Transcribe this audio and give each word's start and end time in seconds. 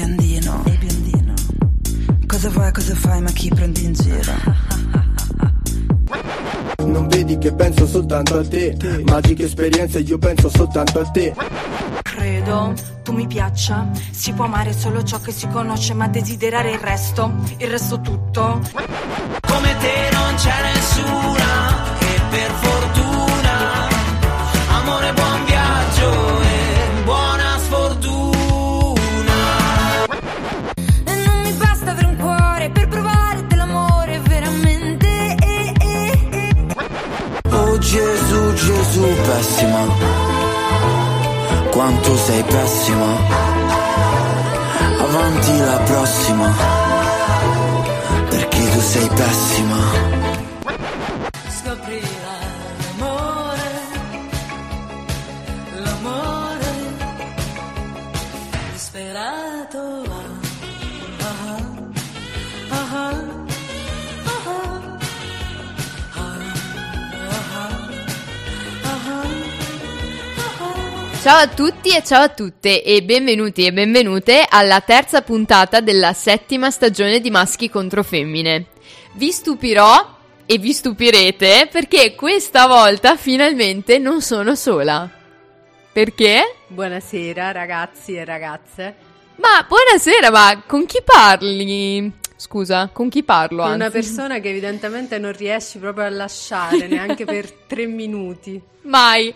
Biondino, 0.00 0.62
e 0.64 0.70
biondino. 0.78 1.34
Cosa 2.26 2.48
vuoi, 2.48 2.72
cosa 2.72 2.94
fai, 2.94 3.20
ma 3.20 3.30
chi 3.32 3.50
prendi 3.50 3.84
in 3.84 3.92
giro? 3.92 4.32
Non 6.86 7.06
vedi 7.06 7.36
che 7.36 7.52
penso 7.52 7.86
soltanto 7.86 8.38
a 8.38 8.48
te. 8.48 9.02
Magiche 9.04 9.44
esperienze 9.44 9.98
io 9.98 10.16
penso 10.16 10.48
soltanto 10.48 11.00
a 11.00 11.04
te. 11.04 11.34
Credo 12.00 12.72
tu 13.02 13.12
mi 13.12 13.26
piaccia. 13.26 13.90
Si 14.10 14.32
può 14.32 14.46
amare 14.46 14.72
solo 14.72 15.02
ciò 15.02 15.20
che 15.20 15.32
si 15.32 15.46
conosce 15.48 15.92
Ma 15.92 16.08
desiderare 16.08 16.72
il 16.72 16.78
resto 16.78 17.34
Il 17.58 17.68
resto 17.68 18.00
tutto. 18.00 18.62
Come 18.72 19.76
te 19.80 20.08
non 20.14 20.34
c'è 20.36 20.69
Quanto 41.90 42.16
sei 42.18 42.42
pessima. 42.44 43.16
Avanti 45.00 45.58
la 45.58 45.76
prossima. 45.78 46.54
Perché 48.28 48.70
tu 48.70 48.80
sei 48.80 49.08
pessima. 49.08 50.29
Ciao 71.20 71.36
a 71.36 71.48
tutti 71.48 71.94
e 71.94 72.02
ciao 72.02 72.22
a 72.22 72.28
tutte 72.30 72.82
e 72.82 73.02
benvenuti 73.02 73.66
e 73.66 73.74
benvenute 73.74 74.42
alla 74.48 74.80
terza 74.80 75.20
puntata 75.20 75.80
della 75.80 76.14
settima 76.14 76.70
stagione 76.70 77.20
di 77.20 77.30
Maschi 77.30 77.68
contro 77.68 78.02
Femmine. 78.02 78.68
Vi 79.12 79.30
stupirò 79.30 80.16
e 80.46 80.56
vi 80.56 80.72
stupirete 80.72 81.68
perché 81.70 82.14
questa 82.14 82.66
volta 82.66 83.18
finalmente 83.18 83.98
non 83.98 84.22
sono 84.22 84.54
sola. 84.54 85.10
Perché? 85.92 86.54
Buonasera 86.68 87.52
ragazzi 87.52 88.14
e 88.14 88.24
ragazze. 88.24 88.94
Ma 89.36 89.66
buonasera, 89.68 90.30
ma 90.30 90.62
con 90.66 90.86
chi 90.86 91.02
parli? 91.04 92.19
Scusa, 92.40 92.88
con 92.90 93.10
chi 93.10 93.22
parlo? 93.22 93.64
Con 93.64 93.72
una 93.72 93.90
persona 93.90 94.38
che 94.38 94.48
evidentemente 94.48 95.18
non 95.18 95.30
riesci 95.32 95.76
proprio 95.76 96.06
a 96.06 96.08
lasciare 96.08 96.86
neanche 96.86 97.26
per 97.26 97.52
tre 97.68 97.84
minuti. 97.84 98.58
Mai. 98.84 99.34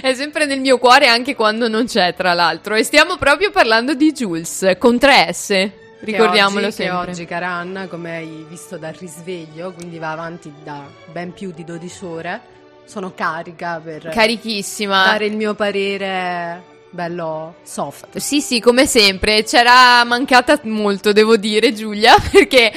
È 0.00 0.14
sempre 0.14 0.46
nel 0.46 0.60
mio 0.60 0.78
cuore 0.78 1.06
anche 1.06 1.34
quando 1.34 1.68
non 1.68 1.84
c'è, 1.84 2.14
tra 2.14 2.32
l'altro. 2.32 2.74
E 2.74 2.82
stiamo 2.82 3.18
proprio 3.18 3.50
parlando 3.50 3.92
di 3.92 4.10
Jules, 4.10 4.74
con 4.78 4.98
tre 4.98 5.30
S. 5.34 5.68
Ricordiamolo 6.00 6.60
che 6.60 6.66
oggi, 6.68 6.74
sempre. 6.76 7.04
Che 7.04 7.10
oggi, 7.10 7.24
cara 7.26 7.48
Anna, 7.48 7.88
come 7.88 8.16
hai 8.16 8.46
visto 8.48 8.78
dal 8.78 8.94
risveglio, 8.94 9.72
quindi 9.72 9.98
va 9.98 10.12
avanti 10.12 10.50
da 10.64 10.82
ben 11.12 11.34
più 11.34 11.52
di 11.52 11.62
12 11.62 12.04
ore, 12.06 12.40
sono 12.86 13.12
carica 13.14 13.78
per 13.84 14.08
Carichissima. 14.08 15.04
dare 15.04 15.26
il 15.26 15.36
mio 15.36 15.52
parere 15.54 16.75
bello 16.90 17.56
soft. 17.62 18.16
Sì, 18.18 18.40
sì, 18.40 18.60
come 18.60 18.86
sempre. 18.86 19.42
C'era 19.44 20.02
mancata 20.04 20.58
molto, 20.64 21.12
devo 21.12 21.36
dire, 21.36 21.72
Giulia, 21.74 22.14
perché 22.30 22.72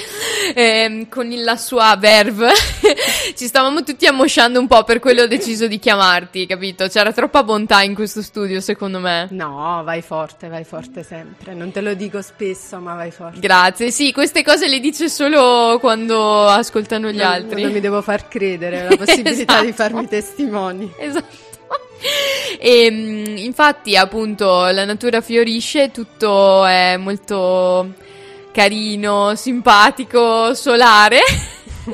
ehm, 0.54 1.08
con 1.10 1.28
la 1.30 1.56
sua 1.56 1.96
verve 1.98 2.52
ci 3.36 3.48
stavamo 3.48 3.84
tutti 3.84 4.06
ammosciando 4.06 4.60
un 4.60 4.68
po', 4.68 4.84
per 4.84 5.00
quello 5.00 5.22
ho 5.24 5.28
deciso 5.28 5.68
di 5.68 5.80
chiamarti, 5.80 6.46
capito? 6.46 6.88
C'era 6.88 7.14
troppa 7.14 7.44
bontà 7.44 7.82
in 7.84 7.94
questo 7.96 8.22
studio, 8.22 8.60
secondo 8.60 9.00
me. 9.00 9.28
No, 9.32 9.82
vai 9.86 10.02
forte, 10.02 10.48
vai 10.50 10.64
forte 10.66 11.04
sempre. 11.04 11.54
Non 11.54 11.72
te 11.72 11.82
lo 11.82 11.94
dico 11.94 12.22
spesso, 12.22 12.78
ma 12.80 12.96
vai 12.96 13.12
forte. 13.12 13.40
Grazie, 13.40 13.92
sì, 13.92 14.12
queste 14.12 14.44
cose 14.44 14.68
le 14.68 14.80
dice 14.80 15.08
solo 15.10 15.78
quando 15.80 16.46
ascoltano 16.48 17.10
gli 17.12 17.18
Non- 17.18 17.26
altri. 17.28 17.62
Non 17.64 17.72
mi 17.72 17.80
devo 17.80 18.02
far 18.02 18.28
credere 18.28 18.84
la 18.90 18.96
possibilità 18.98 19.62
di 19.62 19.68
Esatto. 19.70 19.84
farmi 19.94 20.08
testimoni. 20.08 20.92
Esatto. 21.00 21.48
E 22.62 22.92
mm, 22.92 23.38
infatti, 23.38 23.96
appunto, 23.96 24.66
la 24.66 24.84
natura 24.84 25.22
fiorisce, 25.22 25.92
tutto 25.92 26.66
è 26.66 26.98
molto 26.98 27.94
carino, 28.52 29.36
simpatico, 29.36 30.54
solare. 30.54 31.20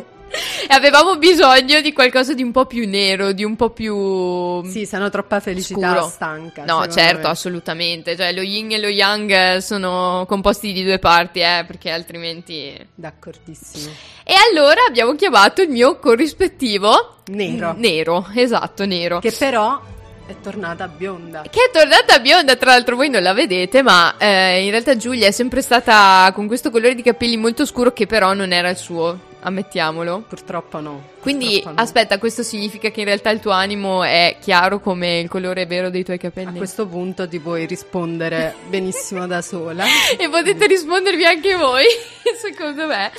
e 0.68 0.74
avevamo 0.74 1.18
bisogno 1.18 1.82
di 1.82 1.94
qualcosa 1.94 2.34
di 2.34 2.42
un 2.42 2.52
po' 2.52 2.66
più 2.66 2.88
nero, 2.88 3.32
di 3.32 3.44
un 3.44 3.56
po' 3.56 3.70
più 3.70 4.64
Sì, 4.66 4.86
sono 4.86 5.10
troppa 5.10 5.40
felicità 5.40 5.94
scuro. 5.94 6.08
stanca. 6.08 6.64
No, 6.66 6.88
certo, 6.88 7.28
me. 7.28 7.30
assolutamente. 7.30 8.16
Cioè, 8.16 8.34
lo 8.34 8.42
yin 8.42 8.72
e 8.72 8.80
lo 8.80 8.88
yang 8.88 9.58
sono 9.58 10.26
composti 10.28 10.74
di 10.74 10.84
due 10.84 10.98
parti, 11.00 11.42
eh, 11.42 11.64
perché 11.68 11.92
altrimenti. 11.92 12.76
D'accordissimo. 12.96 13.92
E 14.24 14.34
allora 14.50 14.84
abbiamo 14.88 15.14
chiamato 15.14 15.62
il 15.62 15.70
mio 15.70 16.00
corrispettivo 16.00 17.18
Nero. 17.28 17.74
Nero, 17.78 18.28
esatto, 18.36 18.86
nero. 18.86 19.20
Che 19.20 19.32
però 19.32 19.82
è 20.28 20.36
tornata 20.42 20.88
bionda. 20.88 21.44
Che 21.50 21.60
è 21.66 21.72
tornata 21.72 22.20
bionda, 22.20 22.56
tra 22.56 22.72
l'altro 22.72 22.96
voi 22.96 23.10
non 23.10 23.22
la 23.22 23.34
vedete, 23.34 23.82
ma 23.82 24.16
eh, 24.18 24.64
in 24.64 24.72
realtà 24.72 24.96
Giulia 24.96 25.28
è 25.28 25.32
sempre 25.32 25.62
stata 25.62 26.32
con 26.34 26.48
questo 26.48 26.72
colore 26.72 26.96
di 26.96 27.04
capelli 27.04 27.38
molto 27.38 27.66
scuro 27.66 27.94
che 27.94 28.08
però 28.08 28.34
non 28.34 28.52
era 28.52 28.70
il 28.70 28.78
suo, 28.78 29.20
ammettiamolo. 29.46 30.26
Purtroppo 30.28 30.80
no. 30.80 31.04
Quindi 31.20 31.46
purtroppo 31.54 31.76
no. 31.78 31.82
aspetta, 31.82 32.18
questo 32.18 32.44
significa 32.44 32.90
che 32.90 33.00
in 33.00 33.06
realtà 33.06 33.30
il 33.30 33.40
tuo 33.40 33.52
animo 33.52 34.04
è 34.04 34.38
chiaro 34.42 34.80
come 34.80 35.20
il 35.20 35.30
colore 35.30 35.66
vero 35.66 35.90
dei 35.90 36.04
tuoi 36.04 36.18
A 36.18 36.20
capelli? 36.20 36.58
questo 36.58 36.88
punto 36.88 37.28
ti 37.28 37.40
puoi 37.40 37.66
rispondere 37.66 38.56
benissimo 38.68 39.26
da 39.28 39.42
sola. 39.42 39.86
E 40.18 40.30
potete 40.30 40.66
rispondervi 40.68 41.26
anche 41.26 41.56
voi, 41.56 41.86
secondo 42.42 42.88
me. 42.88 43.12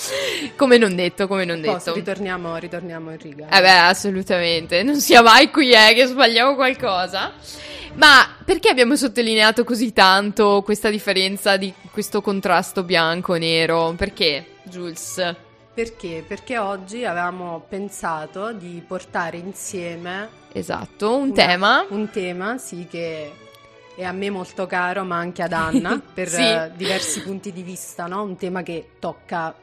Come 0.57 0.79
non 0.79 0.95
detto, 0.95 1.27
come 1.27 1.45
non 1.45 1.61
Posso, 1.61 1.93
detto. 1.93 1.95
ritorniamo, 1.95 2.57
ritorniamo 2.57 3.11
in 3.13 3.19
riga. 3.19 3.49
Eh 3.49 3.61
beh, 3.61 3.79
assolutamente. 3.79 4.83
Non 4.83 5.01
sia 5.01 5.23
mai 5.23 5.51
qui, 5.51 5.71
eh, 5.73 5.95
che 5.95 6.07
sbagliamo 6.07 6.55
qualcosa. 6.55 7.33
Ma 7.95 8.29
perché 8.45 8.69
abbiamo 8.69 8.95
sottolineato 8.95 9.65
così 9.65 9.93
tanto 9.95 10.61
questa 10.63 10.91
differenza 10.91 11.57
di 11.57 11.73
questo 11.91 12.21
contrasto 12.21 12.83
bianco-nero? 12.83 13.95
Perché, 13.97 14.45
Jules? 14.65 15.35
Perché? 15.77 16.25
Perché 16.27 16.57
oggi 16.57 17.05
avevamo 17.05 17.63
pensato 17.69 18.51
di 18.55 18.83
portare 18.87 19.37
insieme 19.37 20.27
Esatto, 20.53 21.15
un 21.17 21.25
una- 21.25 21.33
tema. 21.35 21.87
Un 21.91 22.09
tema, 22.11 22.57
sì, 22.57 22.87
che 22.91 23.31
è 23.95 24.03
a 24.03 24.13
me 24.13 24.31
molto 24.31 24.65
caro, 24.67 25.05
ma 25.05 25.17
anche 25.19 25.43
ad 25.43 25.53
Anna, 25.53 26.01
per 26.15 26.31
Sì. 26.31 26.41
eh, 26.41 26.71
diversi 26.75 27.21
punti 27.21 27.53
di 27.53 27.63
vista, 27.63 28.07
no? 28.07 28.23
Un 28.23 28.39
tema 28.39 28.63
che 28.63 28.93
tocca 28.99 29.55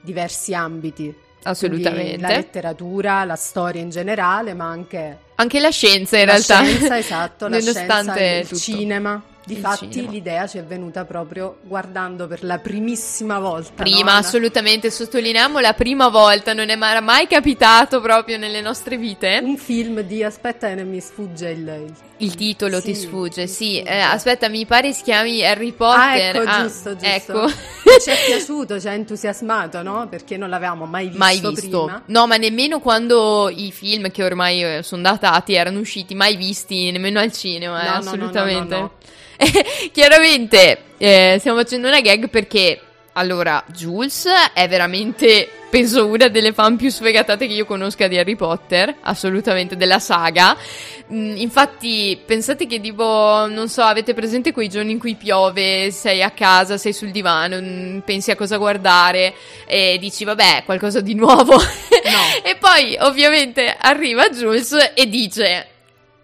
diversi 0.00 0.54
ambiti. 0.54 1.14
Assolutamente. 1.42 2.04
Quindi 2.04 2.22
la 2.22 2.28
letteratura, 2.28 3.24
la 3.24 3.36
storia 3.36 3.82
in 3.82 3.90
generale, 3.90 4.54
ma 4.54 4.64
anche 4.64 5.18
Anche 5.34 5.60
la 5.60 5.68
scienza, 5.70 6.16
in 6.18 6.24
la 6.24 6.32
realtà. 6.32 6.64
scienza, 6.64 6.96
esatto, 6.98 7.48
la 7.48 7.58
Nonostante 7.58 8.12
scienza, 8.12 8.24
il 8.40 8.42
tutto. 8.48 8.60
cinema. 8.60 9.22
Difatti 9.54 10.08
l'idea 10.08 10.46
ci 10.46 10.58
è 10.58 10.64
venuta 10.64 11.04
proprio 11.04 11.58
guardando 11.62 12.26
per 12.26 12.44
la 12.44 12.58
primissima 12.58 13.38
volta. 13.38 13.82
Prima, 13.82 14.12
no, 14.12 14.18
assolutamente, 14.18 14.90
sottolineiamo 14.90 15.58
la 15.58 15.72
prima 15.72 16.08
volta, 16.08 16.52
non 16.52 16.68
è 16.68 16.76
mai, 16.76 17.26
capitato 17.26 18.00
proprio 18.00 18.38
nelle 18.38 18.60
nostre 18.60 18.96
vite. 18.96 19.40
Un 19.42 19.56
film 19.56 20.00
di, 20.02 20.22
aspetta 20.22 20.72
che 20.74 20.84
mi 20.84 21.00
sfugge 21.00 21.50
il... 21.50 21.92
Il 22.20 22.34
titolo 22.34 22.82
ti 22.82 22.94
Sì, 22.94 23.00
sfugge, 23.06 23.42
mi 23.42 23.48
sì. 23.48 23.74
sfugge. 23.76 23.90
Eh, 23.90 23.98
aspetta, 23.98 24.48
mi 24.50 24.66
pare 24.66 24.92
si 24.92 25.02
chiami 25.02 25.42
Harry 25.42 25.70
Ah, 25.70 25.74
Potter. 25.74 26.36
ecco, 26.36 26.50
Ah, 26.50 26.62
giusto, 26.62 26.90
giusto. 26.96 27.06
Ecco. 27.06 27.48
Ci 28.00 28.10
è 28.10 28.16
piaciuto, 28.26 28.78
ci 28.80 28.88
ha 28.88 28.92
entusiasmato, 28.92 29.82
no? 29.82 30.06
Perché 30.08 30.36
non 30.36 30.48
l'avevamo 30.50 30.84
mai 30.86 31.06
visto, 31.06 31.18
mai 31.18 31.40
visto. 31.40 31.84
prima. 31.84 32.02
No, 32.06 32.26
ma 32.26 32.36
nemmeno 32.36 32.78
quando 32.80 33.48
i 33.48 33.72
film 33.72 34.10
che 34.10 34.22
ormai 34.22 34.62
eh, 34.76 34.82
sono 34.82 35.02
datati 35.02 35.54
erano 35.54 35.80
usciti, 35.80 36.14
mai 36.14 36.36
visti 36.36 36.90
nemmeno 36.90 37.18
al 37.20 37.32
cinema, 37.32 37.80
eh, 37.82 37.84
No, 37.84 37.90
no, 37.90 37.94
no, 37.94 37.98
assolutamente. 38.08 38.78
no, 38.78 38.92
Chiaramente 39.92 40.82
eh, 40.98 41.36
stiamo 41.38 41.58
facendo 41.58 41.88
una 41.88 42.00
gag 42.00 42.28
perché 42.28 42.80
allora 43.12 43.62
Jules 43.68 44.26
è 44.52 44.68
veramente 44.68 45.48
penso 45.70 46.06
una 46.06 46.28
delle 46.28 46.52
fan 46.52 46.76
più 46.76 46.90
sfegatate 46.90 47.46
che 47.46 47.54
io 47.54 47.64
conosca 47.64 48.08
di 48.08 48.18
Harry 48.18 48.34
Potter, 48.34 48.94
assolutamente 49.02 49.76
della 49.76 50.00
saga. 50.00 50.56
Mm, 51.12 51.36
infatti, 51.36 52.20
pensate 52.26 52.66
che 52.66 52.80
tipo, 52.80 53.46
non 53.48 53.68
so, 53.68 53.82
avete 53.82 54.12
presente 54.12 54.52
quei 54.52 54.68
giorni 54.68 54.90
in 54.90 54.98
cui 54.98 55.14
piove, 55.14 55.90
sei 55.92 56.22
a 56.22 56.30
casa, 56.30 56.76
sei 56.76 56.92
sul 56.92 57.10
divano, 57.10 57.58
mm, 57.60 57.98
pensi 58.00 58.30
a 58.30 58.36
cosa 58.36 58.56
guardare 58.56 59.32
e 59.64 59.96
dici 59.98 60.24
vabbè, 60.24 60.64
qualcosa 60.64 61.00
di 61.00 61.14
nuovo. 61.14 61.56
e 62.42 62.56
poi 62.58 62.96
ovviamente 63.00 63.74
arriva 63.78 64.28
Jules 64.28 64.92
e 64.94 65.08
dice 65.08 65.66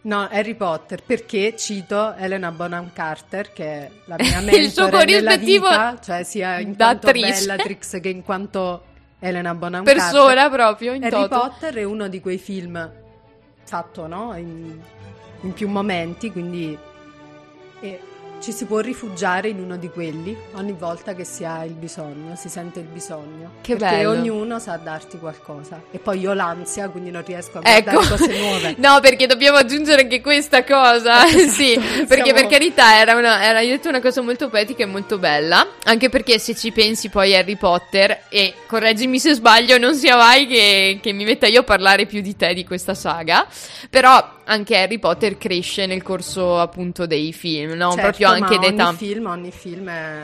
No, 0.06 0.29
Harry 0.31 0.55
Potter, 0.55 1.03
perché 1.03 1.56
cito 1.56 2.14
Elena 2.14 2.53
Bonham 2.53 2.93
Carter, 2.93 3.53
che 3.53 3.64
è 3.64 3.91
la 4.05 4.14
mia 4.17 4.38
Il 4.56 4.70
suo 4.70 4.85
mentore 4.85 5.05
corrispettivo 5.05 5.69
vita, 5.69 5.99
cioè 6.00 6.23
sia 6.23 6.61
in 6.61 6.76
quanto 6.76 7.08
attrice. 7.08 7.41
Bellatrix 7.41 8.00
che 8.00 8.08
in 8.08 8.23
quanto 8.23 8.85
Elena 9.19 9.53
Bonham 9.55 9.85
Carter. 9.85 10.03
Persona 10.03 10.49
proprio, 10.49 10.93
in 10.93 11.03
Harry 11.03 11.29
toto. 11.29 11.38
Potter 11.41 11.75
è 11.75 11.82
uno 11.82 12.06
di 12.06 12.20
quei 12.20 12.38
film 12.38 12.88
fatto, 13.64 14.06
no? 14.06 14.37
In, 14.37 14.79
in 15.41 15.53
più 15.53 15.69
momenti, 15.69 16.31
quindi 16.31 16.79
e 17.81 18.00
ci 18.46 18.52
si 18.52 18.66
può 18.66 18.78
rifugiare 18.78 19.48
in 19.48 19.58
uno 19.58 19.76
di 19.76 19.90
quelli 19.90 20.37
ogni 20.52 20.70
volta 20.70 21.16
che 21.16 21.25
si 21.25 21.44
ha 21.44 21.64
il 21.64 21.72
bisogno, 21.72 22.37
si 22.37 22.48
sente 22.48 22.78
il 22.78 22.87
bisogno. 22.87 23.54
Che 23.60 23.75
perché 23.75 23.96
bello. 23.96 24.10
ognuno 24.10 24.60
sa 24.60 24.76
darti 24.76 25.19
qualcosa. 25.19 25.82
E 25.90 25.98
poi 25.98 26.20
io 26.20 26.31
ho 26.31 26.32
l'ansia, 26.32 26.88
quindi 26.88 27.10
non 27.10 27.25
riesco 27.25 27.58
a 27.58 27.62
Ecco, 27.69 27.96
cose 28.06 28.38
nuove. 28.38 28.76
no, 28.78 29.00
perché 29.00 29.26
dobbiamo 29.26 29.56
aggiungere 29.58 30.02
anche 30.02 30.20
questa 30.20 30.62
cosa. 30.62 31.26
sì, 31.26 31.76
perché 32.06 32.26
Siamo- 32.26 32.32
per 32.34 32.46
carità 32.46 33.00
era, 33.00 33.16
una, 33.16 33.43
era 33.43 33.58
detto 33.62 33.88
una 33.88 34.00
cosa 34.00 34.22
molto 34.22 34.48
poetica 34.48 34.84
e 34.84 34.87
molto 34.87 35.19
bella. 35.19 35.66
Anche 35.82 36.08
perché 36.08 36.38
se 36.38 36.54
ci 36.54 36.70
pensi 36.70 37.08
poi 37.08 37.34
Harry 37.34 37.56
Potter, 37.56 38.26
e 38.28 38.54
correggimi 38.69 39.19
se 39.19 39.34
sbaglio, 39.34 39.76
non 39.76 39.96
sia 39.96 40.14
mai 40.14 40.46
che, 40.46 41.00
che 41.02 41.10
mi 41.10 41.25
metta 41.25 41.48
io 41.48 41.62
a 41.62 41.64
parlare 41.64 42.06
più 42.06 42.20
di 42.20 42.37
te 42.37 42.54
di 42.54 42.64
questa 42.64 42.94
saga. 42.94 43.44
Però 43.90 44.34
anche 44.46 44.76
Harry 44.76 44.98
Potter 44.98 45.38
cresce 45.38 45.87
nel 45.87 46.02
corso 46.02 46.58
appunto 46.58 47.06
dei 47.06 47.32
film, 47.32 47.72
no? 47.72 47.90
Certo, 47.90 48.02
Proprio 48.02 48.28
anche 48.28 48.58
ma 48.58 48.69
d'età. 48.69 48.88
Ogni 48.88 48.96
film, 48.96 49.26
ogni 49.26 49.50
film 49.50 49.88
è, 49.88 50.22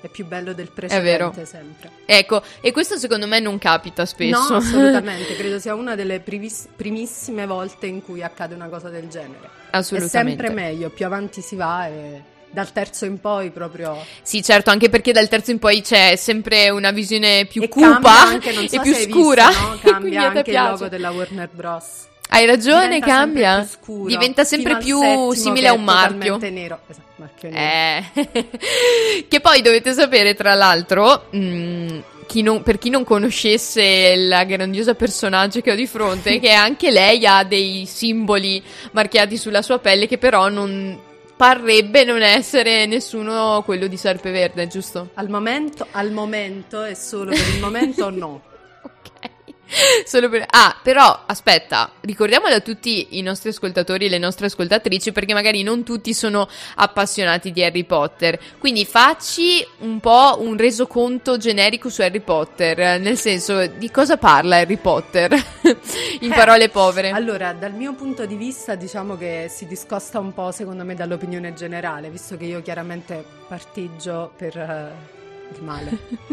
è 0.00 0.08
più 0.08 0.26
bello 0.26 0.52
del 0.52 0.70
precedente 0.70 1.44
sempre. 1.44 1.90
Ecco, 2.06 2.42
e 2.60 2.72
questo 2.72 2.96
secondo 2.96 3.26
me 3.26 3.40
non 3.40 3.58
capita 3.58 4.06
spesso. 4.06 4.48
No, 4.50 4.56
assolutamente, 4.56 5.34
credo 5.36 5.58
sia 5.58 5.74
una 5.74 5.94
delle 5.94 6.20
privis- 6.20 6.68
primissime 6.74 7.46
volte 7.46 7.86
in 7.86 8.02
cui 8.02 8.22
accade 8.22 8.54
una 8.54 8.68
cosa 8.68 8.88
del 8.88 9.08
genere. 9.08 9.48
Assolutamente. 9.70 10.16
È 10.42 10.46
sempre 10.46 10.50
meglio, 10.54 10.90
più 10.90 11.04
avanti 11.04 11.40
si 11.40 11.56
va 11.56 11.86
e 11.88 12.22
dal 12.50 12.72
terzo 12.72 13.04
in 13.04 13.20
poi 13.20 13.50
proprio... 13.50 13.96
Sì, 14.22 14.42
certo, 14.42 14.70
anche 14.70 14.88
perché 14.88 15.12
dal 15.12 15.28
terzo 15.28 15.50
in 15.50 15.58
poi 15.58 15.82
c'è 15.82 16.16
sempre 16.16 16.70
una 16.70 16.92
visione 16.92 17.44
più 17.46 17.62
e 17.62 17.68
cupa 17.68 18.20
anche, 18.22 18.52
non 18.52 18.66
so 18.70 18.76
e 18.76 18.80
più 18.80 18.94
scura. 18.94 19.48
visto, 19.48 19.62
no? 19.68 19.78
Cambia 19.82 20.30
anche 20.30 20.50
il 20.50 20.56
logo 20.56 20.88
della 20.88 21.10
Warner 21.10 21.48
Bros. 21.52 22.06
Hai 22.30 22.46
ragione, 22.46 23.00
cambia. 23.00 23.54
sempre 23.64 23.78
scuro, 23.80 24.08
Diventa 24.08 24.44
sempre 24.44 24.76
più 24.78 25.32
simile 25.32 25.68
a 25.68 25.72
è 25.72 25.74
un 25.74 25.84
marchio. 25.84 26.38
nero. 26.50 26.80
Esatto, 26.86 27.08
marchio 27.16 27.50
nero. 27.50 28.04
Eh. 28.12 29.24
che 29.28 29.40
poi 29.40 29.62
dovete 29.62 29.92
sapere, 29.92 30.34
tra 30.34 30.54
l'altro, 30.54 31.26
mh, 31.30 31.98
chi 32.26 32.42
non- 32.42 32.62
per 32.62 32.78
chi 32.78 32.90
non 32.90 33.04
conoscesse 33.04 34.14
la 34.16 34.44
grandiosa 34.44 34.94
personaggio 34.94 35.60
che 35.62 35.72
ho 35.72 35.74
di 35.74 35.86
fronte, 35.86 36.38
che 36.38 36.52
anche 36.52 36.90
lei 36.90 37.24
ha 37.26 37.42
dei 37.44 37.86
simboli 37.86 38.62
marchiati 38.92 39.36
sulla 39.38 39.62
sua 39.62 39.78
pelle 39.78 40.06
che 40.06 40.18
però 40.18 40.48
non 40.50 41.00
parrebbe 41.34 42.04
non 42.04 42.20
essere 42.20 42.84
nessuno 42.86 43.62
quello 43.64 43.86
di 43.86 43.96
Serpeverde, 43.96 44.66
giusto? 44.66 45.10
Al 45.14 45.28
momento, 45.30 45.86
al 45.92 46.10
momento 46.10 46.84
e 46.84 46.94
solo 46.94 47.30
per 47.30 47.48
il 47.54 47.60
momento 47.60 48.10
no. 48.10 48.42
Ok. 48.82 49.30
Solo 50.04 50.28
per... 50.28 50.44
Ah, 50.48 50.76
però 50.82 51.24
aspetta, 51.26 51.90
ricordiamolo 52.00 52.54
a 52.54 52.60
tutti 52.60 53.18
i 53.18 53.22
nostri 53.22 53.50
ascoltatori 53.50 54.06
e 54.06 54.08
le 54.08 54.18
nostre 54.18 54.46
ascoltatrici 54.46 55.12
perché 55.12 55.34
magari 55.34 55.62
non 55.62 55.84
tutti 55.84 56.14
sono 56.14 56.48
appassionati 56.76 57.52
di 57.52 57.62
Harry 57.62 57.84
Potter. 57.84 58.38
Quindi 58.58 58.84
facci 58.84 59.66
un 59.78 60.00
po' 60.00 60.38
un 60.40 60.56
resoconto 60.56 61.36
generico 61.36 61.90
su 61.90 62.00
Harry 62.02 62.20
Potter, 62.20 63.00
nel 63.00 63.18
senso 63.18 63.66
di 63.66 63.90
cosa 63.90 64.16
parla 64.16 64.56
Harry 64.56 64.76
Potter 64.76 65.32
in 66.20 66.32
Eh, 66.32 66.34
parole 66.34 66.68
povere. 66.68 67.10
Allora, 67.10 67.52
dal 67.52 67.72
mio 67.72 67.94
punto 67.94 68.26
di 68.26 68.36
vista, 68.36 68.74
diciamo 68.74 69.16
che 69.16 69.46
si 69.48 69.66
discosta 69.66 70.18
un 70.18 70.32
po', 70.32 70.50
secondo 70.50 70.84
me, 70.84 70.94
dall'opinione 70.94 71.52
generale, 71.54 72.10
visto 72.10 72.36
che 72.36 72.44
io 72.44 72.62
chiaramente 72.62 73.24
parteggio 73.46 74.32
per 74.36 74.54
il 74.54 75.17
male. 75.60 75.90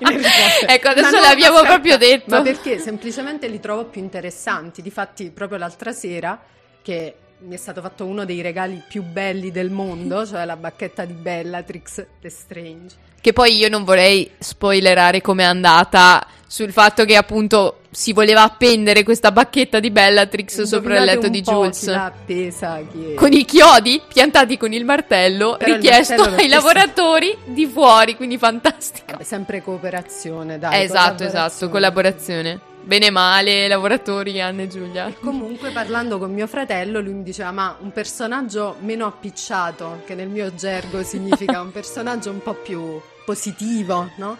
Harry 0.00 0.16
Potter. 0.16 0.64
ecco, 0.68 0.88
adesso 0.88 1.16
no, 1.16 1.20
l'abbiamo 1.20 1.56
aspetta, 1.56 1.72
proprio 1.74 1.98
detto. 1.98 2.30
Ma 2.30 2.42
perché 2.42 2.78
semplicemente 2.78 3.48
li 3.48 3.60
trovo 3.60 3.84
più 3.84 4.00
interessanti. 4.00 4.82
Difatti, 4.82 5.30
proprio 5.30 5.58
l'altra 5.58 5.92
sera, 5.92 6.40
che 6.82 7.14
mi 7.40 7.54
è 7.54 7.58
stato 7.58 7.80
fatto 7.80 8.04
uno 8.04 8.24
dei 8.24 8.40
regali 8.42 8.82
più 8.86 9.02
belli 9.02 9.50
del 9.50 9.70
mondo, 9.70 10.24
cioè 10.26 10.44
la 10.44 10.56
bacchetta 10.56 11.04
di 11.04 11.12
Bellatrix 11.12 12.06
Lestrange. 12.20 12.96
Che 13.20 13.32
poi 13.32 13.56
io 13.56 13.68
non 13.68 13.84
vorrei 13.84 14.30
spoilerare 14.38 15.20
com'è 15.20 15.44
andata 15.44 16.26
sul 16.46 16.72
fatto 16.72 17.04
che 17.04 17.16
appunto 17.16 17.79
si 17.90 18.12
voleva 18.12 18.42
appendere 18.42 19.02
questa 19.02 19.32
bacchetta 19.32 19.80
di 19.80 19.90
Bellatrix 19.90 20.62
sopra 20.62 20.94
il 20.96 21.00
Indovinate 21.00 21.14
letto 21.14 21.28
di 21.28 21.40
Jules. 21.42 21.86
è? 21.86 23.14
Con 23.14 23.32
i 23.32 23.44
chiodi 23.44 24.00
piantati 24.06 24.56
con 24.56 24.72
il 24.72 24.84
martello 24.84 25.56
Però 25.58 25.74
il 25.74 25.80
richiesto 25.80 26.14
martello 26.14 26.36
l'ho 26.36 26.42
ai 26.42 26.48
lavoratori 26.48 27.36
di 27.44 27.66
fuori, 27.66 28.16
quindi 28.16 28.38
fantastico. 28.38 29.12
Vabbè, 29.12 29.24
sempre 29.24 29.62
cooperazione, 29.62 30.58
dai. 30.58 30.84
esatto, 30.84 31.24
esatto, 31.24 31.68
collaborazione. 31.68 32.68
Bene 32.82 33.10
male, 33.10 33.68
lavoratori, 33.68 34.40
Anna 34.40 34.62
e 34.62 34.68
Giulia. 34.68 35.12
Comunque 35.20 35.70
parlando 35.70 36.18
con 36.18 36.32
mio 36.32 36.46
fratello 36.46 37.00
lui 37.00 37.12
mi 37.12 37.22
diceva 37.22 37.50
ma 37.50 37.76
un 37.78 37.92
personaggio 37.92 38.76
meno 38.80 39.06
appicciato, 39.06 40.02
che 40.06 40.14
nel 40.14 40.28
mio 40.28 40.54
gergo 40.54 41.02
significa 41.02 41.60
un 41.60 41.70
personaggio 41.72 42.30
un 42.30 42.40
po' 42.40 42.54
più 42.54 43.00
positivo, 43.24 44.10
no? 44.16 44.38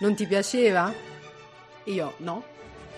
Non 0.00 0.14
ti 0.14 0.26
piaceva? 0.26 0.92
Io 1.84 2.14
no, 2.18 2.44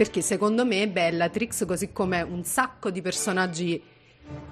perché 0.00 0.22
secondo 0.22 0.64
me 0.64 0.88
Bellatrix, 0.88 1.66
così 1.66 1.92
come 1.92 2.22
un 2.22 2.42
sacco 2.42 2.88
di 2.88 3.02
personaggi 3.02 3.82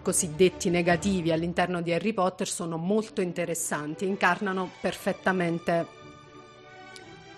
cosiddetti 0.03 0.69
negativi 0.69 1.33
all'interno 1.33 1.81
di 1.81 1.91
Harry 1.91 2.12
Potter, 2.12 2.47
sono 2.47 2.77
molto 2.77 3.23
interessanti 3.23 4.05
e 4.05 4.09
incarnano 4.09 4.73
perfettamente 4.79 5.87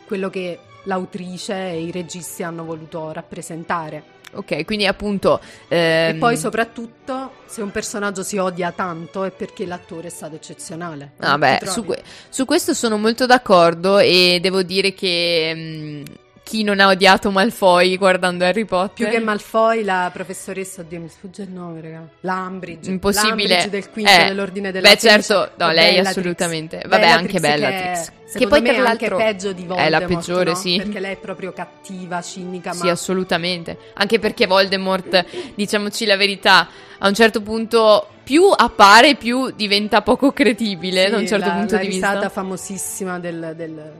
quello 0.06 0.28
che 0.28 0.58
l'autrice 0.86 1.54
e 1.70 1.82
i 1.82 1.92
registi 1.92 2.42
hanno 2.42 2.64
voluto 2.64 3.12
rappresentare. 3.12 4.02
Ok, 4.32 4.64
quindi 4.64 4.86
appunto... 4.86 5.40
E 5.68 6.08
ehm, 6.12 6.18
poi 6.18 6.36
soprattutto 6.36 7.34
se 7.46 7.62
un 7.62 7.70
personaggio 7.70 8.24
si 8.24 8.38
odia 8.38 8.72
tanto 8.72 9.22
è 9.22 9.30
perché 9.30 9.66
l'attore 9.66 10.08
è 10.08 10.10
stato 10.10 10.34
eccezionale. 10.34 11.12
Ah 11.18 11.38
beh, 11.38 11.58
ti 11.60 11.66
su, 11.68 11.84
que- 11.84 12.02
su 12.28 12.44
questo 12.44 12.74
sono 12.74 12.98
molto 12.98 13.26
d'accordo 13.26 13.98
e 13.98 14.40
devo 14.42 14.64
dire 14.64 14.94
che 14.94 16.04
mh, 16.04 16.28
chi 16.50 16.64
non 16.64 16.80
ha 16.80 16.88
odiato 16.88 17.30
Malfoy 17.30 17.96
guardando 17.96 18.44
Harry 18.44 18.64
Potter... 18.64 19.06
Più 19.06 19.08
che 19.08 19.20
Malfoy, 19.22 19.84
la 19.84 20.10
professoressa, 20.12 20.80
oddio 20.80 20.98
mi 20.98 21.08
sfugge 21.08 21.42
il 21.42 21.50
nome, 21.50 21.80
raga. 21.80 22.08
L'Ambridge. 22.22 22.90
Impossibile. 22.90 23.46
L'Ambridge 23.54 23.70
del 23.70 23.88
quinto 23.90 24.10
Eh, 24.10 24.24
dell'ordine 24.24 24.72
della 24.72 24.88
Beh, 24.90 24.96
certo, 24.98 25.52
no, 25.56 25.66
lei 25.70 25.90
Bellatrix. 25.92 26.06
assolutamente. 26.08 26.82
Vabbè, 26.88 27.06
anche 27.06 27.38
Bellatrix. 27.38 28.12
Che, 28.32 28.38
Che 28.40 28.46
poi, 28.48 28.60
me 28.62 28.68
tra 28.74 28.82
è 28.82 28.86
anche 28.88 29.08
l'altro, 29.08 29.16
peggio 29.16 29.52
di 29.52 29.62
è 29.62 29.66
Voldemort. 29.66 29.90
la 30.00 30.06
peggiore, 30.06 30.50
no? 30.50 30.56
sì. 30.56 30.76
Perché 30.78 30.98
lei 30.98 31.12
è 31.12 31.16
proprio 31.18 31.52
cattiva, 31.52 32.20
cinica, 32.20 32.72
Sì, 32.72 32.84
ma 32.86 32.90
assolutamente. 32.90 33.78
Anche 33.94 34.18
perché 34.18 34.46
Voldemort, 34.48 35.24
diciamoci 35.54 36.04
la 36.04 36.16
verità, 36.16 36.66
a 36.98 37.06
un 37.06 37.14
certo 37.14 37.42
punto 37.42 38.08
più 38.24 38.42
appare, 38.54 39.14
più 39.14 39.50
diventa 39.54 40.02
poco 40.02 40.32
credibile 40.32 41.04
Sì, 41.04 41.10
da 41.12 41.16
un 41.16 41.26
certo 41.28 41.46
la, 41.46 41.52
punto 41.52 41.74
la 41.76 41.80
di 41.80 41.86
risata 41.86 42.12
vista. 42.14 42.28
famosissima 42.28 43.18
del- 43.20 43.52
del- 43.56 43.92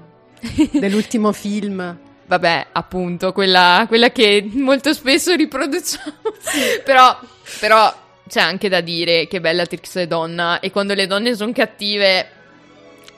dell'ultimo 0.72 1.30
film. 1.32 1.98
Vabbè, 2.30 2.68
appunto, 2.70 3.32
quella, 3.32 3.86
quella 3.88 4.10
che 4.12 4.48
molto 4.52 4.92
spesso 4.92 5.34
riproduciamo. 5.34 6.14
però, 6.84 7.18
però 7.58 7.92
c'è 8.28 8.40
anche 8.40 8.68
da 8.68 8.80
dire 8.80 9.26
che 9.26 9.40
Bellatrix 9.40 9.96
è 9.96 10.06
donna 10.06 10.60
e 10.60 10.70
quando 10.70 10.94
le 10.94 11.08
donne 11.08 11.34
sono 11.34 11.50
cattive, 11.50 12.30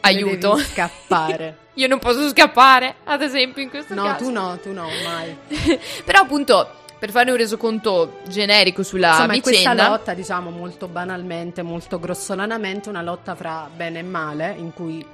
aiuto. 0.00 0.54
Devi 0.54 0.66
scappare. 0.66 1.56
Io 1.74 1.88
non 1.88 1.98
posso 1.98 2.26
scappare, 2.30 2.94
ad 3.04 3.20
esempio, 3.20 3.62
in 3.62 3.68
questo 3.68 3.92
No, 3.92 4.04
caso. 4.04 4.24
tu 4.24 4.30
no, 4.30 4.58
tu 4.62 4.72
no, 4.72 4.88
mai. 5.04 5.36
Però 6.06 6.20
appunto, 6.20 6.70
per 6.98 7.10
fare 7.10 7.30
un 7.30 7.36
resoconto 7.36 8.20
generico 8.28 8.82
sulla 8.82 9.10
Insomma, 9.10 9.34
è 9.34 9.40
questa 9.42 9.72
vicenda... 9.72 9.88
lotta, 9.88 10.14
diciamo 10.14 10.48
molto 10.48 10.88
banalmente, 10.88 11.60
molto 11.60 12.00
grossolanamente, 12.00 12.88
una 12.88 13.02
lotta 13.02 13.34
fra 13.34 13.68
bene 13.76 13.98
e 13.98 14.04
male, 14.04 14.54
in 14.56 14.72
cui 14.72 15.04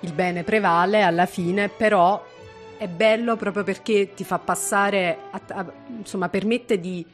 il 0.00 0.12
bene 0.12 0.42
prevale 0.42 1.00
alla 1.00 1.24
fine, 1.24 1.70
però 1.70 2.22
è 2.80 2.88
bello 2.88 3.36
proprio 3.36 3.62
perché 3.62 4.14
ti 4.14 4.24
fa 4.24 4.38
passare, 4.38 5.18
a- 5.30 5.40
a- 5.48 5.72
insomma, 5.98 6.30
permette 6.30 6.80
di 6.80 7.04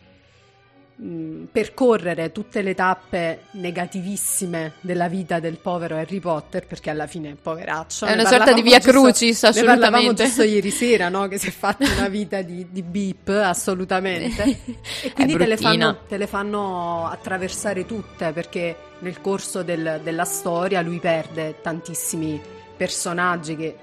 mh, 0.98 1.44
percorrere 1.50 2.30
tutte 2.30 2.62
le 2.62 2.72
tappe 2.74 3.40
negativissime 3.52 4.74
della 4.80 5.08
vita 5.08 5.40
del 5.40 5.58
povero 5.58 5.96
Harry 5.96 6.20
Potter, 6.20 6.66
perché 6.68 6.88
alla 6.90 7.08
fine 7.08 7.30
è 7.30 7.34
poveraccio. 7.34 8.06
È 8.06 8.12
una 8.12 8.24
sorta 8.26 8.52
di 8.52 8.62
via 8.62 8.78
giusto- 8.78 9.00
crucis, 9.02 9.42
Ne 9.42 9.50
parlavamo 9.50 9.76
assolutamente. 9.96 10.24
giusto 10.24 10.42
ieri 10.44 10.70
sera, 10.70 11.08
no? 11.08 11.26
Che 11.26 11.36
si 11.38 11.48
è 11.48 11.50
fatta 11.50 11.84
una 11.98 12.08
vita 12.08 12.40
di, 12.42 12.66
di 12.70 12.82
beep, 12.82 13.28
assolutamente. 13.28 14.44
E 15.02 15.12
quindi 15.12 15.36
te 15.36 15.46
le, 15.46 15.56
fanno, 15.56 15.98
te 16.08 16.16
le 16.16 16.26
fanno 16.28 17.06
attraversare 17.08 17.84
tutte 17.86 18.30
perché 18.32 18.76
nel 19.00 19.20
corso 19.20 19.62
del- 19.64 20.00
della 20.04 20.24
storia 20.24 20.80
lui 20.80 21.00
perde 21.00 21.56
tantissimi 21.60 22.40
personaggi 22.76 23.56
che 23.56 23.76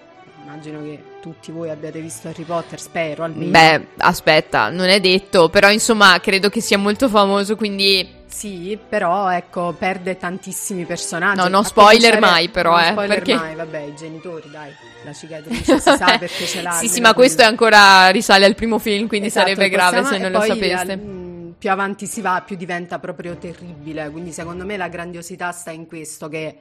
immagino 0.43 0.81
che 0.81 1.03
tutti 1.23 1.53
voi 1.53 1.69
abbiate 1.69 2.01
visto 2.01 2.27
Harry 2.27 2.43
Potter, 2.43 2.77
spero 2.81 3.23
almeno. 3.23 3.49
Beh, 3.51 3.87
aspetta, 3.99 4.67
non 4.69 4.89
è 4.89 4.99
detto, 4.99 5.47
però 5.47 5.71
insomma 5.71 6.19
credo 6.19 6.49
che 6.49 6.59
sia 6.59 6.77
molto 6.77 7.07
famoso, 7.07 7.55
quindi 7.55 8.05
Sì, 8.27 8.77
però 8.89 9.29
ecco, 9.29 9.73
perde 9.77 10.17
tantissimi 10.17 10.83
personaggi. 10.83 11.37
No, 11.39 11.47
no 11.47 11.63
spoiler 11.63 12.19
mai, 12.19 12.49
però, 12.49 12.77
eh, 12.77 12.87
spoiler 12.91 13.15
perché- 13.19 13.35
mai, 13.35 13.55
vabbè, 13.55 13.79
i 13.83 13.95
genitori, 13.95 14.49
dai, 14.51 14.69
la 15.05 15.13
cicatrice 15.13 15.79
si 15.79 15.95
sa 15.95 16.17
perché 16.19 16.45
ce 16.45 16.61
l'ha. 16.61 16.71
sì, 16.71 16.89
sì, 16.89 16.99
ma 16.99 17.13
questo 17.13 17.41
è 17.41 17.45
ancora 17.45 18.09
risale 18.09 18.43
al 18.43 18.55
primo 18.55 18.77
film, 18.77 19.07
quindi 19.07 19.27
Esatto, 19.27 19.47
sarebbe 19.47 19.69
grave 19.69 20.01
possiamo- 20.01 20.23
se 20.25 20.29
non 20.29 20.31
lo 20.41 20.45
sapeste. 20.45 20.91
al- 20.91 21.21
più 21.57 21.71
avanti 21.71 22.05
si 22.05 22.19
va, 22.19 22.43
più 22.45 22.57
diventa 22.57 22.99
proprio 22.99 23.37
terribile. 23.37 24.09
Quindi, 24.09 24.33
secondo 24.33 24.65
me, 24.65 24.75
la 24.75 24.89
grandiosità 24.89 25.53
sta 25.53 25.71
in 25.71 25.87
questo: 25.87 26.27
che 26.27 26.57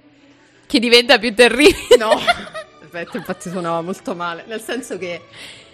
Che 0.69 0.78
diventa 0.78 1.19
più 1.19 1.35
terribile. 1.35 1.97
no, 1.99 2.11
aspetta, 2.92 3.16
infatti 3.16 3.49
suonava 3.49 3.80
molto 3.80 4.14
male. 4.14 4.44
Nel 4.46 4.61
senso 4.61 4.99
che 4.99 5.22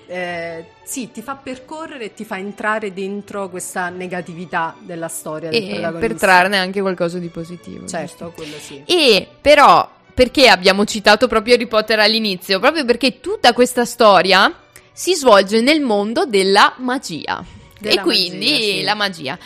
eh, 0.07 0.65
sì, 0.85 1.11
ti 1.11 1.21
fa 1.21 1.35
percorrere 1.35 2.05
e 2.05 2.15
ti 2.15 2.25
fa 2.25 2.39
entrare 2.39 2.93
dentro 2.93 3.49
questa 3.51 3.89
negatività 3.89 4.77
della 4.79 5.09
storia 5.09 5.51
del 5.51 5.97
per 5.99 6.15
trarne 6.15 6.57
anche 6.57 6.81
qualcosa 6.81 7.19
di 7.19 7.29
positivo. 7.29 7.87
Certo, 7.87 8.33
quello 8.35 8.57
sì. 8.59 8.83
E 8.87 9.27
però, 9.41 9.89
perché 10.15 10.49
abbiamo 10.49 10.85
citato 10.85 11.27
proprio 11.27 11.55
Harry 11.55 11.67
Potter 11.67 11.99
all'inizio? 11.99 12.61
Proprio 12.61 12.85
perché 12.85 13.21
tutta 13.21 13.53
questa 13.53 13.85
storia 13.85 14.53
si 14.93 15.15
svolge 15.15 15.61
nel 15.61 15.81
mondo 15.81 16.25
della 16.25 16.75
magia. 16.79 17.45
Della 17.79 18.01
e 18.01 18.03
quindi 18.03 18.51
magia, 18.51 18.57
sì. 18.57 18.83
la 18.83 18.95
magia. 18.95 19.39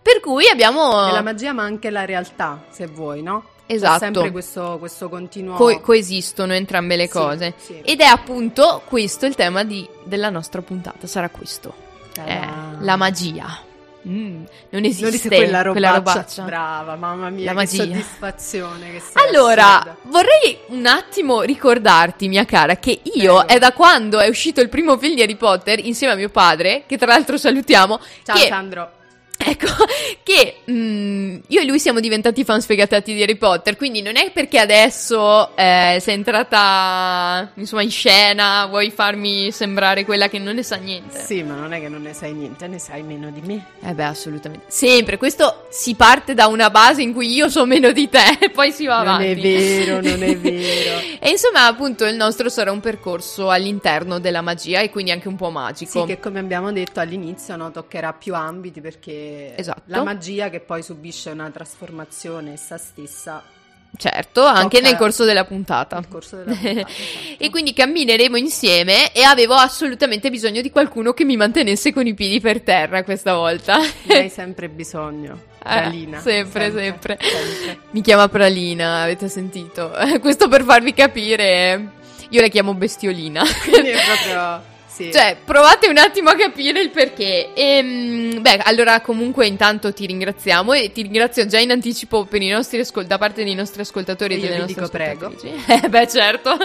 Per 0.00 0.20
cui 0.20 0.48
abbiamo 0.48 1.10
la 1.10 1.22
magia 1.22 1.52
ma 1.52 1.64
anche 1.64 1.90
la 1.90 2.04
realtà, 2.04 2.64
se 2.70 2.86
vuoi, 2.86 3.22
no? 3.22 3.56
C'è 3.68 3.74
Esatto. 3.74 3.98
sempre 3.98 4.30
questo, 4.30 4.76
questo 4.78 5.08
continuo... 5.10 5.54
co- 5.56 5.80
coesistono 5.80 6.54
entrambe 6.54 6.96
le 6.96 7.08
cose. 7.08 7.52
sì. 7.58 7.80
Ed 7.84 8.00
è 8.00 8.04
appunto 8.06 8.80
questo 8.86 9.26
il 9.26 9.34
tema 9.34 9.62
di- 9.62 9.86
della 10.04 10.30
nostra 10.30 10.62
puntata. 10.62 11.06
Sarà 11.06 11.28
questo. 11.28 11.74
Eh, 12.24 12.40
la 12.80 12.96
magia. 12.96 13.60
Mm, 14.08 14.44
non 14.70 14.84
esiste 14.84 15.02
Non 15.02 15.10
dice 15.10 15.28
quella 15.28 15.60
robaccia. 15.60 15.92
robaccia. 15.96 16.42
Brava, 16.44 16.96
mamma 16.96 17.28
mia, 17.28 17.44
La 17.44 17.50
che 17.50 17.56
magia. 17.56 17.82
soddisfazione 17.84 18.90
che 18.92 19.02
Allora, 19.14 19.80
assurda. 19.80 19.96
vorrei 20.04 20.58
un 20.68 20.86
attimo 20.86 21.42
ricordarti, 21.42 22.26
mia 22.28 22.46
cara, 22.46 22.76
che 22.76 23.00
io 23.02 23.34
Prego. 23.44 23.46
è 23.48 23.58
da 23.58 23.72
quando 23.72 24.18
è 24.18 24.28
uscito 24.28 24.62
il 24.62 24.68
primo 24.70 24.96
film 24.96 25.14
di 25.14 25.20
Harry 25.22 25.36
Potter, 25.36 25.84
insieme 25.84 26.14
a 26.14 26.16
mio 26.16 26.30
padre, 26.30 26.84
che 26.86 26.96
tra 26.96 27.08
l'altro 27.08 27.36
salutiamo, 27.36 28.00
Ciao 28.24 28.36
che, 28.36 28.46
Sandro. 28.46 28.90
Ecco, 29.38 29.66
che 30.22 30.56
mm, 30.70 31.38
io 31.46 31.60
e 31.60 31.64
lui 31.64 31.78
siamo 31.78 32.00
diventati 32.00 32.44
fan 32.44 32.60
sfegatati 32.60 33.14
di 33.14 33.22
Harry 33.22 33.36
Potter, 33.36 33.76
quindi 33.76 34.02
non 34.02 34.16
è 34.16 34.30
perché 34.32 34.58
adesso 34.58 35.56
eh, 35.56 35.98
sei 36.00 36.14
entrata, 36.14 37.50
insomma, 37.54 37.82
in 37.82 37.90
scena, 37.90 38.66
vuoi 38.66 38.90
farmi 38.90 39.50
sembrare 39.52 40.04
quella 40.04 40.28
che 40.28 40.38
non 40.38 40.54
ne 40.56 40.62
sa 40.62 40.76
niente. 40.76 41.18
Sì, 41.20 41.42
ma 41.42 41.54
non 41.54 41.72
è 41.72 41.80
che 41.80 41.88
non 41.88 42.02
ne 42.02 42.12
sai 42.12 42.32
niente, 42.32 42.66
ne 42.66 42.78
sai 42.78 43.02
meno 43.02 43.30
di 43.30 43.40
me. 43.44 43.64
Eh 43.82 43.94
beh, 43.94 44.04
assolutamente. 44.04 44.66
Sempre, 44.68 45.16
questo 45.16 45.66
si 45.70 45.94
parte 45.94 46.34
da 46.34 46.46
una 46.46 46.70
base 46.70 47.02
in 47.02 47.12
cui 47.12 47.32
io 47.32 47.48
so 47.48 47.64
meno 47.66 47.92
di 47.92 48.08
te 48.08 48.38
e 48.40 48.50
poi 48.54 48.72
si 48.72 48.86
va 48.86 48.98
Non 48.98 49.08
avanti. 49.14 49.30
è 49.30 49.36
vero, 49.36 50.00
non 50.00 50.22
è 50.22 50.36
vero. 50.38 50.98
E 51.20 51.30
insomma, 51.30 51.66
appunto, 51.66 52.04
il 52.04 52.16
nostro 52.16 52.48
sarà 52.48 52.72
un 52.72 52.80
percorso 52.80 53.50
all'interno 53.50 54.18
della 54.18 54.40
magia 54.42 54.80
e 54.80 54.90
quindi 54.90 55.10
anche 55.10 55.28
un 55.28 55.36
po' 55.36 55.50
magico. 55.50 56.00
Sì, 56.00 56.06
che 56.06 56.18
come 56.20 56.38
abbiamo 56.40 56.72
detto 56.72 57.00
all'inizio 57.00 57.56
no, 57.56 57.70
toccherà 57.70 58.12
più 58.12 58.34
ambiti 58.34 58.80
perché 58.80 59.27
Esatto. 59.56 59.82
la 59.86 60.02
magia 60.02 60.50
che 60.50 60.60
poi 60.60 60.82
subisce 60.82 61.30
una 61.30 61.50
trasformazione 61.50 62.52
essa 62.52 62.78
stessa 62.78 63.42
Certo, 63.96 64.44
anche 64.44 64.80
nel 64.80 64.96
corso 64.96 65.24
della 65.24 65.44
puntata. 65.44 65.96
nel 65.96 66.08
corso 66.08 66.36
della 66.36 66.54
puntata. 66.54 66.78
esatto. 66.90 66.92
E 67.38 67.50
quindi 67.50 67.72
cammineremo 67.72 68.36
insieme 68.36 69.12
e 69.12 69.22
avevo 69.22 69.54
assolutamente 69.54 70.30
bisogno 70.30 70.60
di 70.60 70.70
qualcuno 70.70 71.12
che 71.14 71.24
mi 71.24 71.36
mantenesse 71.36 71.92
con 71.92 72.06
i 72.06 72.14
piedi 72.14 72.38
per 72.38 72.60
terra 72.60 73.02
questa 73.02 73.34
volta. 73.34 73.78
Ne 73.78 74.14
hai 74.14 74.28
sempre 74.30 74.68
bisogno. 74.68 75.40
Eh, 75.58 75.62
Pralina. 75.62 76.20
sempre, 76.20 76.70
sempre. 76.70 77.18
sempre. 77.20 77.78
Mi 77.90 78.02
chiama 78.02 78.28
Pralina, 78.28 79.02
avete 79.02 79.28
sentito? 79.28 79.90
Questo 80.20 80.48
per 80.48 80.62
farvi 80.64 80.92
capire. 80.92 81.90
Io 82.28 82.40
la 82.42 82.48
chiamo 82.48 82.74
Bestiolina. 82.74 83.42
Quindi 83.64 83.88
è 83.88 83.98
proprio... 84.04 84.76
Sì. 84.98 85.12
Cioè, 85.12 85.36
provate 85.44 85.86
un 85.86 85.96
attimo 85.96 86.30
a 86.30 86.34
capire 86.34 86.80
il 86.80 86.90
perché. 86.90 87.52
Ehm, 87.54 88.42
beh, 88.42 88.62
allora 88.64 89.00
comunque 89.00 89.46
intanto 89.46 89.92
ti 89.92 90.06
ringraziamo 90.06 90.72
e 90.72 90.90
ti 90.90 91.02
ringrazio 91.02 91.46
già 91.46 91.60
in 91.60 91.70
anticipo 91.70 92.24
per 92.24 92.42
i 92.42 92.48
nostri 92.48 92.80
ascol- 92.80 93.06
da 93.06 93.16
parte 93.16 93.44
dei 93.44 93.54
nostri 93.54 93.82
ascoltatori 93.82 94.34
e, 94.34 94.36
E 94.38 94.40
io 94.40 94.46
delle 94.46 94.58
nostre 94.58 94.74
dico 94.74 94.88
prego. 94.88 95.32
Eh, 95.68 95.88
beh, 95.88 96.08
certo. 96.08 96.56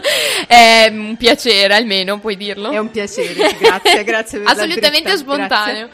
È 0.47 0.87
un 0.89 1.15
piacere 1.15 1.75
almeno, 1.75 2.19
puoi 2.19 2.35
dirlo. 2.35 2.71
È 2.71 2.79
un 2.79 2.89
piacere, 2.89 3.55
grazie, 3.59 4.03
grazie 4.03 4.41
Assolutamente 4.43 5.15
spontaneo. 5.15 5.89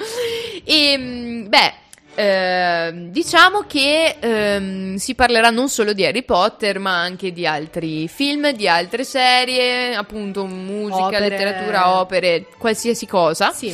E, 0.64 0.98
mm, 0.98 1.48
beh, 1.48 1.74
ehm, 2.20 3.10
diciamo 3.12 3.64
che 3.68 4.16
ehm, 4.20 4.96
si 4.96 5.16
parlerà 5.16 5.50
non 5.50 5.70
solo 5.70 5.94
di 5.94 6.06
Harry 6.06 6.24
Potter, 6.24 6.80
ma 6.80 7.00
anche 7.02 7.32
di 7.32 7.48
altri 7.48 8.08
film, 8.08 8.52
di 8.52 8.68
altre 8.68 9.04
serie, 9.04 9.96
appunto 9.96 10.46
musica, 10.46 11.06
Opere. 11.06 11.30
letteratura, 11.30 12.00
opere, 12.00 12.46
qualsiasi 12.58 13.06
cosa. 13.06 13.52
Sì. 13.52 13.74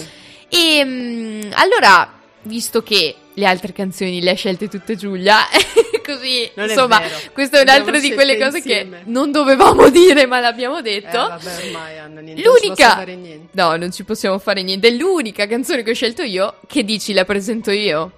E 0.50 0.82
mm, 0.86 1.42
allora, 1.54 2.14
visto 2.44 2.84
che 2.84 3.16
le 3.34 3.46
altre 3.46 3.74
canzoni 3.74 4.22
le 4.22 4.32
ha 4.32 4.36
scelte 4.36 4.70
tutte 4.70 4.96
Giulia, 4.96 5.38
così 6.06 6.50
Non 6.54 6.70
insomma, 6.70 7.02
questa 7.34 7.58
è 7.58 7.62
un'altra 7.64 8.00
di 8.00 8.14
quelle 8.14 8.38
cose 8.38 8.58
insieme. 8.58 8.98
che 9.00 9.04
non 9.10 9.32
dovevamo 9.32 9.90
dire, 9.92 10.26
ma 10.28 10.40
l'abbiamo 10.40 10.78
Eh, 10.78 10.82
detto. 10.84 11.18
vabbè, 11.18 11.66
ormai 11.66 11.98
Anna, 11.98 12.22
niente, 12.22 12.44
non 12.44 12.54
L'unica 12.54 12.86
posso 12.86 12.98
fare 13.00 13.16
niente. 13.16 13.48
No, 13.60 13.76
non 13.76 13.92
ci 13.92 14.04
possiamo 14.06 14.38
fare 14.40 14.62
niente. 14.62 14.88
È 14.88 14.92
l'unica 14.92 15.48
canzone 15.48 15.82
che 15.84 15.92
ho 15.92 15.94
scelto 15.96 16.22
io. 16.22 16.60
Che 16.68 16.84
dici, 16.84 17.12
la 17.12 17.26
presento 17.26 17.72
io? 17.72 18.12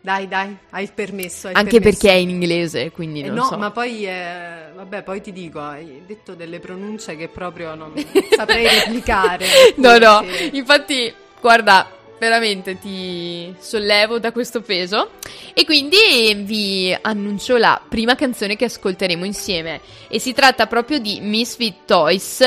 Dai, 0.00 0.28
dai, 0.28 0.56
hai 0.70 0.84
il 0.84 0.92
permesso. 0.92 1.48
hai 1.48 1.52
il 1.54 1.58
Anche 1.58 1.80
permesso. 1.80 1.98
perché 2.00 2.14
è 2.16 2.18
in 2.20 2.30
inglese, 2.30 2.90
quindi 2.92 3.20
Eh, 3.20 3.26
non 3.26 3.34
no, 3.36 3.44
so. 3.44 3.58
ma 3.58 3.70
poi, 3.70 4.06
eh, 4.06 4.70
vabbè, 4.74 5.02
poi 5.02 5.20
ti 5.20 5.32
dico, 5.32 5.58
hai 5.60 6.02
detto 6.06 6.34
delle 6.34 6.60
pronunce 6.60 7.16
che 7.16 7.28
proprio 7.28 7.74
non 7.74 7.92
saprei 8.36 8.66
replicare. 8.68 9.46
No, 9.76 9.98
no, 9.98 10.24
infatti, 10.52 11.12
guarda, 11.40 11.90
veramente 12.18 12.78
ti 12.78 13.54
sollevo 13.58 14.18
da 14.18 14.32
questo 14.32 14.60
peso. 14.62 15.10
E 15.52 15.64
quindi 15.64 15.96
vi 16.44 16.96
annuncio 17.00 17.56
la 17.56 17.80
prima 17.86 18.14
canzone 18.14 18.54
che 18.56 18.66
ascolteremo 18.66 19.24
insieme. 19.24 19.80
E 20.08 20.18
si 20.20 20.32
tratta 20.32 20.66
proprio 20.66 21.00
di 21.00 21.18
Misfit 21.20 21.84
Toys 21.84 22.44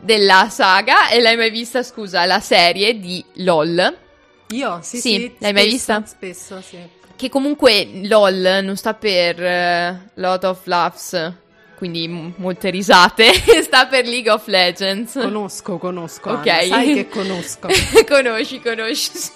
della 0.00 0.48
saga. 0.50 1.08
E 1.10 1.20
l'hai 1.20 1.36
mai 1.36 1.50
vista, 1.50 1.82
scusa, 1.82 2.24
la 2.24 2.40
serie 2.40 2.98
di 2.98 3.22
LOL. 3.34 3.98
Io, 4.50 4.78
sì, 4.82 4.98
Sì, 4.98 5.10
sì. 5.12 5.34
l'hai 5.38 5.52
mai 5.52 5.66
vista? 5.68 6.02
Spesso, 6.06 6.60
sì. 6.60 6.78
Che 7.16 7.28
comunque 7.30 7.88
LOL 8.04 8.60
non 8.62 8.76
sta 8.76 8.94
per 8.94 9.42
eh, 9.42 10.10
Lot 10.14 10.44
of 10.44 10.66
Laughs, 10.66 11.32
quindi 11.76 12.06
m- 12.06 12.34
molte 12.36 12.70
risate, 12.70 13.32
sta 13.62 13.86
per 13.86 14.06
League 14.06 14.30
of 14.30 14.46
Legends. 14.46 15.14
Conosco, 15.14 15.78
conosco. 15.78 16.30
Ok. 16.30 16.46
Anna, 16.46 16.62
sai 16.62 16.92
che 16.94 17.08
conosco. 17.08 17.68
conosci, 18.06 18.60
conosci, 18.60 19.10
sì, 19.16 19.32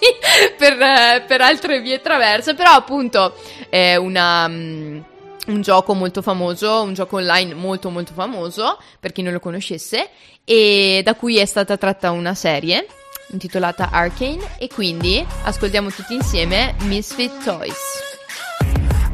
per, 0.57 0.79
eh, 0.79 1.23
per 1.27 1.41
altre 1.41 1.81
vie 1.81 1.99
traverse, 2.01 2.53
però 2.53 2.71
appunto 2.71 3.35
è 3.69 3.95
una, 3.95 4.47
mm, 4.47 4.99
un 5.47 5.61
gioco 5.61 5.93
molto 5.93 6.21
famoso, 6.21 6.83
un 6.83 6.93
gioco 6.93 7.17
online 7.17 7.53
molto 7.55 7.89
molto 7.89 8.13
famoso, 8.13 8.77
per 8.99 9.11
chi 9.11 9.23
non 9.23 9.33
lo 9.33 9.39
conoscesse, 9.39 10.07
e 10.45 11.01
da 11.03 11.15
cui 11.15 11.37
è 11.37 11.45
stata 11.45 11.75
tratta 11.77 12.11
una 12.11 12.35
serie 12.35 12.85
intitolata 13.31 13.89
Arcane, 13.91 14.57
e 14.57 14.67
quindi 14.67 15.25
ascoltiamo 15.43 15.89
tutti 15.89 16.13
insieme 16.13 16.75
Misfit 16.81 17.43
Toys. 17.43 17.77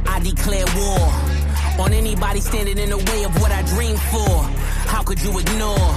I 0.06 0.20
declare 0.22 0.66
war 0.76 1.12
on 1.78 1.92
anybody 1.94 2.40
standing 2.42 2.78
in 2.78 2.90
the 2.90 2.98
way 3.12 3.24
of 3.24 3.40
what 3.40 3.52
I 3.52 3.62
dream 3.64 3.96
for. 3.96 4.50
How 4.88 5.04
could 5.04 5.22
you 5.22 5.38
ignore 5.40 5.94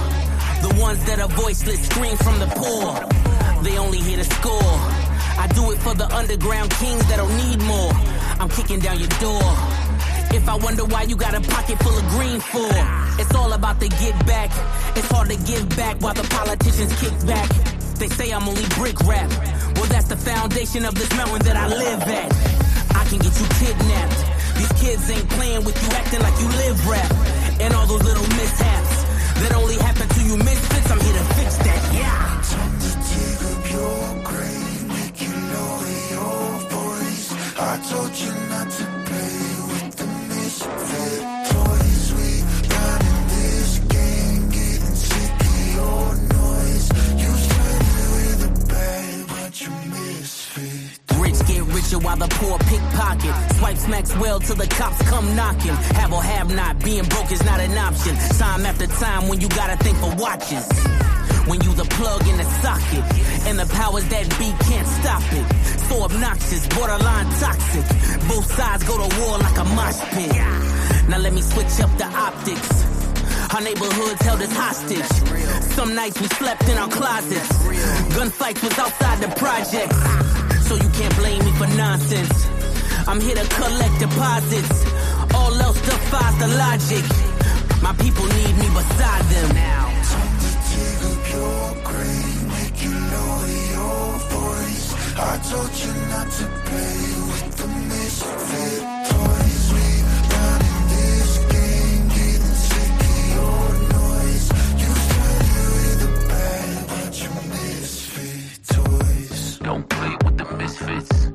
the 0.61 0.73
ones 0.79 1.03
that 1.05 1.19
are 1.19 1.27
voiceless, 1.27 1.83
scream 1.85 2.15
from 2.17 2.39
the 2.39 2.47
poor? 2.55 3.07
They 3.63 3.77
only 3.77 3.99
here 3.99 4.17
to 4.17 4.23
score. 4.23 4.79
I 5.37 5.47
do 5.55 5.71
it 5.71 5.79
for 5.79 5.95
the 5.95 6.07
underground 6.13 6.69
kings 6.71 7.03
that 7.07 7.17
don't 7.17 7.35
need 7.35 7.61
more. 7.63 7.91
I'm 8.39 8.49
kicking 8.49 8.79
down 8.79 8.99
your 8.99 9.09
door. 9.19 9.41
If 10.33 10.47
I 10.47 10.55
wonder 10.55 10.85
why 10.85 11.03
you 11.03 11.15
got 11.15 11.33
a 11.33 11.41
pocket 11.41 11.77
full 11.79 11.97
of 11.97 12.07
green 12.09 12.39
for, 12.39 12.71
it's 13.19 13.33
all 13.35 13.51
about 13.53 13.79
the 13.79 13.89
get 13.89 14.25
back. 14.25 14.49
It's 14.95 15.07
hard 15.09 15.29
to 15.29 15.35
give 15.35 15.67
back 15.75 15.97
while 15.99 16.13
the 16.13 16.23
politicians 16.23 16.93
kick 16.99 17.25
back. 17.25 17.80
They 18.01 18.07
say 18.07 18.31
I'm 18.31 18.49
only 18.49 18.65
brick 18.79 18.99
rap. 19.01 19.29
Well, 19.75 19.85
that's 19.85 20.07
the 20.07 20.17
foundation 20.17 20.85
of 20.85 20.95
this 20.95 21.15
mountain 21.15 21.45
that 21.45 21.55
I 21.55 21.67
live 21.67 22.01
at. 22.01 22.33
I 22.97 23.05
can 23.05 23.19
get 23.19 23.29
you 23.39 23.45
kidnapped. 23.61 24.57
These 24.57 24.73
kids 24.81 25.07
ain't 25.11 25.29
playing 25.29 25.63
with 25.65 25.77
you, 25.77 25.89
acting 25.95 26.19
like 26.21 26.33
you 26.41 26.47
live 26.47 26.87
rap. 26.89 27.11
And 27.61 27.75
all 27.75 27.85
those 27.85 28.01
little 28.01 28.27
mishaps 28.29 29.03
that 29.45 29.53
only 29.53 29.75
happen 29.75 30.09
to 30.09 30.21
you 30.23 30.35
misfits. 30.35 30.89
I'm 30.89 30.99
here 30.99 31.13
to 31.13 31.25
fix 31.35 31.57
that. 31.57 31.93
Yeah. 31.93 32.21
Rich 32.41 32.81
get 34.01 35.09
richer 38.17 38.61
while 39.71 39.91
the 39.91 41.00
for 52.29 52.55
a 52.55 52.59
pickpocket. 52.59 53.33
Swipe 53.57 53.77
smacks 53.77 54.15
well 54.17 54.39
till 54.39 54.55
the 54.55 54.67
cops 54.67 55.01
come 55.09 55.35
knocking. 55.35 55.75
Have 55.99 56.13
or 56.13 56.21
have 56.21 56.53
not, 56.53 56.79
being 56.83 57.05
broke 57.05 57.31
is 57.31 57.43
not 57.43 57.59
an 57.59 57.77
option. 57.77 58.15
Time 58.37 58.65
after 58.65 58.87
time 58.87 59.27
when 59.27 59.39
you 59.41 59.49
gotta 59.49 59.77
think 59.83 59.97
for 59.97 60.13
watches. 60.15 60.67
When 61.47 61.59
you 61.61 61.73
the 61.73 61.85
plug 61.85 62.27
in 62.27 62.37
the 62.37 62.45
socket, 62.61 63.03
and 63.47 63.57
the 63.57 63.65
powers 63.73 64.07
that 64.09 64.29
be 64.37 64.53
can't 64.65 64.87
stop 64.87 65.23
it. 65.33 65.45
So 65.89 66.03
obnoxious, 66.03 66.67
borderline 66.67 67.25
toxic. 67.39 67.85
Both 68.27 68.53
sides 68.53 68.83
go 68.83 68.97
to 68.97 69.09
war 69.19 69.37
like 69.39 69.57
a 69.57 69.65
mosh 69.75 69.99
pit. 70.13 70.35
Now 71.09 71.17
let 71.17 71.33
me 71.33 71.41
switch 71.41 71.79
up 71.81 71.91
the 71.97 72.05
optics. 72.05 72.69
Our 73.53 73.61
neighborhoods 73.61 74.21
held 74.21 74.41
us 74.41 74.53
hostage. 74.53 75.09
Some 75.75 75.95
nights 75.95 76.21
we 76.21 76.27
slept 76.27 76.69
in 76.69 76.77
our 76.77 76.89
closets. 76.89 77.49
Gunfights 78.15 78.63
was 78.63 78.77
outside 78.79 79.19
the 79.19 79.33
projects. 79.35 80.50
So 80.71 80.77
you 80.77 80.89
can't 80.91 81.15
blame 81.17 81.43
me 81.43 81.51
for 81.59 81.67
nonsense. 81.75 82.47
I'm 83.05 83.19
here 83.19 83.35
to 83.35 83.45
collect 83.59 83.99
deposits. 83.99 84.85
All 85.35 85.53
else 85.65 85.81
defies 85.81 86.37
the 86.39 86.47
logic. 86.47 87.05
My 87.83 87.91
people 88.03 88.25
need 88.39 88.55
me 88.55 88.67
beside 88.79 89.25
them. 89.33 89.49
Now. 89.53 89.91
I 95.23 95.37
told 95.51 95.73
you 95.83 95.93
not 96.13 96.27
to 96.39 96.45
play 96.67 97.03
with 97.31 97.57
the 97.59 97.67
misfit 97.91 98.81
toys. 99.11 99.63
We 99.75 99.87
running 100.31 100.83
this 100.95 101.31
game, 101.51 102.03
getting 102.17 102.57
sick 102.69 102.93
of 103.09 103.23
your 103.35 103.67
noise. 103.99 104.47
You 104.81 104.91
started 105.07 105.67
with 105.75 106.07
a 106.07 106.11
bang, 106.29 106.75
bunch 106.87 107.19
of 107.27 107.33
misfit 107.49 108.59
toys. 108.67 109.59
Don't 109.59 109.85
play 109.89 109.99
with 109.99 109.99
the 109.99 110.00
misfits. 110.71 111.31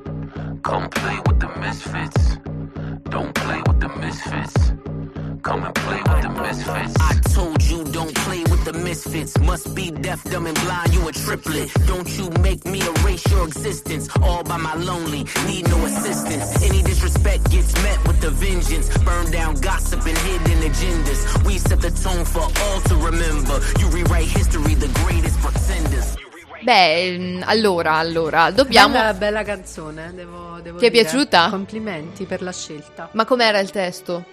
Come 0.63 0.89
play 0.89 1.19
with 1.27 1.41
the 1.41 1.51
misfits. 1.61 2.39
Don't 3.11 3.35
play 3.35 3.61
with 3.67 3.81
the 3.81 3.89
misfits. 4.01 4.55
Come 5.43 5.65
and 5.65 5.75
play 5.75 6.01
with 6.09 6.23
the 6.23 6.31
misfits. 6.31 6.95
I 7.01 7.13
told 7.35 7.63
you 7.63 7.85
don't 7.85 8.15
play 8.15 8.43
with 8.45 8.65
the 8.65 8.73
misfits. 8.73 9.39
Must 9.39 9.75
be 9.75 9.91
deaf, 9.91 10.25
dumb, 10.25 10.47
and 10.47 10.59
blind. 10.61 10.95
You 10.95 11.09
a 11.09 11.13
triplet. 11.13 11.71
Don't 11.87 12.09
you 12.19 12.31
make 12.41 12.65
me 12.65 12.81
erase 12.81 13.31
your 13.31 13.47
existence. 13.47 14.09
All 14.23 14.43
by 14.43 14.57
my 14.57 14.75
lonely, 14.75 15.25
need 15.47 15.69
no 15.69 15.85
assistance. 15.85 16.63
Any 16.63 16.83
disrespect 16.83 17.51
gets 17.51 17.75
met 17.83 17.99
with 18.07 18.25
a 18.25 18.31
vengeance. 18.31 18.89
Burn 18.99 19.31
down 19.31 19.57
gossip 19.57 20.01
and 20.07 20.19
hidden 20.19 20.71
agendas. 20.71 21.45
We 21.45 21.59
set 21.59 21.81
the 21.81 21.91
tone 21.91 22.25
for 22.25 22.47
all 22.65 22.81
to 22.81 22.97
remember. 22.97 23.61
You 23.81 23.89
rewrite 23.89 24.29
history, 24.29 24.75
the 24.75 24.89
greatest 25.05 25.39
pretenders. 25.41 26.17
Beh, 26.63 27.17
mm, 27.19 27.43
allora, 27.45 27.95
allora, 27.95 28.51
dobbiamo... 28.51 28.95
Bella, 28.95 29.15
bella 29.15 29.43
canzone, 29.43 30.13
devo, 30.15 30.59
devo 30.63 30.79
Ti 30.79 30.87
è 30.87 30.91
dire. 30.91 31.03
piaciuta? 31.03 31.49
Complimenti 31.51 32.25
per 32.25 32.43
la 32.43 32.53
scelta. 32.53 33.09
Ma 33.13 33.25
com'era 33.25 33.59
il 33.59 33.71
testo? 33.71 34.25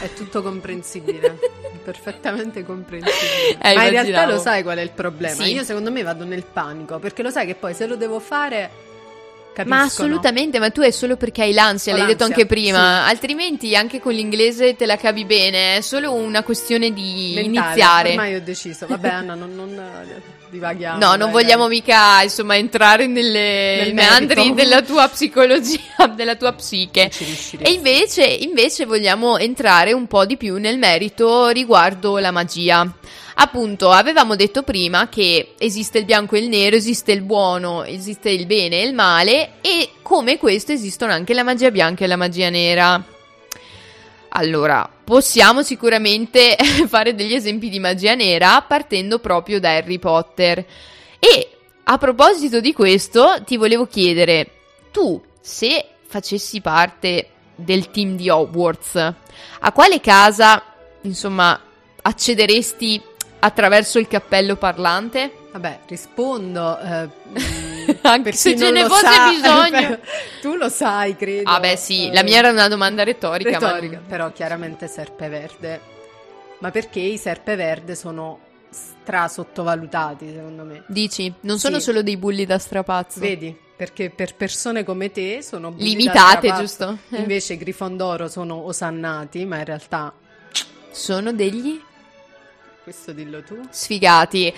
È 0.00 0.12
tutto 0.12 0.42
comprensibile, 0.42 1.38
perfettamente 1.82 2.64
comprensibile. 2.64 3.58
Eh, 3.60 3.74
Ma 3.74 3.84
in 3.84 3.92
immaginavo. 3.92 4.06
realtà 4.08 4.32
lo 4.32 4.38
sai 4.38 4.62
qual 4.62 4.78
è 4.78 4.82
il 4.82 4.90
problema? 4.90 5.42
Sì. 5.42 5.52
Io 5.52 5.64
secondo 5.64 5.90
me 5.90 6.02
vado 6.02 6.24
nel 6.24 6.44
panico, 6.44 6.98
perché 6.98 7.22
lo 7.22 7.30
sai 7.30 7.46
che 7.46 7.54
poi 7.56 7.74
se 7.74 7.86
lo 7.86 7.96
devo 7.96 8.20
fare 8.20 8.70
capisco. 9.52 9.74
Ma 9.76 9.82
assolutamente, 9.82 10.58
ma 10.58 10.70
tu 10.70 10.80
è 10.82 10.90
solo 10.90 11.16
perché 11.16 11.42
hai 11.42 11.52
l'ansia, 11.52 11.94
Ho 11.94 11.96
l'hai 11.96 12.06
detto 12.06 12.24
l'ansia, 12.24 12.42
anche 12.42 12.46
prima. 12.54 13.06
Altrimenti 13.06 13.74
anche 13.76 14.00
con 14.00 14.12
l'inglese 14.12 14.76
te 14.76 14.86
la 14.86 14.96
cavi 14.96 15.24
bene, 15.24 15.76
è 15.76 15.80
solo 15.80 16.12
una 16.12 16.42
questione 16.42 16.92
di 16.92 17.32
Mentale, 17.34 17.66
iniziare. 17.68 18.10
Ormai 18.10 18.34
ho 18.36 18.40
deciso, 18.42 18.86
vabbè 18.86 19.08
Anna, 19.08 19.34
non, 19.34 19.54
non 19.54 19.70
eh, 19.78 20.22
divaghiamo. 20.52 20.98
No, 20.98 21.16
non 21.16 21.30
dai, 21.30 21.42
vogliamo 21.42 21.66
dai. 21.66 21.76
mica, 21.76 22.22
insomma, 22.22 22.56
entrare 22.56 23.06
nelle 23.06 23.76
Nel 23.84 23.94
meandri 23.94 24.52
della 24.52 24.82
tua 24.82 25.08
psicologia, 25.08 26.06
della 26.14 26.36
tua 26.36 26.52
psiche. 26.52 27.10
E 27.58 27.72
invece, 27.72 28.24
invece 28.24 28.84
vogliamo 28.84 29.38
entrare 29.38 29.92
un 29.92 30.06
po' 30.06 30.26
di 30.26 30.36
più 30.36 30.58
nel 30.58 30.78
merito 30.78 31.48
riguardo 31.48 32.18
la 32.18 32.30
magia. 32.30 32.86
Appunto, 33.34 33.90
avevamo 33.90 34.36
detto 34.36 34.62
prima 34.62 35.08
che 35.08 35.54
esiste 35.58 35.98
il 35.98 36.04
bianco 36.04 36.36
e 36.36 36.40
il 36.40 36.48
nero, 36.48 36.76
esiste 36.76 37.12
il 37.12 37.22
buono, 37.22 37.82
esiste 37.82 38.28
il 38.28 38.44
bene 38.44 38.82
e 38.82 38.84
il 38.84 38.92
male 38.92 39.52
e 39.62 39.92
come 40.02 40.36
questo 40.36 40.72
esistono 40.72 41.12
anche 41.12 41.32
la 41.32 41.42
magia 41.42 41.70
bianca 41.70 42.04
e 42.04 42.08
la 42.08 42.16
magia 42.16 42.50
nera. 42.50 43.02
Allora, 44.34 44.88
possiamo 45.04 45.62
sicuramente 45.62 46.56
fare 46.88 47.14
degli 47.14 47.34
esempi 47.34 47.68
di 47.68 47.78
magia 47.78 48.14
nera 48.14 48.62
partendo 48.62 49.18
proprio 49.18 49.60
da 49.60 49.74
Harry 49.76 49.98
Potter. 49.98 50.64
E 51.18 51.48
a 51.84 51.98
proposito 51.98 52.60
di 52.60 52.72
questo, 52.72 53.42
ti 53.44 53.56
volevo 53.56 53.86
chiedere, 53.86 54.50
tu 54.90 55.20
se 55.40 55.86
facessi 56.06 56.60
parte 56.60 57.28
del 57.54 57.90
team 57.90 58.16
di 58.16 58.30
Hogwarts, 58.30 59.14
a 59.60 59.72
quale 59.72 60.00
casa, 60.00 60.62
insomma, 61.02 61.60
accederesti 62.00 63.00
attraverso 63.40 63.98
il 63.98 64.08
cappello 64.08 64.56
parlante? 64.56 65.30
Vabbè, 65.52 65.80
rispondo. 65.86 66.78
eh, 66.78 67.61
Anche 68.10 68.32
se 68.32 68.56
ce 68.56 68.70
ne 68.70 68.84
fosse 68.86 69.06
sa, 69.06 69.28
bisogno. 69.30 69.98
tu 70.42 70.54
lo 70.56 70.68
sai, 70.68 71.16
credo. 71.16 71.48
Ah 71.50 71.60
beh 71.60 71.76
sì, 71.76 72.10
la 72.12 72.22
mia 72.22 72.38
era 72.38 72.50
una 72.50 72.68
domanda 72.68 73.02
retorica, 73.04 73.58
ma- 73.60 73.72
retorica, 73.72 74.02
però 74.06 74.32
chiaramente 74.32 74.88
serpeverde. 74.88 75.80
Ma 76.58 76.70
perché 76.70 77.00
i 77.00 77.16
serpeverde 77.18 77.94
sono 77.94 78.38
stra 78.70 79.28
sottovalutati, 79.28 80.32
secondo 80.34 80.62
me. 80.64 80.84
Dici, 80.86 81.32
non 81.40 81.58
sono 81.58 81.78
Sì. 81.78 81.84
solo 81.86 82.02
dei 82.02 82.16
bulli 82.16 82.46
da 82.46 82.58
strapazzo. 82.58 83.20
Vedi? 83.20 83.56
Perché 83.76 84.10
per 84.10 84.34
persone 84.36 84.84
come 84.84 85.10
te 85.10 85.42
sono 85.42 85.74
Limitate, 85.76 86.52
giusto? 86.56 86.98
Eh. 87.10 87.16
Invece 87.18 87.56
Grifondoro 87.56 88.28
sono 88.28 88.64
osannati, 88.66 89.44
ma 89.44 89.58
in 89.58 89.64
realtà 89.64 90.12
Sono 90.92 91.32
degli 91.32 91.80
questo 92.84 93.12
dillo 93.12 93.42
tu. 93.42 93.60
sfigati. 93.70 94.52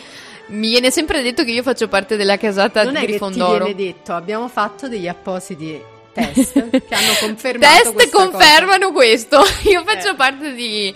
Mi 0.47 0.69
viene 0.69 0.91
sempre 0.91 1.23
detto 1.23 1.43
che 1.45 1.51
io 1.53 1.63
faccio 1.63 1.89
parte 1.89 2.17
della 2.17 2.37
casata 2.37 2.83
Non 2.85 2.93
di 2.93 2.99
è 2.99 3.01
che 3.01 3.07
ti 3.07 3.13
Grifondoro. 3.13 3.65
viene 3.65 3.75
detto, 3.75 4.13
abbiamo 4.13 4.49
fatto 4.49 4.89
degli 4.89 5.09
appositi 5.09 5.81
test 6.13 6.53
che 6.71 6.95
hanno 6.95 7.13
confermato 7.21 7.93
Test 7.95 8.11
confermano 8.11 8.93
questo. 8.93 9.41
Io 9.65 9.81
Eh. 9.81 9.85
faccio 9.85 10.15
parte 10.15 10.53
di 10.53 10.95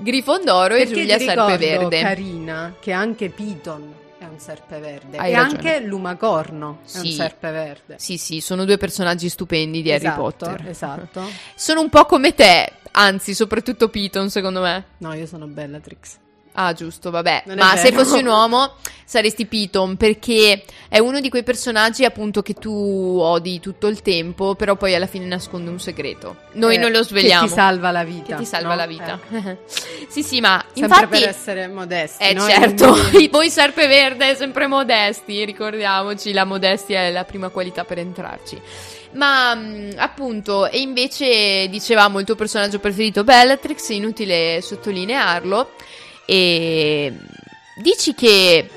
Grifondoro 0.00 0.74
e 0.74 0.78
Perché 0.78 0.94
Giulia 0.94 1.16
ti 1.16 1.28
ricordo, 1.28 1.48
Serpeverde. 1.58 2.00
Carina, 2.00 2.74
che 2.80 2.92
anche 2.92 3.28
Piton 3.30 3.94
è 4.18 4.24
un 4.24 4.38
serpeverde 4.38 5.16
Hai 5.16 5.32
e 5.32 5.36
ragione. 5.36 5.56
anche 5.58 5.80
Lumacorno 5.86 6.80
è 6.92 6.96
un 6.98 7.04
Sì. 7.04 7.12
serpeverde. 7.12 7.94
Sì, 7.98 8.18
sì, 8.18 8.40
sono 8.40 8.64
due 8.64 8.76
personaggi 8.76 9.28
stupendi 9.28 9.82
di 9.82 9.90
Harry 9.92 10.04
Esatto, 10.06 10.20
Potter. 10.20 10.64
Esatto. 10.68 11.22
Sono 11.54 11.80
un 11.80 11.88
po' 11.88 12.04
come 12.06 12.34
te, 12.34 12.72
anzi, 12.90 13.34
soprattutto 13.34 13.88
Piton, 13.88 14.28
secondo 14.30 14.60
me. 14.60 14.84
No, 14.98 15.14
io 15.14 15.26
sono 15.26 15.46
Bellatrix. 15.46 16.18
Ah, 16.52 16.72
giusto, 16.72 17.10
vabbè. 17.10 17.44
Non 17.46 17.56
Ma 17.56 17.76
se 17.76 17.92
fossi 17.92 18.18
un 18.18 18.26
uomo 18.28 18.74
saresti 19.04 19.46
Piton 19.46 19.96
perché 19.96 20.62
è 20.88 20.98
uno 20.98 21.18
di 21.18 21.28
quei 21.28 21.42
personaggi 21.42 22.04
appunto 22.04 22.42
che 22.42 22.54
tu 22.54 23.18
odi 23.20 23.58
tutto 23.58 23.88
il 23.88 24.02
tempo, 24.02 24.54
però 24.54 24.76
poi 24.76 24.94
alla 24.94 25.06
fine 25.06 25.26
nasconde 25.26 25.70
un 25.70 25.80
segreto. 25.80 26.36
Noi 26.52 26.76
Eh, 26.76 26.78
non 26.78 26.92
lo 26.92 27.02
sveliamo. 27.02 27.42
Che 27.42 27.48
ti 27.48 27.54
salva 27.54 27.90
la 27.90 28.04
vita. 28.04 28.36
Che 28.36 28.42
ti 28.42 28.44
salva 28.44 28.70
no? 28.70 28.74
la 28.76 28.86
vita. 28.86 29.18
Eh. 29.30 29.56
sì, 30.08 30.22
sì, 30.22 30.40
ma 30.40 30.64
Sempre 30.72 30.82
infatti 30.82 31.20
per 31.20 31.28
essere 31.28 31.66
modesti. 31.68 32.22
Eh 32.22 32.34
no? 32.34 32.48
certo, 32.48 32.96
voi 33.30 33.50
Serpeverde 33.50 34.36
sempre 34.36 34.66
modesti, 34.66 35.44
ricordiamoci, 35.44 36.32
la 36.32 36.44
modestia 36.44 37.00
è 37.00 37.10
la 37.10 37.24
prima 37.24 37.48
qualità 37.48 37.84
per 37.84 37.98
entrarci. 37.98 38.60
Ma 39.12 39.54
mh, 39.54 39.94
appunto, 39.96 40.68
e 40.68 40.78
invece 40.80 41.68
dicevamo 41.68 42.20
il 42.20 42.26
tuo 42.26 42.36
personaggio 42.36 42.78
preferito 42.78 43.24
Bellatrix, 43.24 43.88
inutile 43.88 44.60
sottolinearlo, 44.62 45.70
e 46.26 47.12
dici 47.76 48.14
che 48.14 48.68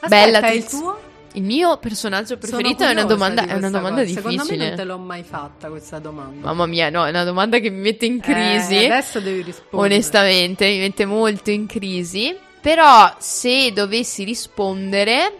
Aspetta, 0.00 0.08
Bellatrix... 0.08 0.52
è 0.52 0.56
il 0.56 0.64
tuo? 0.66 1.00
Il 1.34 1.44
mio 1.44 1.76
personaggio 1.76 2.36
preferito 2.38 2.82
è 2.82 2.90
una 2.90 3.04
domanda, 3.04 3.42
curiosa 3.42 3.56
è 3.56 3.60
di 3.60 3.66
una 3.66 3.78
domanda 3.78 4.02
cosa. 4.02 4.14
Secondo 4.14 4.36
me 4.36 4.42
difficile. 4.42 4.66
non 4.66 4.76
te 4.76 4.84
l'ho 4.84 4.98
mai 4.98 5.22
fatta 5.22 5.68
questa 5.68 5.98
domanda. 6.00 6.46
Mamma 6.46 6.66
mia, 6.66 6.90
no, 6.90 7.06
è 7.06 7.10
una 7.10 7.22
domanda 7.22 7.58
che 7.58 7.70
mi 7.70 7.78
mette 7.78 8.06
in 8.06 8.18
crisi. 8.20 8.74
Eh, 8.74 8.90
adesso 8.90 9.20
devi 9.20 9.42
rispondere. 9.42 9.92
Onestamente, 9.92 10.66
mi 10.66 10.78
mette 10.78 11.04
molto 11.04 11.50
in 11.50 11.66
crisi. 11.66 12.36
Però, 12.60 13.14
se 13.18 13.72
dovessi 13.72 14.24
rispondere, 14.24 15.38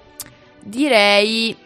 direi. 0.61 1.57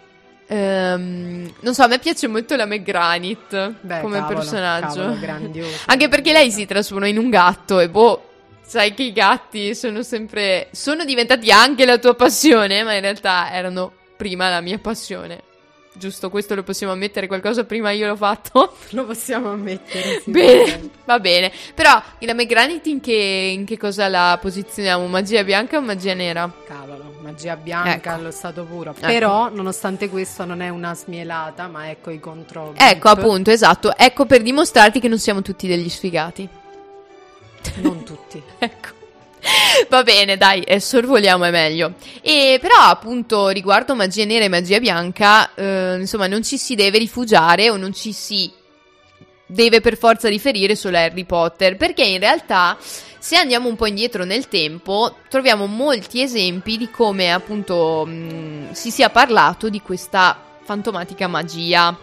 ehm, 0.46 1.52
non 1.60 1.74
so, 1.74 1.82
a 1.82 1.86
me 1.86 1.98
piace 1.98 2.26
molto 2.26 2.56
la 2.56 2.64
McGranit 2.64 3.74
Beh, 3.80 4.00
come 4.00 4.20
cavolo, 4.20 4.38
personaggio. 4.38 5.00
cavolo, 5.00 5.18
grandioso. 5.20 5.76
Anche 5.86 6.08
perché 6.08 6.32
lei 6.32 6.50
si 6.50 6.64
trasforma 6.64 7.08
in 7.08 7.18
un 7.18 7.28
gatto 7.28 7.78
e 7.78 7.90
boh. 7.90 8.28
Sai 8.66 8.94
che 8.94 9.02
i 9.04 9.12
gatti 9.12 9.74
sono 9.74 10.02
sempre. 10.02 10.68
Sono 10.72 11.04
diventati 11.04 11.50
anche 11.50 11.84
la 11.84 11.98
tua 11.98 12.14
passione, 12.14 12.82
ma 12.82 12.94
in 12.94 13.02
realtà 13.02 13.52
erano 13.52 13.92
prima 14.16 14.48
la 14.48 14.60
mia 14.60 14.78
passione. 14.78 15.42
giusto? 15.96 16.28
Questo 16.30 16.54
lo 16.56 16.62
possiamo 16.64 16.92
ammettere, 16.92 17.26
qualcosa 17.28 17.64
prima 17.64 17.90
io 17.92 18.06
l'ho 18.08 18.16
fatto. 18.16 18.74
Lo 18.90 19.04
possiamo 19.04 19.50
ammettere. 19.50 20.20
sì. 20.22 20.30
Bene, 20.30 20.90
va 21.04 21.20
bene. 21.20 21.52
Però 21.74 22.02
la 22.18 22.34
McGranity 22.34 22.90
in 22.90 23.00
che, 23.00 23.12
in 23.54 23.64
che 23.64 23.76
cosa 23.76 24.08
la 24.08 24.36
posizioniamo? 24.40 25.06
Magia 25.06 25.44
bianca 25.44 25.76
o 25.76 25.80
magia 25.80 26.14
nera? 26.14 26.50
Cavolo, 26.66 27.14
magia 27.20 27.54
bianca 27.56 27.94
Ecco. 27.94 28.08
allo 28.08 28.30
stato 28.32 28.64
puro. 28.64 28.94
Però, 28.98 29.50
nonostante 29.50 30.08
questo, 30.08 30.44
non 30.44 30.62
è 30.62 30.68
una 30.68 30.94
smielata, 30.94 31.68
ma 31.68 31.90
ecco 31.90 32.10
i 32.10 32.18
contro. 32.18 32.72
Ecco, 32.76 33.08
appunto, 33.08 33.50
esatto. 33.50 33.96
Ecco 33.96 34.24
per 34.26 34.42
dimostrarti 34.42 34.98
che 34.98 35.08
non 35.08 35.18
siamo 35.18 35.42
tutti 35.42 35.68
degli 35.68 35.88
sfigati. 35.88 36.48
Non 37.76 38.04
tutti. 38.04 38.42
ecco. 38.58 39.02
Va 39.88 40.02
bene, 40.02 40.36
dai, 40.36 40.62
eh, 40.62 40.80
sorvoliamo 40.80 41.44
è 41.44 41.50
meglio. 41.50 41.94
E 42.22 42.58
però, 42.60 42.78
appunto, 42.78 43.48
riguardo 43.48 43.94
magia 43.94 44.24
nera 44.24 44.44
e 44.44 44.48
magia 44.48 44.78
bianca, 44.78 45.54
eh, 45.54 45.96
insomma, 45.98 46.26
non 46.26 46.42
ci 46.42 46.56
si 46.56 46.74
deve 46.74 46.98
rifugiare 46.98 47.68
o 47.68 47.76
non 47.76 47.92
ci 47.92 48.12
si 48.12 48.50
deve 49.46 49.80
per 49.80 49.98
forza 49.98 50.28
riferire 50.28 50.74
solo 50.74 50.96
a 50.96 51.02
Harry 51.02 51.24
Potter, 51.24 51.76
perché 51.76 52.04
in 52.04 52.18
realtà, 52.18 52.78
se 52.80 53.36
andiamo 53.36 53.68
un 53.68 53.76
po' 53.76 53.86
indietro 53.86 54.24
nel 54.24 54.48
tempo, 54.48 55.16
troviamo 55.28 55.66
molti 55.66 56.22
esempi 56.22 56.78
di 56.78 56.90
come, 56.90 57.32
appunto, 57.32 58.06
mh, 58.06 58.72
si 58.72 58.90
sia 58.90 59.10
parlato 59.10 59.68
di 59.68 59.82
questa 59.82 60.40
fantomatica 60.62 61.28
magia. 61.28 61.96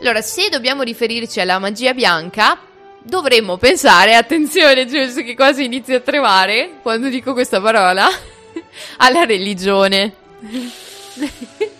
Allora, 0.00 0.22
se 0.22 0.48
dobbiamo 0.48 0.82
riferirci 0.82 1.40
alla 1.40 1.58
magia 1.58 1.92
bianca, 1.92 2.58
dovremmo 3.02 3.56
pensare, 3.56 4.14
attenzione 4.14 4.86
Jules 4.86 5.14
che 5.14 5.34
quasi 5.34 5.64
inizia 5.64 5.96
a 5.96 6.00
tremare 6.00 6.78
quando 6.82 7.08
dico 7.08 7.32
questa 7.32 7.60
parola, 7.60 8.08
alla 8.98 9.24
religione. 9.24 10.14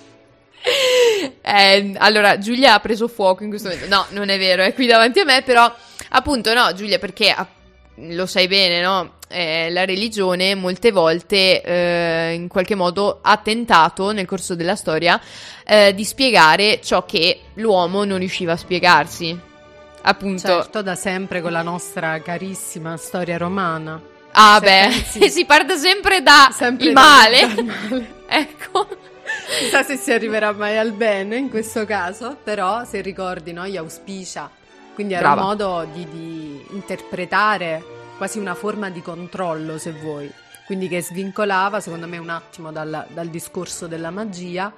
Eh, 1.40 1.94
allora, 1.96 2.38
Giulia 2.38 2.74
ha 2.74 2.81
preso 2.81 3.09
fuoco 3.09 3.42
in 3.42 3.48
questo 3.48 3.68
momento. 3.68 3.88
No, 3.88 4.04
non 4.11 4.28
è 4.28 4.37
vero, 4.37 4.62
è 4.62 4.74
qui 4.74 4.87
davanti 4.87 5.20
a 5.20 5.24
me, 5.24 5.40
però 5.42 5.72
appunto 6.11 6.52
no, 6.52 6.74
Giulia, 6.74 6.98
perché 6.98 7.35
lo 7.94 8.26
sai 8.26 8.48
bene, 8.48 8.81
no? 8.83 9.14
Eh, 9.28 9.70
la 9.70 9.85
religione 9.85 10.54
molte 10.54 10.90
volte 10.90 11.62
eh, 11.62 12.33
in 12.35 12.48
qualche 12.48 12.74
modo 12.74 13.20
ha 13.22 13.37
tentato 13.38 14.11
nel 14.12 14.26
corso 14.26 14.54
della 14.54 14.76
storia 14.76 15.20
eh, 15.66 15.94
di 15.94 16.04
spiegare 16.04 16.81
ciò 16.83 17.04
che 17.04 17.40
l'uomo 17.54 18.04
non 18.04 18.18
riusciva 18.18 18.52
a 18.52 18.57
spiegarsi. 18.57 19.47
Appunto, 20.02 20.38
Certo, 20.46 20.82
da 20.82 20.94
sempre 20.94 21.40
con 21.40 21.52
la 21.52 21.62
nostra 21.62 22.20
carissima 22.22 22.96
storia 22.96 23.37
romana. 23.37 24.00
ah 24.32 24.58
se 24.58 24.64
beh, 24.64 24.88
pensi- 24.88 25.30
si 25.30 25.44
parte 25.44 25.76
sempre 25.76 26.22
da 26.22 26.50
Sempre 26.52 26.87
il 26.88 26.92
da- 26.92 27.00
male. 27.00 27.46
male. 27.62 28.14
ecco. 28.28 28.87
Chissà 29.58 29.82
se 29.82 29.96
si 29.96 30.11
arriverà 30.12 30.52
mai 30.52 30.78
al 30.78 30.92
bene 30.92 31.37
in 31.37 31.50
questo 31.50 31.84
caso, 31.84 32.37
però 32.42 32.84
se 32.84 33.00
ricordi, 33.02 33.52
no, 33.52 33.66
gli 33.66 33.76
auspicia. 33.76 34.50
Quindi 34.94 35.14
era 35.14 35.34
Brava. 35.34 35.40
un 35.42 35.46
modo 35.46 35.88
di, 35.92 36.06
di 36.11 36.66
interpretare 36.70 37.84
quasi 38.16 38.38
una 38.38 38.54
forma 38.54 38.88
di 38.90 39.00
controllo, 39.02 39.78
se 39.78 39.92
vuoi. 39.92 40.30
Quindi 40.66 40.88
che 40.88 41.02
svincolava, 41.02 41.80
secondo 41.80 42.06
me, 42.08 42.18
un 42.18 42.28
attimo 42.30 42.72
dal, 42.72 43.06
dal 43.11 43.28
discorso 43.28 43.87
della 43.87 44.11
magia, 44.11 44.72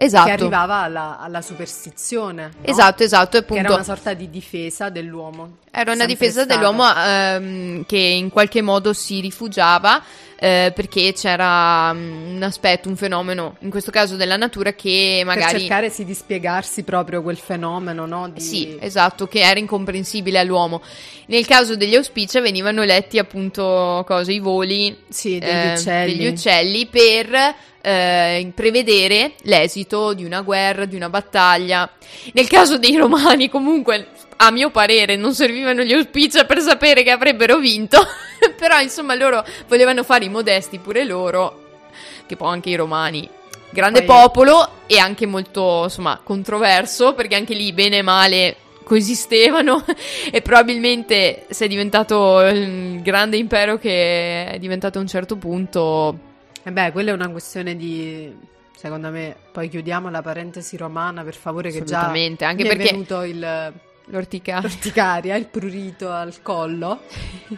Esatto. 0.00 0.26
che 0.26 0.30
arrivava 0.30 0.76
alla, 0.76 1.18
alla 1.18 1.42
superstizione. 1.42 2.50
no? 2.56 2.64
Esatto, 2.64 3.02
esatto, 3.02 3.36
e 3.36 3.44
Che 3.44 3.52
era 3.52 3.60
appunto 3.62 3.74
una 3.74 3.82
sorta 3.82 4.14
di 4.14 4.30
difesa 4.30 4.90
dell'uomo. 4.90 5.56
Era 5.80 5.92
una 5.92 6.06
difesa 6.06 6.42
stata. 6.42 6.56
dell'uomo 6.56 6.84
ehm, 6.92 7.86
che 7.86 7.98
in 7.98 8.30
qualche 8.30 8.62
modo 8.62 8.92
si 8.92 9.20
rifugiava 9.20 10.02
eh, 10.40 10.72
perché 10.74 11.12
c'era 11.12 11.92
mm, 11.92 12.36
un 12.36 12.42
aspetto, 12.42 12.88
un 12.88 12.96
fenomeno, 12.96 13.56
in 13.60 13.70
questo 13.70 13.90
caso 13.90 14.14
della 14.16 14.36
natura, 14.36 14.72
che 14.72 15.22
Per 15.24 15.26
magari... 15.26 15.58
cercare 15.58 15.90
sì, 15.90 16.04
di 16.04 16.14
spiegarsi 16.14 16.84
proprio 16.84 17.22
quel 17.22 17.36
fenomeno, 17.38 18.06
no? 18.06 18.28
Di... 18.28 18.40
Sì, 18.40 18.76
esatto, 18.80 19.26
che 19.26 19.40
era 19.40 19.58
incomprensibile 19.58 20.38
all'uomo. 20.38 20.80
Nel 21.26 21.46
caso 21.46 21.76
degli 21.76 21.96
auspicia 21.96 22.40
venivano 22.40 22.84
letti 22.84 23.18
appunto 23.18 24.04
cosa, 24.06 24.30
i 24.30 24.38
voli 24.38 24.96
Sì, 25.08 25.38
degli 25.38 25.48
eh, 25.50 25.72
uccelli. 25.72 26.16
degli 26.16 26.26
uccelli 26.28 26.86
per 26.86 27.54
eh, 27.80 28.52
prevedere 28.54 29.32
l'esito 29.42 30.12
di 30.12 30.24
una 30.24 30.42
guerra, 30.42 30.84
di 30.84 30.94
una 30.94 31.08
battaglia. 31.08 31.90
Nel 32.32 32.46
caso 32.48 32.78
dei 32.78 32.96
romani 32.96 33.48
comunque, 33.48 34.06
a 34.40 34.50
mio 34.50 34.70
parere, 34.70 35.16
non 35.16 35.34
servivano 35.34 35.82
gli 35.82 35.92
auspicia 35.92 36.44
per 36.44 36.60
sapere 36.60 37.02
che 37.02 37.10
avrebbero 37.10 37.58
vinto, 37.58 37.98
però 38.56 38.80
insomma 38.80 39.14
loro 39.14 39.44
volevano 39.66 40.02
fare 40.04 40.24
i 40.24 40.28
modesti 40.28 40.78
pure 40.78 41.04
loro, 41.04 41.80
che 42.26 42.36
poi 42.36 42.52
anche 42.52 42.70
i 42.70 42.74
romani. 42.76 43.28
Grande 43.70 44.02
Poi- 44.04 44.16
popolo 44.16 44.68
e 44.86 44.98
anche 44.98 45.26
molto, 45.26 45.82
insomma, 45.84 46.20
controverso, 46.22 47.12
perché 47.14 47.34
anche 47.34 47.54
lì 47.54 47.72
bene 47.72 47.98
e 47.98 48.02
male 48.02 48.56
coesistevano 48.84 49.84
e 50.32 50.40
probabilmente 50.40 51.44
se 51.50 51.66
è 51.66 51.68
diventato 51.68 52.40
il 52.46 53.02
grande 53.02 53.36
impero 53.36 53.76
che 53.76 54.46
è 54.52 54.58
diventato 54.58 54.96
a 54.96 55.02
un 55.02 55.06
certo 55.06 55.36
punto 55.36 56.18
E 56.62 56.70
beh, 56.72 56.92
quella 56.92 57.10
è 57.10 57.12
una 57.12 57.28
questione 57.28 57.76
di. 57.76 58.34
Secondo 58.74 59.10
me, 59.10 59.34
poi 59.52 59.68
chiudiamo 59.68 60.08
la 60.08 60.22
parentesi 60.22 60.76
romana, 60.76 61.22
per 61.24 61.34
favore, 61.34 61.70
che 61.70 61.82
già 61.82 61.98
Assolutamente, 61.98 62.44
anche 62.46 62.62
mi 62.62 62.68
è 62.68 62.76
perché- 62.76 62.92
venuto 62.92 63.22
il, 63.22 63.72
l'orticaria. 64.08 64.60
l'orticaria, 64.68 65.36
il 65.36 65.46
prurito 65.46 66.10
al 66.10 66.42
collo. 66.42 67.00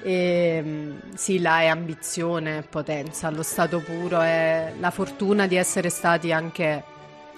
e 0.02 0.94
sì, 1.14 1.40
là 1.40 1.60
è 1.60 1.66
ambizione, 1.66 2.58
è 2.58 2.62
potenza, 2.62 3.28
allo 3.28 3.42
stato 3.42 3.80
puro 3.80 4.20
è 4.20 4.72
la 4.78 4.90
fortuna 4.90 5.46
di 5.46 5.56
essere 5.56 5.88
stati 5.88 6.32
anche 6.32 6.84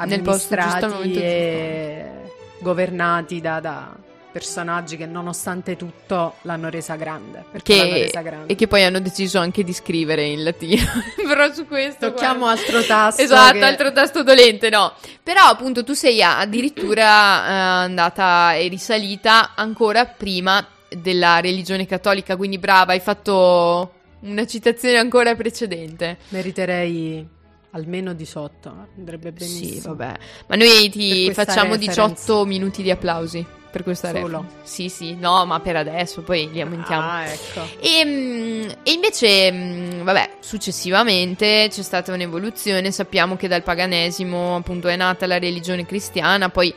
Nel 0.05 0.23
posto 0.23 0.55
amministrati 0.55 1.13
e 1.15 2.11
governati 2.59 3.41
da, 3.41 3.61
da 3.61 3.97
personaggi 4.33 4.97
che 4.97 5.07
nonostante 5.07 5.77
tutto 5.77 6.37
l'hanno 6.43 6.69
resa 6.71 6.97
grande. 6.97 7.45
Perché 7.53 7.77
l'hanno 7.77 7.93
Che, 7.93 8.03
resa 8.03 8.21
grande. 8.23 8.53
e 8.53 8.57
che 8.57 8.67
poi 8.67 8.83
hanno 8.83 8.99
deciso 9.01 9.39
anche 9.39 9.63
di 9.63 9.73
scrivere 9.73 10.25
in 10.25 10.43
latino. 10.43 10.83
Però 11.27 11.53
su 11.53 11.67
questo. 11.67 12.09
Tocchiamo 12.11 12.41
guarda. 12.41 12.61
altro 12.61 12.83
tasto. 12.85 13.23
Esatto, 13.23 13.59
che- 13.59 13.65
altro 13.65 13.93
tasto 13.93 14.23
dolente, 14.23 14.71
no. 14.71 14.93
Però 15.23 15.43
appunto 15.43 15.85
tu 15.85 15.93
sei 15.93 16.23
addirittura 16.23 17.05
eh, 17.05 17.53
andata 17.85 18.55
e 18.55 18.69
risalita 18.69 19.53
ancora 19.55 20.07
prima 20.07 20.67
della 20.89 21.41
religione 21.41 21.87
cattolica, 21.87 22.37
quindi 22.37 22.59
brava, 22.59 22.93
hai 22.93 23.01
fatto 23.01 23.93
una 24.21 24.47
citazione 24.47 24.99
ancora 24.99 25.35
precedente. 25.35 26.19
Meriterei 26.31 27.27
almeno 27.71 28.13
18, 28.13 28.87
andrebbe 28.97 29.33
benissimo. 29.33 29.81
Sì, 29.81 29.81
vabbè. 29.87 30.15
Ma 30.49 30.57
noi 30.57 30.91
ti 30.91 31.33
facciamo 31.33 31.75
reference. 31.75 31.89
18 32.15 32.45
minuti 32.45 32.83
di 32.83 32.91
applausi 32.91 33.47
per 33.73 33.83
questa 33.83 34.11
Solo? 34.11 34.21
reference. 34.21 34.57
Sì, 34.63 34.89
sì, 34.91 35.15
no, 35.15 35.45
ma 35.47 35.59
per 35.61 35.77
adesso, 35.77 36.21
poi 36.21 36.51
li 36.53 36.61
aumentiamo. 36.61 37.09
Ah, 37.09 37.25
ecco. 37.25 37.67
E, 37.81 38.05
mm, 38.05 38.69
e 38.83 38.93
invece, 38.93 39.51
mm, 39.51 40.03
vabbè, 40.03 40.31
successivamente 40.41 41.69
c'è 41.71 41.83
stata 41.83 42.13
un'evoluzione, 42.13 42.93
sappiamo 42.93 43.37
che 43.37 43.49
dal 43.49 43.63
paganesimo 43.63 44.57
appunto 44.57 44.89
è 44.89 44.97
nata 44.97 45.27
la 45.27 45.39
religione 45.39 45.87
cristiana, 45.87 46.51
poi 46.51 46.73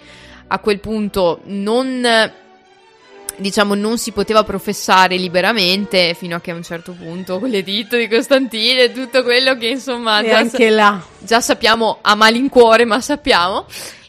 a 0.48 0.60
quel 0.60 0.80
punto 0.80 1.42
non 1.46 2.32
diciamo 3.38 3.74
non 3.76 3.98
si 3.98 4.14
poteva 4.14 4.46
professare 4.46 5.18
liberamente 5.18 6.14
fino 6.14 6.38
a 6.38 6.40
che 6.40 6.52
a 6.52 6.56
un 6.56 6.64
certo 6.64 6.94
punto 6.94 7.40
con 7.40 7.50
l'editto 7.50 7.98
di 7.98 8.08
Costantino 8.08 8.80
e 8.80 8.94
tutto 8.94 9.24
quello 9.24 9.58
che 9.58 9.68
insomma 9.68 10.22
E 10.22 10.30
già, 10.30 10.38
anche 10.38 10.70
là, 10.70 11.04
già 11.20 11.42
sappiamo 11.42 11.98
a 12.02 12.16
malincuore 12.16 12.86
ma 12.86 13.02
sappiamo 13.02 13.66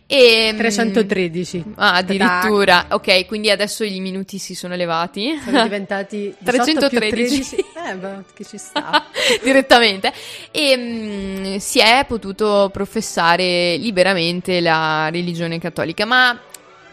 e, 0.07 0.51
mm, 0.53 0.57
313. 0.57 1.65
ah, 1.77 1.95
addirittura 1.95 2.87
ok 2.91 3.27
quindi 3.27 3.51
adesso 3.51 3.83
i 3.83 3.99
minuti 3.99 4.39
si 4.39 4.55
sono 4.55 4.75
elevati 4.75 5.37
Sono 5.45 5.63
diventati 5.65 6.33
18 6.39 6.89
più 6.89 6.99
313. 6.99 7.11
13. 7.11 7.57
Eh, 7.91 7.95
beh, 7.97 8.17
che 8.35 8.45
ci 8.45 8.57
sta. 8.57 9.05
direttamente 9.43 10.13
e 10.53 10.77
mm, 10.77 11.57
si 11.57 11.81
è 11.81 12.05
potuto 12.07 12.71
professare 12.73 13.77
liberamente 13.77 14.61
la 14.61 15.09
religione 15.11 15.59
cattolica 15.59 16.05
ma 16.05 16.41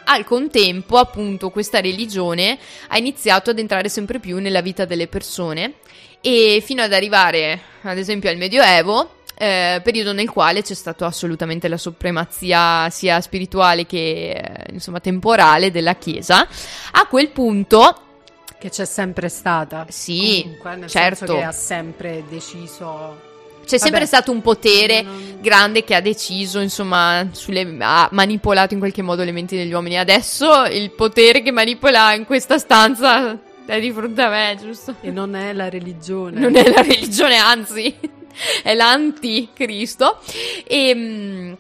al 0.06 0.26
contempo 0.26 0.98
appunto 0.98 1.50
questa 1.50 1.80
religione 1.80 2.58
ha 2.88 2.98
iniziato 2.98 3.52
ad 3.52 3.60
entrare 3.60 3.90
sempre 3.90 4.20
più 4.20 4.40
nella 4.40 4.62
vita 4.62 4.86
delle 4.86 5.08
persone 5.08 5.76
e 6.20 6.62
fino 6.66 6.82
ad 6.82 6.92
arrivare 6.94 7.62
ad 7.84 7.98
esempio 7.98 8.30
al 8.30 8.38
medioevo 8.38 9.18
eh, 9.36 9.82
periodo 9.84 10.14
nel 10.14 10.30
quale 10.30 10.62
c'è 10.62 10.74
stata 10.74 11.06
assolutamente 11.06 11.68
la 11.68 11.78
supremazia 11.78 12.90
sia 12.90 13.20
spirituale 13.22 13.86
che 13.86 14.32
eh, 14.32 14.74
insomma 14.74 15.00
temporale 15.00 15.72
della 15.72 15.96
chiesa 15.96 16.48
a 16.92 17.06
quel 17.08 17.30
punto 17.30 18.02
Che 18.60 18.70
c'è 18.70 18.86
sempre 18.86 19.28
stata. 19.30 19.86
Sì, 19.90 20.42
Comunque, 20.44 20.76
nel 20.76 20.90
certo. 20.90 21.36
che 21.36 21.44
ha 21.44 21.52
sempre 21.52 22.24
deciso. 22.30 23.32
C'è 23.66 23.78
sempre 23.78 24.00
Vabbè. 24.00 24.06
stato 24.06 24.32
un 24.32 24.42
potere 24.42 25.06
grande 25.40 25.84
che 25.86 25.96
ha 25.96 26.02
deciso, 26.02 26.60
insomma, 26.60 27.28
sulle- 27.32 27.78
ha 27.80 28.10
manipolato 28.12 28.74
in 28.74 28.80
qualche 28.80 29.02
modo 29.02 29.24
le 29.24 29.32
menti 29.32 29.56
degli 29.56 29.72
uomini. 29.72 29.98
Adesso 29.98 30.66
il 30.66 30.92
potere 30.92 31.42
che 31.42 31.52
manipola 31.52 32.14
in 32.14 32.26
questa 32.26 32.58
stanza 32.58 33.38
è 33.66 33.80
di 33.80 33.92
fronte 33.92 34.22
a 34.22 34.30
me, 34.30 34.58
giusto? 34.62 34.96
E 35.02 35.12
non 35.12 35.34
è 35.36 35.54
la 35.54 35.70
religione. 35.70 36.40
Non 36.42 36.56
è 36.58 36.68
la 36.70 36.82
religione, 36.82 37.38
anzi, 37.38 37.98
è 38.64 38.74
l'anticristo. 38.74 40.20
E, 40.66 40.96
mm, 40.96 41.54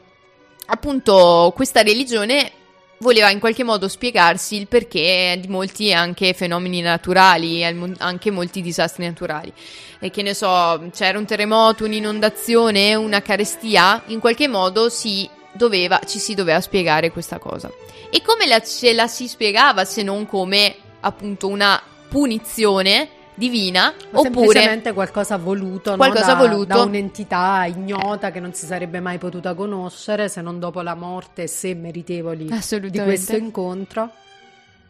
appunto 0.67 1.51
questa 1.55 1.81
religione 1.81 2.51
voleva 2.99 3.29
in 3.29 3.39
qualche 3.39 3.63
modo 3.63 3.87
spiegarsi 3.87 4.55
il 4.55 4.67
perché 4.67 5.37
di 5.39 5.47
molti 5.49 5.93
anche 5.93 6.33
fenomeni 6.33 6.81
naturali, 6.81 7.63
al- 7.63 7.95
anche 7.99 8.31
molti 8.31 8.61
disastri 8.61 9.05
naturali. 9.05 9.53
E 9.99 10.09
che 10.09 10.21
ne 10.21 10.33
so, 10.33 10.89
c'era 10.91 11.17
un 11.17 11.25
terremoto, 11.25 11.85
un'inondazione, 11.85 12.95
una 12.95 13.21
carestia, 13.21 14.01
in 14.07 14.19
qualche 14.19 14.47
modo 14.47 14.89
si 14.89 15.29
doveva, 15.51 16.01
ci 16.07 16.19
si 16.19 16.33
doveva 16.33 16.59
spiegare 16.61 17.11
questa 17.11 17.37
cosa. 17.37 17.71
E 18.09 18.21
come 18.21 18.47
la, 18.47 18.61
ce 18.61 18.93
la 18.93 19.07
si 19.07 19.27
spiegava 19.27 19.85
se 19.85 20.01
non 20.01 20.25
come 20.25 20.75
appunto 21.01 21.47
una 21.47 21.81
punizione 22.09 23.21
divina 23.35 23.93
Ma 24.11 24.19
oppure 24.19 24.31
semplicemente 24.33 24.93
qualcosa 24.93 25.37
voluto, 25.37 25.91
no? 25.91 25.97
Qualcosa 25.97 26.33
da, 26.33 26.47
voluto. 26.47 26.65
da 26.65 26.81
un'entità 26.81 27.65
ignota 27.65 28.31
che 28.31 28.39
non 28.39 28.53
si 28.53 28.65
sarebbe 28.65 28.99
mai 28.99 29.17
potuta 29.17 29.53
conoscere 29.53 30.29
se 30.29 30.41
non 30.41 30.59
dopo 30.59 30.81
la 30.81 30.95
morte, 30.95 31.47
se 31.47 31.73
meritevoli 31.73 32.49
di 32.89 32.99
questo 32.99 33.35
incontro. 33.35 34.09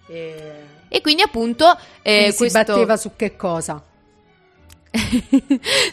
E, 0.08 0.63
e 0.88 1.01
quindi 1.01 1.21
appunto 1.21 1.65
eh, 2.01 2.12
quindi 2.12 2.32
si 2.32 2.38
questo 2.38 2.58
batteva 2.60 2.97
su 2.97 3.12
che 3.15 3.36
cosa? 3.36 3.82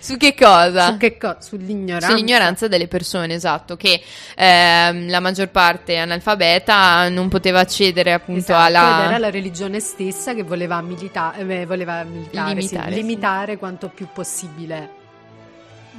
Su 0.01 0.17
che 0.19 0.35
cosa? 0.35 0.91
Su 0.93 0.97
che 0.99 1.17
co- 1.17 1.37
Sull'ignoranza. 1.41 2.09
Sull'ignoranza 2.09 2.69
delle 2.69 2.87
persone, 2.87 3.35
esatto, 3.35 3.77
che 3.77 4.03
ehm, 4.37 5.09
la 5.09 5.21
maggior 5.21 5.49
parte 5.49 5.97
analfabeta 5.97 7.09
non 7.09 7.29
poteva 7.29 7.61
accedere 7.61 8.13
appunto 8.13 8.41
Esatto, 8.41 8.61
alla... 8.63 8.99
ed 8.99 9.09
era 9.09 9.19
la 9.19 9.31
religione 9.31 9.81
stessa 9.81 10.35
che 10.35 10.43
voleva, 10.43 10.81
milita- 10.83 11.35
eh, 11.35 11.65
voleva 11.65 12.03
militare, 12.05 12.51
sì, 12.61 12.69
Limitare, 12.69 12.91
sì. 12.93 12.97
limitare 13.01 13.57
quanto 13.57 13.89
più 13.89 14.07
possibile 14.13 14.99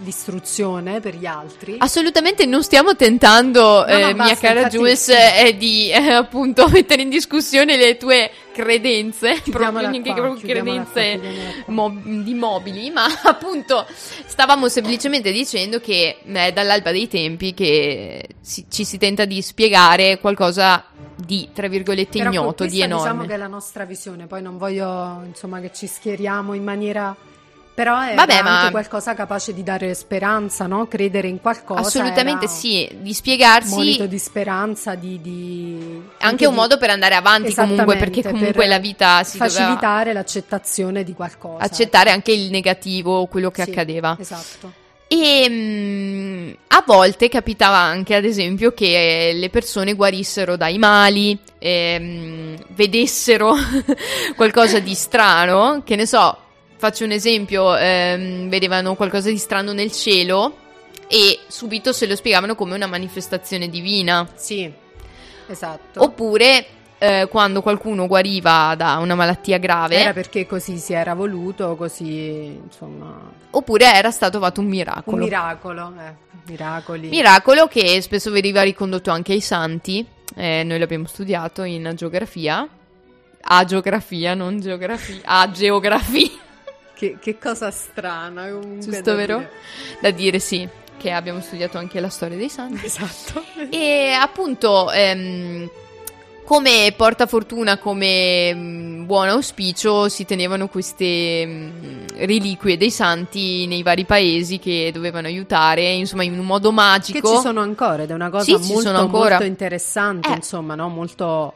l'istruzione 0.04 1.00
per 1.00 1.16
gli 1.16 1.26
altri. 1.26 1.76
Assolutamente 1.78 2.46
non 2.46 2.64
stiamo 2.64 2.96
tentando, 2.96 3.86
No, 3.86 3.86
no, 3.86 4.08
eh, 4.08 4.14
mia 4.14 4.16
basta, 4.16 4.36
cara 4.48 4.60
infatti, 4.62 4.78
Jules, 4.78 5.04
sì. 5.04 5.12
eh, 5.46 5.58
di 5.58 5.92
eh, 5.92 6.12
appunto 6.12 6.68
mettere 6.72 7.02
in 7.04 7.10
discussione 7.10 7.78
le 7.78 7.98
tue 7.98 8.32
credenze, 8.52 9.42
proprio, 9.50 9.72
qua, 9.72 10.14
proprio 10.14 10.36
credenze 10.36 11.20
qua. 11.66 11.74
mo- 11.74 12.02
di 12.04 12.34
mobili, 12.34 12.90
ma 12.90 13.06
appunto 13.24 13.86
stavamo 14.26 14.68
semplicemente 14.70 15.32
dicendo 15.32 15.80
che 15.80 16.18
è 16.24 16.52
dall'alba 16.52 16.92
dei 16.92 17.08
tempi 17.08 17.54
che 17.54 18.28
si- 18.42 18.66
ci 18.70 18.84
si 18.84 18.98
tenta 18.98 19.26
di 19.26 19.42
spiegare 19.42 20.20
qualcosa 20.20 20.86
di, 21.16 21.50
tra 21.54 21.68
virgolette, 21.68 22.18
Però 22.18 22.30
ignoto, 22.32 22.64
di 22.64 22.70
questa 22.70 22.86
enorme. 22.86 23.04
Diciamo 23.04 23.26
che 23.28 23.34
è 23.34 23.38
la 23.38 23.48
nostra 23.48 23.86
visione, 23.86 24.28
poi 24.28 24.42
non 24.42 24.58
voglio 24.58 25.22
insomma 25.26 25.60
che 25.60 25.72
ci 25.74 25.88
schieriamo 25.88 26.54
in 26.54 26.64
maniera 26.64 27.16
però 27.74 28.00
è 28.02 28.14
Vabbè, 28.16 28.34
anche 28.36 28.64
ma- 28.66 28.70
qualcosa 28.72 29.14
capace 29.14 29.54
di 29.54 29.64
dare 29.64 29.94
speranza, 29.94 30.68
no? 30.68 30.88
Credere 30.88 31.28
in 31.28 31.40
qualcosa. 31.42 31.82
Assolutamente 31.82 32.48
sì, 32.48 32.90
di 33.00 33.14
spiegarsi 33.14 33.74
Monito 33.74 34.06
di 34.06 34.20
speranza, 34.20 34.96
di, 34.96 35.20
di- 35.22 36.02
anche 36.20 36.46
un 36.46 36.54
di- 36.54 36.60
modo 36.60 36.78
per 36.78 36.90
andare 36.90 37.16
avanti 37.16 37.54
comunque, 37.56 37.96
perché 37.98 38.22
comunque 38.24 38.52
per 38.54 38.68
la 38.68 38.80
vita 38.80 39.24
si 39.24 39.38
doveva 39.38 39.56
facilitare 39.56 40.14
l'accettazione 40.14 41.04
di 41.04 41.14
qualcosa. 41.14 41.64
accettare 41.64 42.12
anche 42.12 42.32
il 42.32 42.50
negativo, 42.52 43.26
quello 43.28 43.50
che 43.52 43.64
Sì, 43.64 43.70
accadeva. 43.70 44.18
Esatto. 44.20 44.74
E 45.08 45.46
mm, 45.50 46.52
a 46.68 46.84
volte 46.86 47.28
capitava 47.28 47.78
anche, 47.78 48.16
ad 48.16 48.24
esempio, 48.24 48.74
che 48.74 49.32
le 49.36 49.50
persone 49.50 49.94
guarissero 49.94 50.56
dai 50.56 50.78
mali, 50.78 51.38
ehm, 51.60 52.56
vedessero 52.70 53.54
qualcosa 54.38 54.80
di 54.80 54.94
strano, 54.94 55.82
che 55.86 55.96
ne 55.98 56.06
so, 56.06 56.38
faccio 56.82 57.04
un 57.04 57.12
esempio, 57.12 57.78
ehm, 57.78 58.50
vedevano 58.50 58.96
qualcosa 58.96 59.30
di 59.30 59.38
strano 59.38 59.72
nel 59.72 59.92
cielo 59.92 60.58
e 61.08 61.42
subito 61.46 61.94
se 61.94 62.08
lo 62.08 62.16
spiegavano 62.16 62.56
come 62.56 62.74
una 62.74 62.88
manifestazione 62.88 63.70
divina. 63.70 64.28
Sì, 64.34 64.72
esatto. 65.46 66.02
Oppure 66.02 66.66
eh, 66.98 67.28
quando 67.30 67.62
qualcuno 67.62 68.08
guariva 68.08 68.74
da 68.76 68.98
una 68.98 69.14
malattia 69.14 69.60
grave, 69.60 70.00
Era 70.00 70.14
perché 70.14 70.48
così 70.48 70.80
si 70.80 70.94
era 70.94 71.14
voluto, 71.14 71.76
così 71.76 72.60
insomma. 72.64 73.30
oppure 73.52 73.94
era 73.94 74.10
stato 74.10 74.40
fatto 74.40 74.62
un 74.62 74.66
miracolo. 74.66 75.18
Un 75.18 75.22
miracolo, 75.22 75.94
eh, 76.00 76.14
miracoli. 76.48 77.10
Miracolo 77.10 77.68
che 77.68 78.02
spesso 78.02 78.32
veniva 78.32 78.64
ricondotto 78.64 79.12
anche 79.12 79.34
ai 79.34 79.42
santi, 79.42 80.04
eh, 80.36 80.64
noi 80.64 80.80
l'abbiamo 80.80 81.06
studiato 81.06 81.62
in 81.62 81.92
geografia. 81.96 82.68
A 83.44 83.66
geografia, 83.66 84.34
non 84.34 84.60
geografia, 84.60 85.22
a 85.26 85.50
geografia, 85.52 86.30
che, 87.02 87.18
che 87.20 87.40
cosa 87.40 87.72
strana, 87.72 88.48
giusto 88.78 89.16
vero? 89.16 89.38
dire. 89.38 89.52
Da 90.02 90.12
dire 90.12 90.38
sì, 90.38 90.68
che 91.00 91.10
abbiamo 91.10 91.42
studiato 91.42 91.80
anche 91.80 92.00
la 92.00 92.10
storia 92.10 92.38
dei 92.38 92.50
santi. 92.50 92.86
Esatto. 92.86 93.44
E 93.72 94.12
appunto, 94.12 94.92
ehm, 94.92 95.68
come 96.44 96.94
portafortuna, 96.96 97.80
come 97.80 98.54
mm, 98.54 99.06
buon 99.06 99.30
auspicio, 99.30 100.10
si 100.10 100.26
tenevano 100.26 100.68
queste 100.68 101.44
mm, 101.48 102.06
reliquie 102.18 102.78
dei 102.78 102.92
santi 102.92 103.66
nei 103.66 103.82
vari 103.82 104.06
paesi 104.06 104.60
che 104.60 104.92
dovevano 104.94 105.26
aiutare, 105.26 105.90
insomma, 105.94 106.22
in 106.24 106.38
un 106.38 106.46
modo 106.46 106.70
Che 106.70 106.76
magico. 106.76 107.36
ci 107.36 107.42
sono 107.42 107.62
ancora 107.62 108.04
ed 108.04 108.12
è 108.12 108.14
una 108.14 108.30
cosa 108.30 108.44
Sì, 108.60 108.72
molto, 108.74 109.08
molto 109.08 109.44
interessante, 109.44 110.30
Eh. 110.30 110.36
insomma, 110.36 110.76
no? 110.76 110.88
molto 110.88 111.54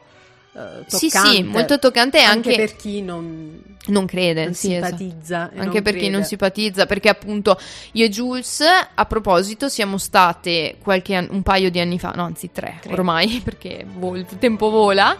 toccante. 0.56 0.96
Sì, 0.98 1.10
sì, 1.10 1.42
molto 1.42 1.78
toccante 1.78 2.20
anche, 2.20 2.48
anche- 2.50 2.56
per 2.66 2.76
chi 2.76 3.02
non, 3.02 3.62
Non 3.86 4.06
crede, 4.06 4.44
non 4.44 4.54
sì, 4.54 4.74
esatto. 4.74 4.96
simpatizza. 4.96 5.50
e 5.50 5.58
Anche 5.58 5.74
non 5.74 5.82
per 5.82 5.94
chi 5.94 6.02
non 6.04 6.10
crede. 6.12 6.24
simpatizza, 6.26 6.86
perché 6.86 7.08
appunto 7.08 7.58
io 7.92 8.04
e 8.04 8.08
Jules, 8.08 8.62
a 8.94 9.04
proposito, 9.04 9.68
siamo 9.68 9.98
state 9.98 10.76
qualche 10.82 11.14
an- 11.14 11.28
un 11.30 11.42
paio 11.42 11.70
di 11.70 11.78
anni 11.78 11.98
fa, 11.98 12.12
no, 12.14 12.24
anzi 12.24 12.50
tre, 12.52 12.78
Tre. 12.80 12.92
ormai, 12.92 13.40
perché 13.44 13.84
vol- 13.98 14.18
il 14.18 14.38
tempo 14.38 14.70
vola, 14.70 15.16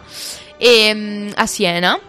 e, 0.57 0.91
mm, 0.93 1.29
a 1.35 1.45
Siena. 1.45 1.99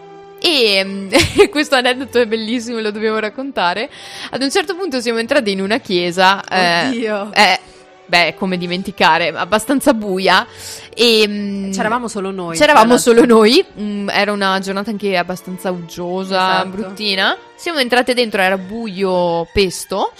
E 0.40 0.84
mm, 0.84 1.08
questo 1.50 1.74
aneddoto 1.74 2.20
è 2.20 2.26
bellissimo, 2.26 2.78
lo 2.78 2.92
dobbiamo 2.92 3.18
raccontare. 3.18 3.90
Ad 4.30 4.40
un 4.40 4.50
certo 4.52 4.76
punto 4.76 5.00
siamo 5.00 5.18
entrati 5.18 5.50
in 5.50 5.60
una 5.60 5.78
chiesa. 5.78 6.44
eh, 6.44 6.86
Oddio. 6.88 7.32
eh, 7.34 7.57
beh, 8.08 8.34
come 8.36 8.56
dimenticare, 8.56 9.28
abbastanza 9.28 9.92
buia. 9.92 10.46
E, 10.94 11.24
mm, 11.28 11.70
C'eravamo 11.72 12.08
solo 12.08 12.30
noi. 12.30 12.56
C'eravamo 12.56 12.96
solo 12.96 13.24
noi, 13.24 13.64
mm, 13.80 14.08
era 14.08 14.32
una 14.32 14.58
giornata 14.58 14.90
anche 14.90 15.16
abbastanza 15.16 15.70
uggiosa, 15.70 16.50
Esatto. 16.62 16.68
bruttina. 16.68 17.36
Siamo 17.54 17.78
entrate 17.78 18.14
dentro, 18.14 18.40
era 18.40 18.56
buio 18.56 19.46
pesto. 19.52 20.12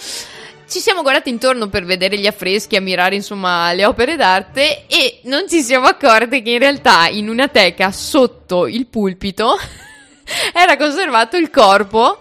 Ci 0.69 0.79
siamo 0.79 1.01
guardati 1.01 1.29
intorno 1.29 1.67
per 1.67 1.83
vedere 1.83 2.15
gli 2.19 2.27
affreschi, 2.27 2.75
ammirare 2.75 3.15
insomma 3.15 3.73
le 3.73 3.85
opere 3.85 4.15
d'arte 4.15 4.85
e 4.85 5.19
non 5.23 5.49
ci 5.49 5.61
siamo 5.61 5.87
accorte 5.87 6.43
che 6.43 6.51
in 6.51 6.59
realtà 6.59 7.07
in 7.07 7.27
una 7.27 7.47
teca 7.47 7.91
sotto 7.91 8.67
il 8.67 8.85
pulpito 8.85 9.57
era 10.53 10.77
conservato 10.77 11.37
il 11.37 11.49
corpo 11.49 12.19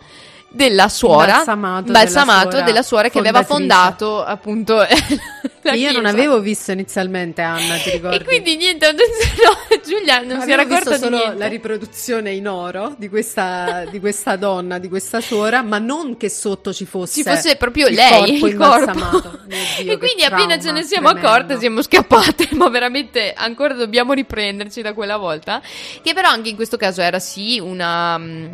della 0.50 0.88
suora, 0.88 1.34
Balsamato 1.34 1.92
balsamato 1.92 2.48
della 2.48 2.50
suora 2.50 2.64
della 2.64 2.82
suora 2.82 3.08
che 3.10 3.18
aveva 3.18 3.42
fondato 3.42 4.24
appunto 4.24 4.76
la 5.62 5.74
Io 5.74 5.92
non 5.92 6.06
avevo 6.06 6.40
visto 6.40 6.72
inizialmente 6.72 7.42
Anna, 7.42 7.76
ti 7.76 7.90
ricordi? 7.92 8.16
E 8.16 8.24
quindi 8.24 8.56
niente, 8.56 8.90
no, 8.92 9.78
Giulia 9.84 10.20
non 10.20 10.40
si 10.40 10.50
era 10.50 10.62
Avevo 10.62 10.76
accorta 10.76 10.90
visto 10.90 11.08
di 11.08 11.12
solo 11.12 11.16
niente. 11.16 11.38
la 11.38 11.48
riproduzione 11.48 12.30
in 12.32 12.48
oro 12.48 12.94
di 12.96 13.08
questa, 13.08 13.84
di 13.90 14.00
questa 14.00 14.36
donna, 14.36 14.78
di 14.78 14.88
questa 14.88 15.20
suora, 15.20 15.62
ma 15.62 15.78
non 15.78 16.16
che 16.16 16.30
sotto 16.30 16.72
ci 16.72 16.86
fosse, 16.86 17.22
Ci 17.22 17.28
fosse 17.28 17.56
proprio 17.56 17.88
il 17.88 17.94
lei, 17.94 18.38
corpo 18.40 18.46
il 18.46 18.56
corpo. 18.56 19.38
Dio, 19.80 19.92
e 19.92 19.98
quindi 19.98 20.24
appena 20.24 20.56
trauma, 20.56 20.62
ce 20.62 20.72
ne 20.72 20.82
siamo 20.82 21.08
tremendo. 21.10 21.28
accorte 21.28 21.58
siamo 21.58 21.82
scappate, 21.82 22.48
ma 22.52 22.68
veramente 22.68 23.34
ancora 23.36 23.74
dobbiamo 23.74 24.14
riprenderci 24.14 24.80
da 24.80 24.94
quella 24.94 25.16
volta. 25.18 25.60
Che 26.02 26.14
però 26.14 26.28
anche 26.28 26.48
in 26.48 26.56
questo 26.56 26.76
caso 26.78 27.02
era 27.02 27.18
sì 27.18 27.58
una 27.58 28.16
mm, 28.16 28.46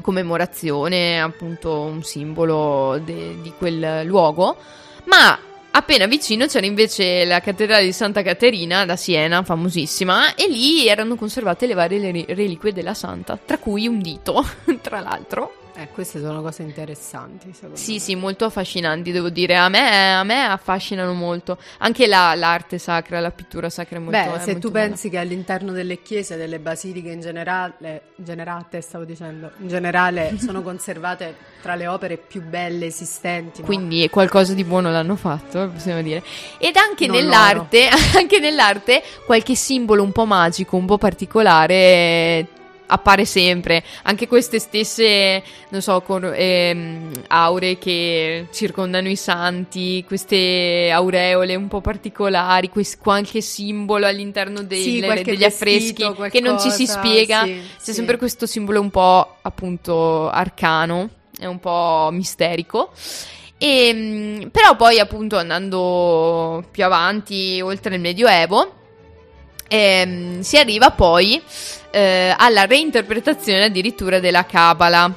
commemorazione, 0.00 1.20
appunto 1.20 1.80
un 1.80 2.02
simbolo 2.02 3.00
de- 3.04 3.40
di 3.40 3.52
quel 3.56 4.02
luogo, 4.04 4.56
ma 5.04 5.38
appena 5.70 6.06
vicino 6.06 6.46
c'era 6.46 6.66
invece 6.66 7.24
la 7.24 7.40
cattedrale 7.40 7.84
di 7.84 7.92
Santa 7.92 8.22
Caterina 8.22 8.84
da 8.84 8.96
Siena, 8.96 9.42
famosissima, 9.42 10.34
e 10.34 10.48
lì 10.48 10.86
erano 10.88 11.16
conservate 11.16 11.66
le 11.66 11.74
varie 11.74 12.10
re- 12.10 12.24
reliquie 12.28 12.72
della 12.72 12.94
santa, 12.94 13.38
tra 13.42 13.58
cui 13.58 13.86
un 13.86 14.00
dito, 14.00 14.44
tra 14.80 15.00
l'altro. 15.00 15.52
Eh, 15.78 15.88
queste 15.92 16.20
sono 16.20 16.40
cose 16.40 16.62
interessanti, 16.62 17.52
secondo 17.52 17.76
Sì, 17.76 17.92
me. 17.94 17.98
sì, 17.98 18.14
molto 18.14 18.46
affascinanti, 18.46 19.12
devo 19.12 19.28
dire. 19.28 19.56
A 19.58 19.68
me, 19.68 20.14
a 20.14 20.24
me 20.24 20.42
affascinano 20.46 21.12
molto. 21.12 21.58
Anche 21.78 22.06
la- 22.06 22.34
l'arte 22.34 22.78
sacra, 22.78 23.20
la 23.20 23.30
pittura 23.30 23.68
sacra 23.68 23.98
è 23.98 24.00
molto 24.00 24.18
Beh, 24.18 24.38
se 24.40 24.58
tu 24.58 24.70
bella. 24.70 24.86
pensi 24.86 25.10
che 25.10 25.18
all'interno 25.18 25.72
delle 25.72 26.00
chiese, 26.00 26.36
delle 26.36 26.58
basiliche 26.60 27.10
in 27.10 27.20
generale, 27.20 28.04
generate 28.16 28.80
stavo 28.80 29.04
dicendo, 29.04 29.50
in 29.58 29.68
generale 29.68 30.36
sono 30.40 30.62
conservate 30.62 31.34
tra 31.60 31.74
le 31.74 31.86
opere 31.88 32.16
più 32.16 32.40
belle 32.42 32.86
esistenti. 32.86 33.60
no? 33.60 33.66
Quindi 33.66 34.08
qualcosa 34.08 34.54
di 34.54 34.64
buono 34.64 34.90
l'hanno 34.90 35.16
fatto, 35.16 35.68
possiamo 35.70 36.00
dire. 36.00 36.22
Ed 36.58 36.76
anche 36.76 37.06
Non 37.06 37.16
nell'arte, 37.16 37.88
anche 38.16 38.38
nell'arte, 38.38 39.02
qualche 39.26 39.54
simbolo 39.54 40.02
un 40.02 40.12
po' 40.12 40.24
magico, 40.24 40.76
un 40.76 40.86
po' 40.86 40.96
particolare, 40.96 42.46
appare 42.86 43.24
sempre. 43.24 43.82
Anche 44.02 44.26
queste 44.28 44.58
stesse, 44.58 45.42
non 45.70 45.80
so, 45.82 46.00
cor- 46.02 46.32
ehm, 46.34 47.10
aure 47.28 47.78
che 47.78 48.46
circondano 48.52 49.08
i 49.08 49.16
santi, 49.16 50.04
queste 50.06 50.90
aureole 50.92 51.54
un 51.54 51.68
po' 51.68 51.80
particolari, 51.80 52.68
quest- 52.68 52.98
qualche 53.00 53.40
simbolo 53.40 54.06
all'interno 54.06 54.62
dei- 54.62 54.82
Sì, 54.82 55.00
degli 55.22 55.44
affreschi 55.44 56.02
vestito, 56.04 56.28
che 56.30 56.40
non 56.40 56.58
ci 56.60 56.70
si 56.70 56.84
qualcosa, 56.84 56.98
spiega. 57.08 57.42
sì, 57.44 57.52
C'è 57.52 57.82
sì. 57.82 57.92
sempre 57.94 58.16
questo 58.16 58.46
simbolo 58.46 58.80
un 58.80 58.90
po' 58.90 59.36
appunto 59.42 60.28
arcano, 60.30 61.08
è 61.38 61.46
un 61.46 61.58
po' 61.60 62.08
misterico. 62.12 62.92
E, 63.58 63.92
mh, 63.92 64.48
però 64.50 64.76
poi 64.76 64.98
appunto 65.00 65.38
andando 65.38 66.62
più 66.70 66.84
avanti 66.84 67.60
oltre 67.62 67.94
il 67.94 68.00
Medioevo 68.02 68.72
ehm, 69.68 70.40
si 70.40 70.56
arriva 70.58 70.90
poi 70.90 71.40
eh, 71.90 72.34
alla 72.36 72.66
reinterpretazione 72.66 73.64
addirittura 73.64 74.20
della 74.20 74.44
Cabala. 74.44 75.12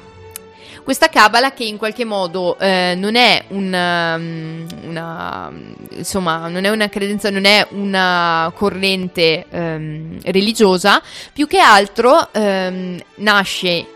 Questa 0.82 1.08
Cabala 1.08 1.52
che 1.52 1.64
in 1.64 1.76
qualche 1.76 2.04
modo 2.04 2.58
eh, 2.58 2.94
non 2.96 3.14
è 3.14 3.44
una, 3.48 4.16
mm, 4.16 4.66
una- 4.84 5.52
insomma, 5.90 6.48
non 6.48 6.64
è 6.64 6.70
una 6.70 6.88
credenza, 6.88 7.30
non 7.30 7.44
è 7.44 7.66
una 7.70 8.50
corrente 8.56 9.44
ehm, 9.50 10.18
religiosa, 10.24 11.02
più 11.32 11.46
che 11.46 11.58
altro 11.58 12.32
ehm, 12.32 12.98
nasce 13.16 13.86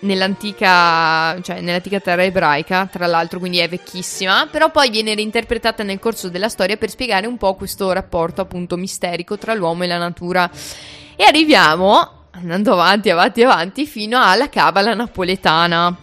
nell'antica, 0.00 1.40
cioè 1.42 1.60
nell'antica 1.60 2.00
terra 2.00 2.22
ebraica, 2.22 2.88
tra 2.90 3.06
l'altro, 3.06 3.38
quindi 3.38 3.58
è 3.58 3.68
vecchissima, 3.68 4.48
però 4.50 4.70
poi 4.70 4.90
viene 4.90 5.14
reinterpretata 5.14 5.82
nel 5.82 5.98
corso 5.98 6.28
della 6.28 6.48
storia 6.48 6.76
per 6.76 6.90
spiegare 6.90 7.26
un 7.26 7.36
po' 7.36 7.54
questo 7.54 7.90
rapporto 7.92 8.40
appunto 8.40 8.76
misterico 8.76 9.38
tra 9.38 9.54
l'uomo 9.54 9.84
e 9.84 9.86
la 9.86 9.98
natura. 9.98 10.50
E 11.16 11.24
arriviamo, 11.24 12.26
andando 12.32 12.72
avanti, 12.72 13.10
avanti, 13.10 13.42
avanti, 13.42 13.86
fino 13.86 14.22
alla 14.22 14.48
cabala 14.48 14.94
napoletana. 14.94 15.96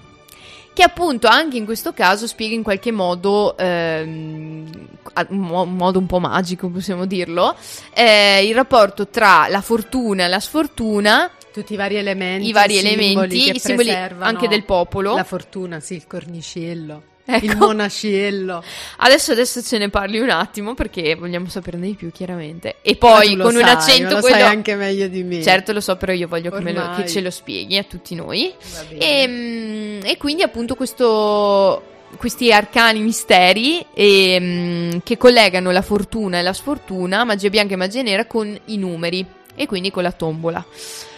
Che 0.74 0.84
appunto 0.84 1.28
anche 1.28 1.56
in 1.56 1.64
questo 1.64 1.94
caso 1.94 2.28
spiega 2.28 2.54
in 2.54 2.62
qualche 2.62 2.92
modo, 2.92 3.56
ehm, 3.58 4.88
modo 5.30 6.00
un 6.00 6.06
po' 6.06 6.20
magico 6.20 6.68
possiamo 6.68 7.06
dirlo, 7.06 7.56
eh, 7.94 8.46
il 8.46 8.54
rapporto 8.54 9.08
tra 9.08 9.48
la 9.48 9.62
fortuna 9.62 10.26
e 10.26 10.28
la 10.28 10.42
sfortuna 10.42 11.32
Tutti 11.56 11.72
i 11.72 11.78
vari 11.78 11.96
elementi, 11.96 12.50
i 12.50 12.52
vari 12.52 12.78
elementi, 12.78 13.50
i 13.56 13.60
simboli 13.60 13.90
anche 13.90 14.50
del 14.50 14.66
popolo. 14.66 15.16
La 15.16 15.24
fortuna, 15.24 15.80
sì, 15.80 15.94
il 15.94 16.06
corniciello, 16.06 17.02
Ecco. 17.24 17.46
il 17.46 17.56
monaciello. 17.56 18.62
Adesso, 18.98 19.32
adesso 19.32 19.62
ce 19.62 19.78
ne 19.78 19.90
parli 19.90 20.20
un 20.20 20.32
attimo 20.32 20.74
perché 20.74 21.16
vogliamo 21.16 21.48
saperne 21.48 21.86
di 21.88 21.94
più, 21.94 22.12
chiaramente. 22.12 22.76
E 22.82 22.98
poi 22.98 23.38
con 23.38 23.56
un 23.56 23.62
sai, 23.62 23.70
accento 23.70 24.16
lo 24.16 24.20
quello. 24.20 24.36
sai 24.36 24.46
anche 24.50 24.76
meglio 24.76 25.08
di 25.08 25.24
me. 25.24 25.42
Certo, 25.42 25.72
lo 25.72 25.80
so, 25.80 25.96
però 25.96 26.12
io 26.12 26.28
voglio 26.28 26.52
che, 26.52 26.72
lo- 26.74 26.92
che 26.98 27.08
ce 27.08 27.22
lo 27.22 27.32
spieghi 27.32 27.78
a 27.78 27.84
tutti 27.84 28.16
noi. 28.16 28.54
E, 28.98 29.26
mm, 29.26 30.00
e 30.04 30.18
quindi, 30.18 30.42
appunto, 30.44 30.76
questo. 30.76 31.84
Questi 32.18 32.52
arcani 32.52 33.00
misteri 33.00 33.86
ehm, 33.94 35.02
che 35.04 35.18
collegano 35.18 35.72
la 35.72 35.82
fortuna 35.82 36.40
e 36.40 36.42
la 36.42 36.54
sfortuna, 36.54 37.24
magia 37.24 37.50
bianca 37.50 37.74
e 37.74 37.78
magia 37.78 38.02
nera, 38.02 38.26
con 38.26 38.58
i 38.66 38.78
numeri 38.78 39.26
e 39.56 39.66
quindi 39.66 39.90
con 39.90 40.04
la 40.04 40.12
tombola. 40.12 40.66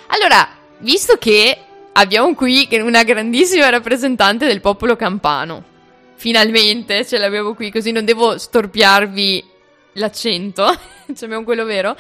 Allora, 0.08 0.48
visto 0.80 1.18
che 1.18 1.58
abbiamo 1.94 2.34
qui 2.36 2.68
una 2.72 3.04
grandissima 3.04 3.70
rappresentante 3.70 4.46
del 4.46 4.62
popolo 4.62 4.96
campano, 4.96 5.64
finalmente 6.16 7.06
ce 7.06 7.18
l'abbiamo 7.18 7.54
qui, 7.54 7.72
così 7.72 7.92
non 7.92 8.06
devo 8.06 8.38
storpiarvi 8.38 9.44
l'accento, 9.94 10.66
Cioè, 11.08 11.24
abbiamo 11.26 11.44
quello 11.44 11.66
vero, 11.66 11.96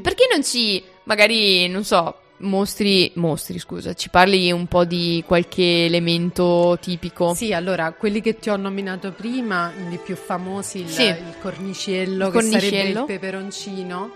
perché 0.00 0.26
non 0.30 0.42
ci, 0.44 0.82
magari, 1.04 1.68
non 1.68 1.84
so, 1.84 2.16
mostri, 2.38 3.10
mostri, 3.14 3.58
scusa, 3.58 3.94
ci 3.94 4.08
parli 4.08 4.50
un 4.50 4.66
po' 4.66 4.84
di 4.84 5.22
qualche 5.26 5.84
elemento 5.86 6.78
tipico? 6.80 7.34
Sì, 7.34 7.52
allora, 7.52 7.92
quelli 7.92 8.20
che 8.20 8.38
ti 8.38 8.50
ho 8.50 8.56
nominato 8.56 9.12
prima, 9.12 9.72
i 9.90 9.98
più 9.98 10.16
famosi, 10.16 10.80
il, 10.80 10.88
Sì. 10.88 11.02
il 11.04 11.34
corniciello, 11.40 12.26
Il 12.26 12.32
che 12.32 12.40
sarebbe 12.42 12.58
corniciello. 12.60 13.00
il 13.00 13.06
peperoncino, 13.06 14.10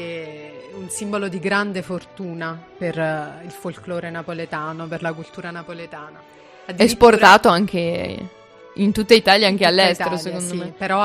è 0.00 0.52
un 0.74 0.88
simbolo 0.88 1.28
di 1.28 1.38
grande 1.38 1.82
fortuna 1.82 2.58
per 2.78 2.98
eh, 2.98 3.44
il 3.44 3.50
folklore 3.50 4.10
napoletano, 4.10 4.86
per 4.86 5.02
la 5.02 5.12
cultura 5.12 5.50
napoletana. 5.50 6.20
Addirittura- 6.64 6.84
Esportato 6.84 7.48
anche 7.48 8.28
in 8.74 8.92
tutta 8.92 9.14
Italia, 9.14 9.46
anche 9.48 9.64
tutta 9.66 9.68
all'estero, 9.82 10.14
Italia, 10.14 10.22
secondo 10.38 10.54
sì, 10.54 10.60
me. 10.60 10.74
Però 10.76 11.00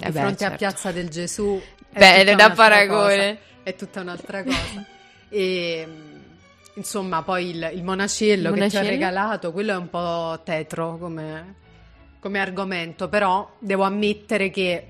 di 0.00 0.06
Eh 0.06 0.10
beh, 0.10 0.18
fronte 0.18 0.44
a 0.44 0.48
certo. 0.48 0.56
Piazza 0.56 0.92
del 0.92 1.08
Gesù 1.08 1.60
è 1.92 1.98
Bene, 1.98 2.34
da 2.34 2.50
paragone. 2.50 3.16
cosa, 3.28 3.38
È 3.62 3.74
tutta 3.74 4.00
un'altra 4.00 4.42
cosa. 4.42 4.84
e 5.28 5.86
mh, 5.86 6.20
insomma, 6.74 7.22
poi 7.22 7.50
il, 7.50 7.70
il 7.74 7.82
monacello, 7.84 8.34
Il 8.34 8.42
che 8.42 8.48
ho 8.48 8.52
monacello? 8.54 8.88
regalato, 8.88 9.52
quello 9.52 9.72
è 9.72 9.76
un 9.76 9.88
po' 9.90 10.40
tetro 10.44 10.96
come, 10.98 11.54
come 12.20 12.38
argomento, 12.40 13.08
però 13.08 13.48
devo 13.58 13.84
ammettere 13.84 14.50
che 14.50 14.86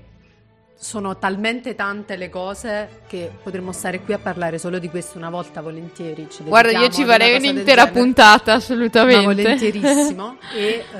sono 0.79 1.17
talmente 1.17 1.73
tante 1.73 2.15
le 2.15 2.29
cose 2.29 3.01
che 3.07 3.31
potremmo 3.41 3.71
stare 3.71 3.99
qui 4.01 4.13
a 4.13 4.19
parlare 4.19 4.59
solo 4.59 4.77
di 4.77 4.89
questo 4.89 5.17
una 5.17 5.31
volta 5.31 5.61
volentieri. 5.61 6.27
Ci 6.29 6.43
Guarda, 6.43 6.79
io 6.79 6.89
ci 6.89 7.03
farei 7.03 7.35
un'intera 7.35 7.87
puntata, 7.87 8.51
Ma 8.51 8.57
assolutamente. 8.57 9.23
volentierissimo 9.23 10.37
e 10.53 10.85
eh, 10.93 10.97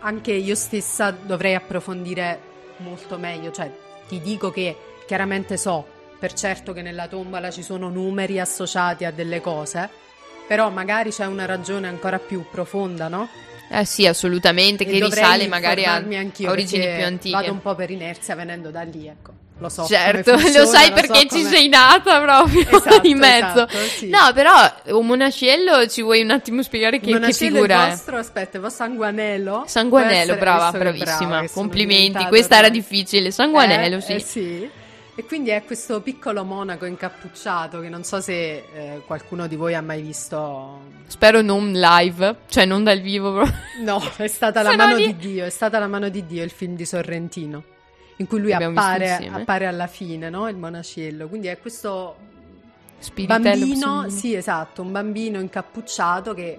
anche 0.00 0.32
io 0.32 0.54
stessa 0.54 1.10
dovrei 1.10 1.54
approfondire 1.54 2.48
molto 2.78 3.18
meglio, 3.18 3.50
cioè 3.52 3.70
ti 4.08 4.20
dico 4.20 4.50
che 4.50 4.76
chiaramente 5.06 5.58
so 5.58 5.98
per 6.18 6.32
certo 6.32 6.72
che 6.72 6.82
nella 6.82 7.06
tombola 7.06 7.50
ci 7.50 7.62
sono 7.62 7.88
numeri 7.88 8.40
associati 8.40 9.04
a 9.04 9.10
delle 9.10 9.40
cose, 9.40 9.88
però 10.46 10.70
magari 10.70 11.10
c'è 11.10 11.26
una 11.26 11.46
ragione 11.46 11.88
ancora 11.88 12.18
più 12.18 12.44
profonda, 12.50 13.08
no? 13.08 13.28
Eh 13.72 13.84
sì, 13.84 14.04
assolutamente, 14.06 14.84
che 14.84 14.98
risale 14.98 15.46
magari 15.46 15.84
a, 15.84 16.02
origini 16.46 16.88
più 16.96 17.04
antiche. 17.04 17.36
Vado 17.36 17.52
un 17.52 17.62
po' 17.62 17.76
per 17.76 17.90
inerzia 17.90 18.34
venendo 18.34 18.70
da 18.70 18.82
lì, 18.82 19.06
ecco. 19.06 19.32
Lo 19.58 19.68
so. 19.68 19.84
Certo, 19.84 20.32
come 20.32 20.36
lo 20.42 20.42
funziona, 20.42 20.66
sai 20.66 20.88
lo 20.88 20.94
perché 20.94 21.26
so 21.28 21.36
ci 21.36 21.44
sei 21.44 21.68
nata 21.68 22.20
proprio 22.20 22.62
Esatto, 22.68 23.06
in 23.06 23.18
mezzo. 23.18 23.68
esatto, 23.68 23.78
sì. 23.96 24.08
No, 24.08 24.32
però 24.34 24.52
un 24.86 25.06
monacello 25.06 25.86
ci 25.86 26.02
vuoi 26.02 26.22
un 26.22 26.30
attimo 26.30 26.62
spiegare 26.62 26.98
che, 26.98 27.16
che 27.18 27.32
figura 27.32 27.86
è? 27.86 27.90
vostro, 27.90 28.16
aspetta, 28.16 28.56
il 28.56 28.62
vostro 28.62 28.86
sanguanello. 28.86 29.64
Sanguanello, 29.66 30.34
brava, 30.36 30.70
bravissima. 30.76 31.44
Complimenti, 31.52 32.24
questa 32.26 32.56
era 32.56 32.70
difficile. 32.70 33.30
Sanguanello, 33.30 33.98
Eh, 33.98 34.00
sì. 34.00 34.12
eh, 34.14 34.20
sì. 34.20 34.70
E 35.20 35.26
quindi 35.26 35.50
è 35.50 35.62
questo 35.66 36.00
piccolo 36.00 36.44
monaco 36.44 36.86
incappucciato 36.86 37.80
che 37.80 37.90
non 37.90 38.04
so 38.04 38.22
se 38.22 38.64
eh, 38.72 39.02
qualcuno 39.04 39.46
di 39.46 39.54
voi 39.54 39.74
ha 39.74 39.82
mai 39.82 40.00
visto. 40.00 40.80
Spero 41.08 41.42
non 41.42 41.72
live, 41.72 42.38
cioè 42.48 42.64
non 42.64 42.84
dal 42.84 43.00
vivo. 43.02 43.34
proprio. 43.34 43.54
No, 43.82 44.00
è 44.16 44.28
stata 44.28 44.62
la 44.64 44.74
mano 44.74 44.96
lì- 44.96 45.14
di 45.14 45.32
Dio, 45.32 45.44
è 45.44 45.50
stata 45.50 45.78
la 45.78 45.88
mano 45.88 46.08
di 46.08 46.24
Dio 46.24 46.42
il 46.42 46.48
film 46.48 46.74
di 46.74 46.86
Sorrentino, 46.86 47.62
in 48.16 48.26
cui 48.26 48.40
lui 48.40 48.54
appare, 48.54 49.28
appare 49.30 49.66
alla 49.66 49.88
fine, 49.88 50.30
no? 50.30 50.48
Il 50.48 50.56
monacello. 50.56 51.28
Quindi 51.28 51.48
è 51.48 51.58
questo 51.58 52.16
Spiritello 52.98 53.42
bambino, 53.42 54.08
sì, 54.08 54.34
esatto, 54.34 54.80
un 54.80 54.90
bambino 54.90 55.38
incappucciato 55.38 56.32
che 56.32 56.58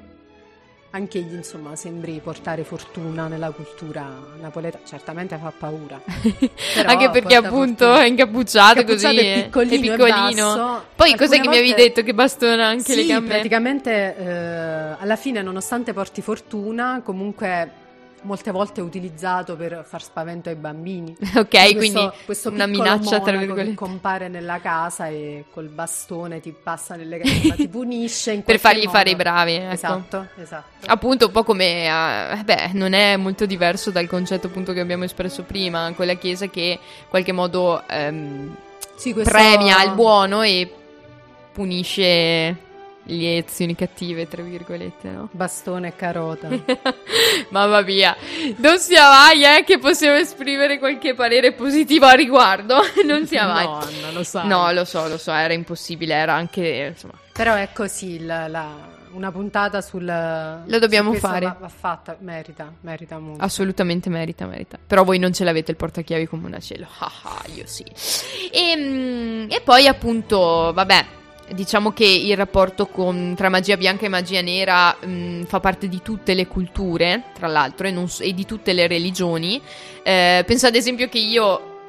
anche 0.94 1.20
egli, 1.20 1.34
insomma, 1.36 1.76
sembri 1.76 2.20
portare 2.22 2.64
fortuna 2.66 3.28
nella 3.28 3.52
cultura 3.52 4.06
napoletana. 4.40 4.84
Certamente 4.86 5.38
fa 5.38 5.54
paura. 5.58 6.02
Anche 6.86 7.10
perché 7.10 7.36
appunto 7.36 7.86
fortuna. 7.86 8.04
è 8.04 8.08
incappucciato, 8.08 8.80
Incappucciato 8.82 9.14
così 9.16 9.26
è 9.26 9.34
è 9.34 9.44
piccolino, 9.44 9.74
è 9.74 9.78
è 9.78 9.80
piccolino. 9.80 10.46
basso. 10.56 10.84
Poi 10.96 11.16
cos'è 11.16 11.40
che 11.40 11.48
mi 11.48 11.56
avevi 11.58 11.74
detto 11.74 12.04
che 12.04 12.14
bastona 12.14 12.68
anche 12.68 12.94
le 12.96 13.02
Sì, 13.04 13.08
gambe? 13.08 13.30
praticamente 13.30 14.16
eh, 14.18 14.96
alla 15.00 15.16
fine, 15.16 15.42
nonostante 15.42 15.94
porti 15.94 16.22
fortuna, 16.22 17.02
comunque 17.04 17.72
molte 18.24 18.52
volte 18.52 18.82
utilizzato 18.82 19.56
per 19.56 19.84
far 19.88 20.02
spavento 20.04 20.50
ai 20.50 20.56
bambini. 20.56 21.16
Ok, 21.36 21.48
Questo- 21.50 21.76
quindi 21.78 22.10
questo 22.26 22.50
una 22.50 22.66
minaccia 22.68 23.20
tra 23.22 23.36
virgolette. 23.38 23.70
che 23.70 23.76
compare 23.76 24.28
nella 24.28 24.60
casa 24.60 25.08
e 25.08 25.46
col 25.52 25.68
bastone 25.68 26.40
ti 26.40 26.52
passa 26.52 26.96
nelle 26.96 27.18
gambe, 27.20 27.56
ti 27.56 27.68
punisce 27.70 28.32
in 28.34 28.44
Per 28.44 28.60
fargli 28.60 28.86
modo. 28.86 28.92
fare 28.98 29.10
i 29.10 29.16
bravi, 29.16 29.54
ecco. 29.54 29.74
Esatto, 29.74 30.28
esatto. 30.38 30.86
Appunto, 30.88 31.26
un 31.28 31.32
po' 31.32 31.44
come, 31.44 31.86
eh, 32.38 32.44
beh, 32.44 32.70
non 32.74 32.94
è 32.94 33.16
molto 33.18 33.46
diverso 33.46 33.92
dal 33.92 34.08
concetto 34.08 34.48
appunto 34.48 34.74
che 34.74 34.80
abbiamo 34.80 35.04
espresso 35.04 35.44
prima, 35.44 35.92
quella 35.96 36.14
chiesa 36.16 36.48
che 36.48 36.80
in 36.80 37.10
qualche 37.10 37.32
modo 37.32 37.82
ehm, 37.88 38.56
Sì, 38.96 39.14
questo- 39.14 39.32
premia 39.32 39.84
il 39.84 39.94
buono 39.94 40.42
e 40.44 40.72
punisce 41.52 42.56
le 43.04 43.38
azioni 43.38 43.76
cattive, 43.76 44.28
tra 44.28 44.42
virgolette, 44.42 45.10
no? 45.10 45.30
Bastone 45.32 45.90
e 45.90 45.96
carota. 45.96 46.50
Mamma 47.50 47.82
mia, 47.82 48.16
non 48.58 48.78
sia 48.80 49.08
mai 49.10 49.44
eh, 49.44 49.64
che 49.64 49.80
possiamo 49.80 50.18
esprimere 50.18 50.80
qualche 50.80 51.14
parere 51.14 51.54
positivo 51.54 52.06
a 52.06 52.14
riguardo, 52.14 52.80
non 53.06 53.26
sia 53.26 53.48
mai. 53.48 53.66
No, 53.66 53.80
Anna, 53.80 54.12
lo 54.12 54.24
sai. 54.24 54.48
No, 54.48 54.72
lo 54.72 54.86
so, 54.86 55.08
lo 55.08 55.18
so, 55.18 55.32
era 55.32 55.54
impossibile, 55.54 56.14
era 56.14 56.34
anche, 56.34 56.90
insomma, 56.92 57.14
Però 57.34 57.56
è 57.56 57.70
così, 57.74 58.24
la- 58.24 58.48
la- 58.48 59.00
una 59.14 59.32
puntata 59.32 59.82
sul... 59.82 60.06
Lo 60.06 60.80
dobbiamo 60.80 61.14
fare. 61.14 61.46
Va, 61.46 61.58
va 61.60 61.68
fatta, 61.68 62.16
merita, 62.22 62.72
merita 62.82 63.20
molto. 63.20 63.44
Assolutamente 63.44 64.10
merita, 64.10 64.46
merita. 64.46 64.78
Però 64.86 65.04
voi 65.04 65.20
non 65.20 65.34
ce 65.34 65.44
l'avete 65.44 65.72
il 65.72 65.78
portachiavi 65.78 66.28
come 66.28 66.48
un 66.48 66.54
acielo. 66.54 66.88
Ah, 67.00 67.12
ah, 67.24 67.44
io 67.54 67.64
sì. 67.66 67.84
E, 68.52 68.76
mm, 68.78 69.48
e 69.50 69.60
poi 69.62 69.88
appunto, 69.88 70.72
vabbè, 70.74 71.06
diciamo 71.54 71.92
che 71.92 72.06
il 72.06 72.36
rapporto 72.38 72.88
con- 72.88 73.34
tra 73.36 73.50
magia 73.50 73.78
bianca 73.78 74.06
e 74.06 74.10
magia 74.10 74.42
nera 74.42 74.96
mh, 75.00 75.44
fa 75.46 75.60
parte 75.60 75.88
di 75.88 76.02
tutte 76.02 76.34
le 76.34 76.48
culture, 76.48 77.24
tra 77.34 77.48
l'altro, 77.48 77.88
e, 77.88 77.92
non 77.92 78.08
e 78.20 78.34
di 78.34 78.46
tutte 78.46 78.74
le 78.74 78.88
religioni. 78.88 79.62
Eh, 80.04 80.44
penso 80.46 80.68
ad 80.68 80.76
esempio 80.76 81.08
che 81.10 81.20
io 81.20 81.44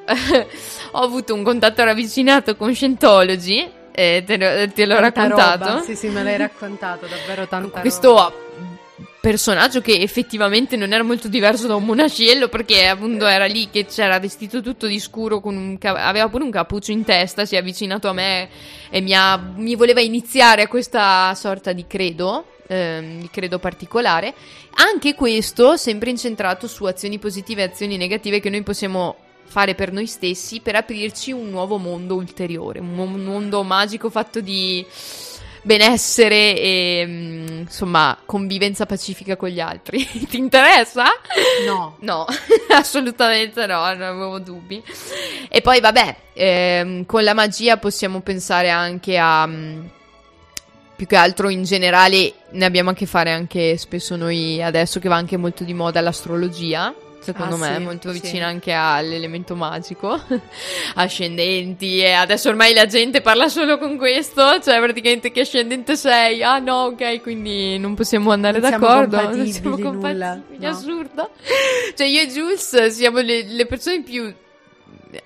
ho 0.91 0.99
avuto 0.99 1.33
un 1.33 1.43
contatto 1.43 1.83
ravvicinato 1.83 2.55
con 2.55 2.73
Scientology, 2.73 3.69
eh, 3.91 4.23
te, 4.25 4.37
lo- 4.37 4.71
te 4.71 4.85
l'ho 4.85 4.95
Tanta 4.99 5.21
raccontato. 5.21 5.65
roba. 5.69 5.81
Sì, 5.81 5.95
sì, 5.95 6.07
me 6.07 6.23
l'hai 6.23 6.37
raccontato, 6.37 7.05
davvero 7.07 7.47
tanta 7.47 7.79
Questo 7.79 8.07
roba. 8.09 8.33
Personaggio 9.23 9.79
che 9.79 10.01
effettivamente 10.01 10.75
non 10.75 10.91
era 10.91 11.01
molto 11.01 11.29
diverso 11.29 11.65
da 11.65 11.75
un 11.75 11.85
monacello 11.85 12.49
perché 12.49 12.87
appunto 12.87 13.25
era 13.25 13.45
lì 13.45 13.69
che 13.69 13.85
c'era 13.85 14.19
vestito 14.19 14.61
tutto 14.61 14.85
di 14.85 14.99
scuro 14.99 15.39
ca- 15.79 16.05
aveva 16.05 16.27
pure 16.27 16.43
un 16.43 16.51
cappuccio 16.51 16.91
in 16.91 17.05
testa 17.05 17.45
si 17.45 17.55
è 17.55 17.59
avvicinato 17.59 18.09
a 18.09 18.13
me 18.13 18.49
e 18.89 18.99
mi, 18.99 19.13
ha- 19.13 19.37
mi 19.37 19.75
voleva 19.75 20.01
iniziare 20.01 20.63
a 20.63 20.67
questa 20.67 21.33
sorta 21.35 21.71
di 21.71 21.87
credo 21.87 22.47
ehm, 22.67 23.29
credo 23.31 23.59
particolare. 23.59 24.33
Anche 24.73 25.15
questo 25.15 25.77
sempre 25.77 26.09
incentrato 26.09 26.67
su 26.67 26.83
azioni 26.83 27.17
positive 27.17 27.61
e 27.61 27.65
azioni 27.67 27.95
negative 27.95 28.41
che 28.41 28.49
noi 28.49 28.61
possiamo 28.61 29.15
fare 29.45 29.73
per 29.73 29.93
noi 29.93 30.07
stessi 30.07 30.59
per 30.59 30.75
aprirci 30.75 31.31
un 31.31 31.49
nuovo 31.49 31.77
mondo 31.77 32.15
ulteriore 32.15 32.79
un 32.79 32.93
mondo 32.95 33.61
magico 33.61 34.09
fatto 34.09 34.39
di 34.39 34.83
benessere 35.63 36.59
e 36.59 37.03
mm, 37.07 37.47
insomma 37.61 38.17
convivenza 38.25 38.85
pacifica 38.85 39.35
con 39.35 39.49
gli 39.49 39.59
altri. 39.59 40.05
Ti 40.29 40.37
interessa? 40.37 41.05
No. 41.65 41.97
No, 41.99 42.25
assolutamente 42.69 43.65
no, 43.65 43.81
non 43.93 44.01
avevo 44.01 44.39
dubbi. 44.39 44.83
E 45.49 45.61
poi 45.61 45.79
vabbè, 45.79 46.15
ehm, 46.33 47.05
con 47.05 47.23
la 47.23 47.33
magia 47.33 47.77
possiamo 47.77 48.19
pensare 48.19 48.69
anche 48.69 49.17
a... 49.17 49.47
mm, 49.47 49.85
più 50.95 51.07
che 51.07 51.15
altro 51.15 51.49
in 51.49 51.63
generale 51.63 52.33
ne 52.51 52.65
abbiamo 52.65 52.91
a 52.91 52.93
che 52.93 53.07
fare 53.07 53.31
anche 53.31 53.77
spesso 53.77 54.15
noi 54.15 54.61
adesso 54.61 54.99
che 54.99 55.09
va 55.09 55.15
anche 55.15 55.37
molto 55.37 55.63
di 55.63 55.73
moda 55.73 56.01
l'astrologia. 56.01 56.93
Secondo 57.23 57.55
Ah, 57.55 57.57
me 57.57 57.69
è 57.75 57.77
sì, 57.77 57.83
molto 57.83 58.13
sì. 58.13 58.19
vicina 58.19 58.47
anche 58.47 58.71
all'elemento 58.73 59.55
magico, 59.55 60.19
ascendenti 60.95 61.99
e 61.99 62.11
adesso 62.11 62.49
ormai 62.49 62.73
la 62.73 62.85
gente 62.85 63.21
parla 63.21 63.47
solo 63.47 63.77
con 63.77 63.97
questo, 63.97 64.59
cioè 64.59 64.79
praticamente 64.79 65.31
che 65.31 65.41
ascendente 65.41 65.95
sei, 65.95 66.43
ah 66.43 66.59
no 66.59 66.83
ok 66.85 67.21
quindi 67.21 67.77
non 67.77 67.95
possiamo 67.95 68.31
andare 68.31 68.59
Non 68.59 68.67
siamo 68.69 68.85
d'accordo, 68.85 69.15
non 69.21 69.23
compatibili, 69.25 69.51
siamo 69.53 69.69
nulla, 69.77 69.89
compatibili, 69.89 70.63
no. 70.65 70.69
assurdo. 70.69 71.29
Cioè 71.95 72.07
io 72.07 72.21
e 72.21 72.27
Jules 72.27 72.85
siamo 72.87 73.19
le, 73.19 73.43
le 73.43 73.65
persone 73.65 74.01
più 74.01 74.33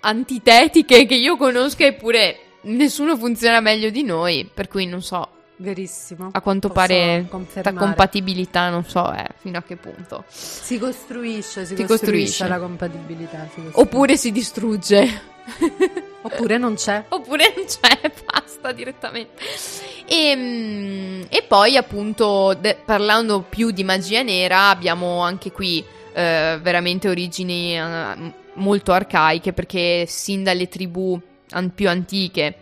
antitetiche 0.01 1.05
che 1.05 1.15
io 1.15 1.37
conosca 1.37 1.85
eppure 1.85 2.39
nessuno 2.61 3.17
funziona 3.17 3.59
meglio 3.59 3.89
di 3.89 4.03
noi, 4.03 4.49
per 4.53 4.67
cui 4.67 4.85
non 4.85 5.01
so, 5.01 5.29
Verissimo. 5.59 6.29
a 6.31 6.41
quanto 6.41 6.67
Posso 6.69 6.79
pare 6.79 7.27
la 7.63 7.73
compatibilità 7.73 8.69
non 8.69 8.85
so 8.85 9.11
eh, 9.11 9.25
fino 9.39 9.57
a 9.57 9.63
che 9.63 9.75
punto. 9.75 10.23
Si 10.27 10.77
costruisce, 10.77 11.65
si 11.65 11.75
Si 11.75 11.83
costruisce, 11.83 11.85
costruisce. 11.85 12.47
la 12.47 12.59
compatibilità. 12.59 13.37
si 13.53 13.61
costruisce. 13.61 13.79
Oppure 13.79 14.17
si 14.17 14.31
distrugge. 14.31 15.21
Oppure 16.21 16.57
non 16.57 16.75
c'è. 16.75 17.05
Oppure 17.09 17.53
non 17.55 17.65
c'è, 17.65 18.11
basta 18.31 18.71
direttamente. 18.71 19.41
E, 20.05 20.35
mm, 20.35 21.21
e 21.29 21.43
poi, 21.47 21.77
appunto, 21.77 22.53
de- 22.53 22.77
parlando 22.83 23.41
più 23.41 23.71
di 23.71 23.83
magia 23.83 24.21
nera, 24.23 24.69
abbiamo 24.69 25.21
anche 25.21 25.51
qui 25.51 25.83
eh, 26.13 26.59
veramente 26.61 27.07
origini 27.09 27.77
eh, 27.77 28.33
molto 28.55 28.91
arcaiche, 28.91 29.53
perché 29.53 30.05
sin 30.07 30.43
dalle 30.43 30.67
tribù 30.67 31.19
an- 31.51 31.73
più 31.73 31.87
antiche 31.89 32.55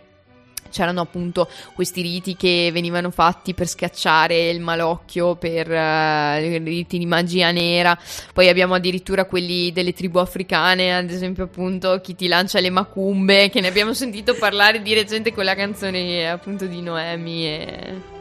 c'erano 0.70 1.00
appunto 1.00 1.48
questi 1.74 2.02
riti 2.02 2.36
che 2.36 2.70
venivano 2.72 3.10
fatti 3.10 3.54
per 3.54 3.68
scacciare 3.68 4.50
il 4.50 4.60
malocchio, 4.60 5.36
per 5.36 5.70
eh, 5.70 6.58
riti 6.58 6.98
di 6.98 7.06
magia 7.06 7.50
nera. 7.50 7.98
Poi 8.32 8.48
abbiamo 8.48 8.74
addirittura 8.74 9.24
quelli 9.24 9.72
delle 9.72 9.92
tribù 9.92 10.18
africane, 10.18 10.96
ad 10.96 11.10
esempio 11.10 11.44
appunto 11.44 12.00
chi 12.00 12.14
ti 12.14 12.28
lancia 12.28 12.60
le 12.60 12.70
macumbe, 12.70 13.50
che 13.50 13.60
ne 13.60 13.68
abbiamo 13.68 13.94
sentito 13.94 14.34
parlare 14.34 14.82
di 14.82 14.94
recente 14.94 15.32
con 15.32 15.44
la 15.44 15.54
canzone 15.54 16.28
appunto 16.28 16.66
di 16.66 16.80
Noemi 16.80 17.46
e 17.46 18.14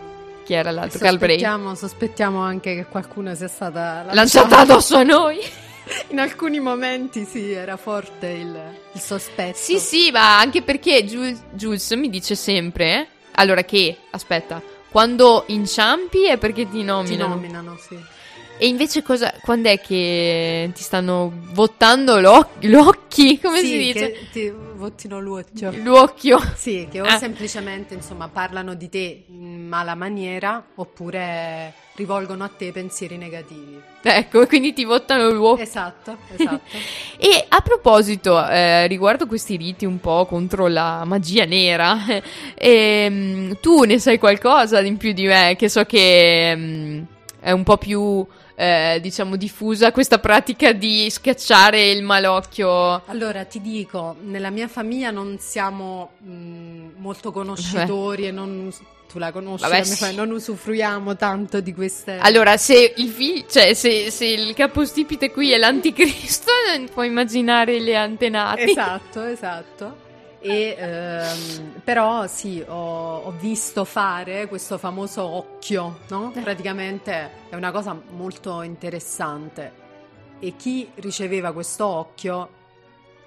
chi 0.46 0.54
era 0.54 0.72
l'altro? 0.72 1.00
Sospettiamo, 1.00 1.76
sospettiamo 1.76 2.40
anche 2.40 2.76
che 2.76 2.86
qualcuno 2.86 3.34
sia 3.34 3.48
stata 3.48 4.06
Lanciata 4.12 4.60
addosso 4.60 4.96
a 4.96 5.04
noi. 5.04 5.40
In 6.10 6.20
alcuni 6.20 6.60
momenti 6.60 7.26
sì, 7.26 7.52
era 7.52 7.78
forte 7.78 8.28
il, 8.28 8.60
il 8.94 9.00
sospetto. 9.02 9.58
Sì, 9.58 9.80
sì, 9.80 10.12
ma 10.12 10.40
anche 10.40 10.62
perché 10.62 11.04
Jules, 11.06 11.42
Jules 11.52 11.92
mi 11.92 12.10
dice 12.10 12.36
sempre, 12.36 13.08
allora 13.34 13.64
che, 13.64 13.98
aspetta, 14.12 14.62
quando 14.90 15.44
inciampi 15.48 16.26
è 16.26 16.38
perché 16.38 16.64
ti 16.70 16.78
Ti 16.80 16.84
nominano. 16.84 17.36
nominano, 17.36 17.78
sì. 17.78 17.98
E 18.58 18.68
invece 18.68 19.04
cosa, 19.04 19.34
quando 19.42 19.68
è 19.70 19.82
che 19.82 20.70
ti 20.74 20.82
stanno 20.82 21.32
vottando 21.52 22.20
l'oc- 22.20 22.64
l'occhi? 22.64 23.38
Come 23.44 23.60
Sì, 23.60 23.66
si 23.68 23.78
dice? 23.78 24.12
che 24.12 24.28
ti 24.32 24.54
vottino 24.76 25.20
l'occhio. 25.20 25.72
L'occhio. 25.84 26.40
Sì, 26.56 26.88
che 26.90 27.02
o 27.02 27.06
Ah. 27.06 27.18
semplicemente 27.18 27.94
insomma 27.96 28.30
parlano 28.30 28.74
di 28.74 28.88
te 28.90 29.26
in 29.28 29.68
mala 29.68 29.94
maniera 29.96 30.64
oppure 30.76 31.74
rivolgono 31.96 32.44
a 32.46 32.48
te 32.50 32.72
pensieri 32.72 33.18
negativi. 33.18 33.78
Ecco, 34.02 34.46
quindi 34.48 34.72
ti 34.74 34.86
votano 34.86 35.30
l'occhio. 35.32 35.64
Esatto, 35.64 36.18
esatto. 36.34 36.62
E 37.18 37.46
a 37.50 37.60
proposito, 37.62 38.46
eh, 38.48 38.88
riguardo 38.88 39.26
questi 39.28 39.56
riti 39.58 39.86
un 39.86 40.00
po' 40.00 40.26
contro 40.26 40.68
la 40.68 41.04
magia 41.06 41.44
nera, 41.46 41.98
ehm, 42.56 43.58
tu 43.60 43.84
ne 43.84 44.00
sai 44.00 44.18
qualcosa 44.18 44.80
in 44.82 44.96
più 44.98 45.12
di 45.14 45.26
me, 45.26 45.56
che 45.58 45.68
so 45.70 45.84
che 45.86 46.52
ehm, 46.52 47.06
è 47.40 47.52
un 47.52 47.64
po' 47.64 47.78
più, 47.78 48.26
eh, 48.56 49.00
diciamo, 49.02 49.36
diffusa 49.36 49.92
questa 49.92 50.20
pratica 50.20 50.72
di 50.72 51.10
schiacciare 51.10 51.90
il 51.90 52.04
malocchio. 52.04 53.04
Allora 53.06 53.44
ti 53.44 53.62
dico, 53.62 54.16
nella 54.22 54.50
mia 54.50 54.68
famiglia 54.68 55.12
non 55.12 55.38
siamo 55.40 56.12
mh, 56.20 56.94
molto 56.98 57.32
conoscitori 57.32 58.28
e 58.28 58.32
non 58.32 58.72
tu 59.12 59.20
la 59.20 59.32
conosci, 59.32 59.64
Vabbè, 59.64 59.84
sì. 59.84 60.16
non 60.16 60.32
usufruiamo 60.32 61.16
tanto 61.16 61.62
di 61.62 61.74
queste 61.74 62.18
Allora, 62.18 62.58
se 62.58 62.94
il 62.98 63.10
figlio, 63.10 63.46
cioè, 63.48 63.74
se, 63.74 64.10
se 64.10 64.26
il 64.26 64.54
capostipite 64.54 65.32
qui 65.32 65.52
è 65.52 65.58
l'anticristo, 65.58 66.52
puoi 66.94 67.08
immaginare 67.08 67.80
le 67.80 67.96
antenate. 67.96 68.64
Esatto, 68.64 69.24
esatto. 69.24 70.05
E, 70.48 70.76
ehm, 70.78 71.82
però 71.84 72.28
sì, 72.28 72.64
ho, 72.68 73.18
ho 73.18 73.32
visto 73.32 73.84
fare 73.84 74.48
questo 74.48 74.78
famoso 74.78 75.24
occhio, 75.24 76.02
no? 76.10 76.32
Praticamente 76.40 77.32
è 77.50 77.56
una 77.56 77.72
cosa 77.72 78.00
molto 78.12 78.62
interessante. 78.62 79.84
E 80.38 80.56
chi 80.56 80.88
riceveva 80.96 81.52
questo 81.52 81.88
occhio 81.88 82.50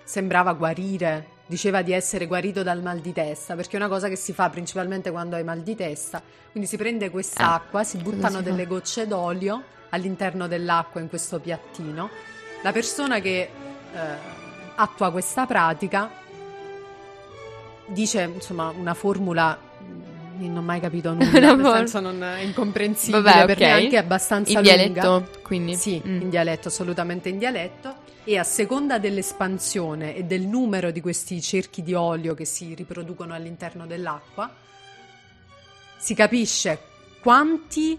sembrava 0.04 0.52
guarire, 0.52 1.26
diceva 1.46 1.82
di 1.82 1.90
essere 1.90 2.28
guarito 2.28 2.62
dal 2.62 2.82
mal 2.82 3.00
di 3.00 3.12
testa, 3.12 3.56
perché 3.56 3.72
è 3.72 3.80
una 3.80 3.88
cosa 3.88 4.06
che 4.08 4.14
si 4.14 4.32
fa 4.32 4.48
principalmente 4.48 5.10
quando 5.10 5.34
hai 5.34 5.42
mal 5.42 5.62
di 5.62 5.74
testa. 5.74 6.22
Quindi 6.52 6.68
si 6.68 6.76
prende 6.76 7.10
quest'acqua, 7.10 7.82
si 7.82 7.96
buttano 7.96 8.28
si 8.28 8.34
fa? 8.36 8.42
delle 8.42 8.64
gocce 8.64 9.08
d'olio 9.08 9.60
all'interno 9.88 10.46
dell'acqua 10.46 11.00
in 11.00 11.08
questo 11.08 11.40
piattino. 11.40 12.10
La 12.62 12.70
persona 12.70 13.18
che 13.18 13.40
eh, 13.40 13.98
attua 14.76 15.10
questa 15.10 15.46
pratica 15.46 16.26
dice 17.88 18.22
insomma 18.34 18.68
una 18.76 18.94
formula 18.94 19.56
mh, 20.38 20.44
non 20.46 20.56
ho 20.58 20.62
mai 20.62 20.80
capito 20.80 21.12
nulla 21.14 21.54
nel 21.54 21.64
senso 21.66 22.00
non 22.00 22.22
è 22.22 22.40
incomprensibile 22.42 23.20
Vabbè, 23.22 23.46
per 23.46 23.56
ok. 23.56 23.62
me 23.62 23.70
anche 23.70 23.96
abbastanza 23.96 24.58
In 24.60 24.64
lunga 24.64 24.74
dialetto, 25.00 25.28
quindi. 25.42 25.74
sì 25.76 26.00
Mm. 26.04 26.20
in 26.22 26.30
dialetto 26.30 26.68
assolutamente 26.68 27.28
in 27.28 27.38
dialetto 27.38 27.94
e 28.24 28.36
a 28.38 28.44
seconda 28.44 28.98
dell'espansione 28.98 30.14
e 30.14 30.24
del 30.24 30.42
numero 30.42 30.90
di 30.90 31.00
questi 31.00 31.40
cerchi 31.40 31.82
di 31.82 31.94
olio 31.94 32.34
che 32.34 32.44
si 32.44 32.74
riproducono 32.74 33.32
all'interno 33.34 33.86
dell'acqua 33.86 34.52
si 35.96 36.14
capisce 36.14 36.78
quanti 37.20 37.98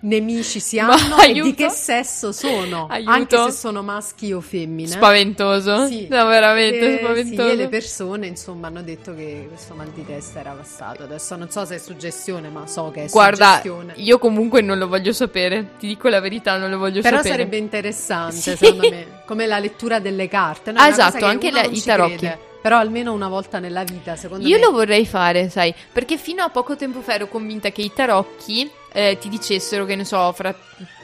nemici 0.00 0.60
si 0.60 0.76
Ma 0.80 0.92
hanno 0.94 1.18
e 1.18 1.24
aiuto. 1.26 1.44
di 1.44 1.54
che 1.54 1.68
sesso 1.70 2.32
sono 2.32 2.86
Aiuto. 2.88 3.10
anche 3.10 3.36
se 3.44 3.50
sono 3.50 3.82
maschi 3.82 4.32
o 4.32 4.40
femmine 4.40 4.88
Spaventoso. 4.88 5.86
sì. 5.86 6.06
No, 6.08 6.26
veramente 6.26 6.94
Eh, 6.94 6.98
spaventoso. 6.98 7.48
Sì, 7.48 7.52
e 7.52 7.56
le 7.56 7.68
persone, 7.68 8.26
insomma, 8.26 8.68
hanno 8.68 8.82
detto 8.82 9.14
che 9.14 9.46
questo 9.48 9.74
mal 9.74 9.88
di 9.88 10.04
testa 10.04 10.40
era 10.40 10.52
passato. 10.52 11.02
Adesso 11.04 11.36
non 11.36 11.50
so 11.50 11.64
se 11.64 11.74
è 11.76 11.78
suggestione, 11.78 12.48
ma 12.48 12.66
so 12.66 12.90
che 12.90 13.04
è 13.04 13.08
Guarda, 13.08 13.46
suggestione. 13.62 13.92
io 13.96 14.18
comunque 14.18 14.60
non 14.60 14.78
lo 14.78 14.88
voglio 14.88 15.12
sapere. 15.12 15.70
Ti 15.78 15.86
dico 15.86 16.08
la 16.08 16.20
verità, 16.20 16.56
non 16.56 16.70
lo 16.70 16.78
voglio 16.78 17.00
Però 17.00 17.16
sapere. 17.16 17.34
sarebbe 17.34 17.56
interessante, 17.56 18.36
Sì. 18.36 18.56
secondo 18.56 18.88
me, 18.88 19.06
come 19.26 19.46
la 19.46 19.58
lettura 19.58 19.98
delle 19.98 20.28
carte. 20.28 20.72
no? 20.72 20.80
Ah, 20.80 20.88
esatto, 20.88 21.18
che 21.18 21.24
anche 21.24 21.50
la- 21.50 21.64
i 21.64 21.80
tarocchi. 21.82 22.16
crede. 22.16 22.48
Però 22.60 22.76
almeno 22.78 23.12
una 23.12 23.28
volta 23.28 23.58
nella 23.58 23.84
vita, 23.84 24.16
secondo 24.16 24.46
Io 24.46 24.58
me. 24.58 24.64
lo 24.64 24.72
vorrei 24.72 25.06
fare, 25.06 25.48
sai, 25.48 25.74
perché 25.92 26.18
fino 26.18 26.42
a 26.42 26.50
poco 26.50 26.76
tempo 26.76 27.00
fa 27.00 27.14
ero 27.14 27.26
convinta 27.26 27.70
che 27.70 27.80
i 27.80 27.92
tarocchi 27.92 28.70
eh, 28.92 29.16
ti 29.18 29.28
dicessero 29.28 29.84
che 29.86 29.96
ne 29.96 30.04
so, 30.04 30.32
fra 30.32 30.54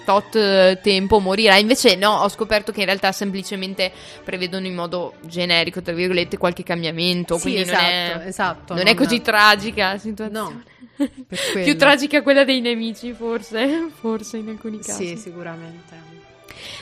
tot 0.06 0.36
eh, 0.36 0.78
tempo 0.82 1.18
morirai. 1.18 1.60
Invece 1.60 1.96
no, 1.96 2.10
ho 2.10 2.28
scoperto 2.28 2.72
che 2.72 2.80
in 2.80 2.86
realtà 2.86 3.12
semplicemente 3.12 3.92
prevedono 4.24 4.66
in 4.66 4.74
modo 4.74 5.14
generico, 5.22 5.82
tra 5.82 5.92
virgolette, 5.92 6.38
qualche 6.38 6.62
cambiamento. 6.62 7.36
Sì, 7.36 7.42
quindi 7.42 7.60
esatto, 7.62 7.82
non 7.82 7.90
è, 7.90 8.26
esatto. 8.26 8.74
non 8.74 8.86
è 8.86 8.94
così 8.94 9.20
tragica 9.20 9.92
la 9.92 9.98
situazione. 9.98 10.38
No. 10.38 10.62
Più 11.62 11.76
tragica 11.76 12.22
quella 12.22 12.44
dei 12.44 12.60
nemici, 12.60 13.12
forse, 13.12 13.88
forse 14.00 14.38
in 14.38 14.48
alcuni 14.48 14.78
casi. 14.78 15.08
Sì, 15.08 15.16
sicuramente. 15.16 16.15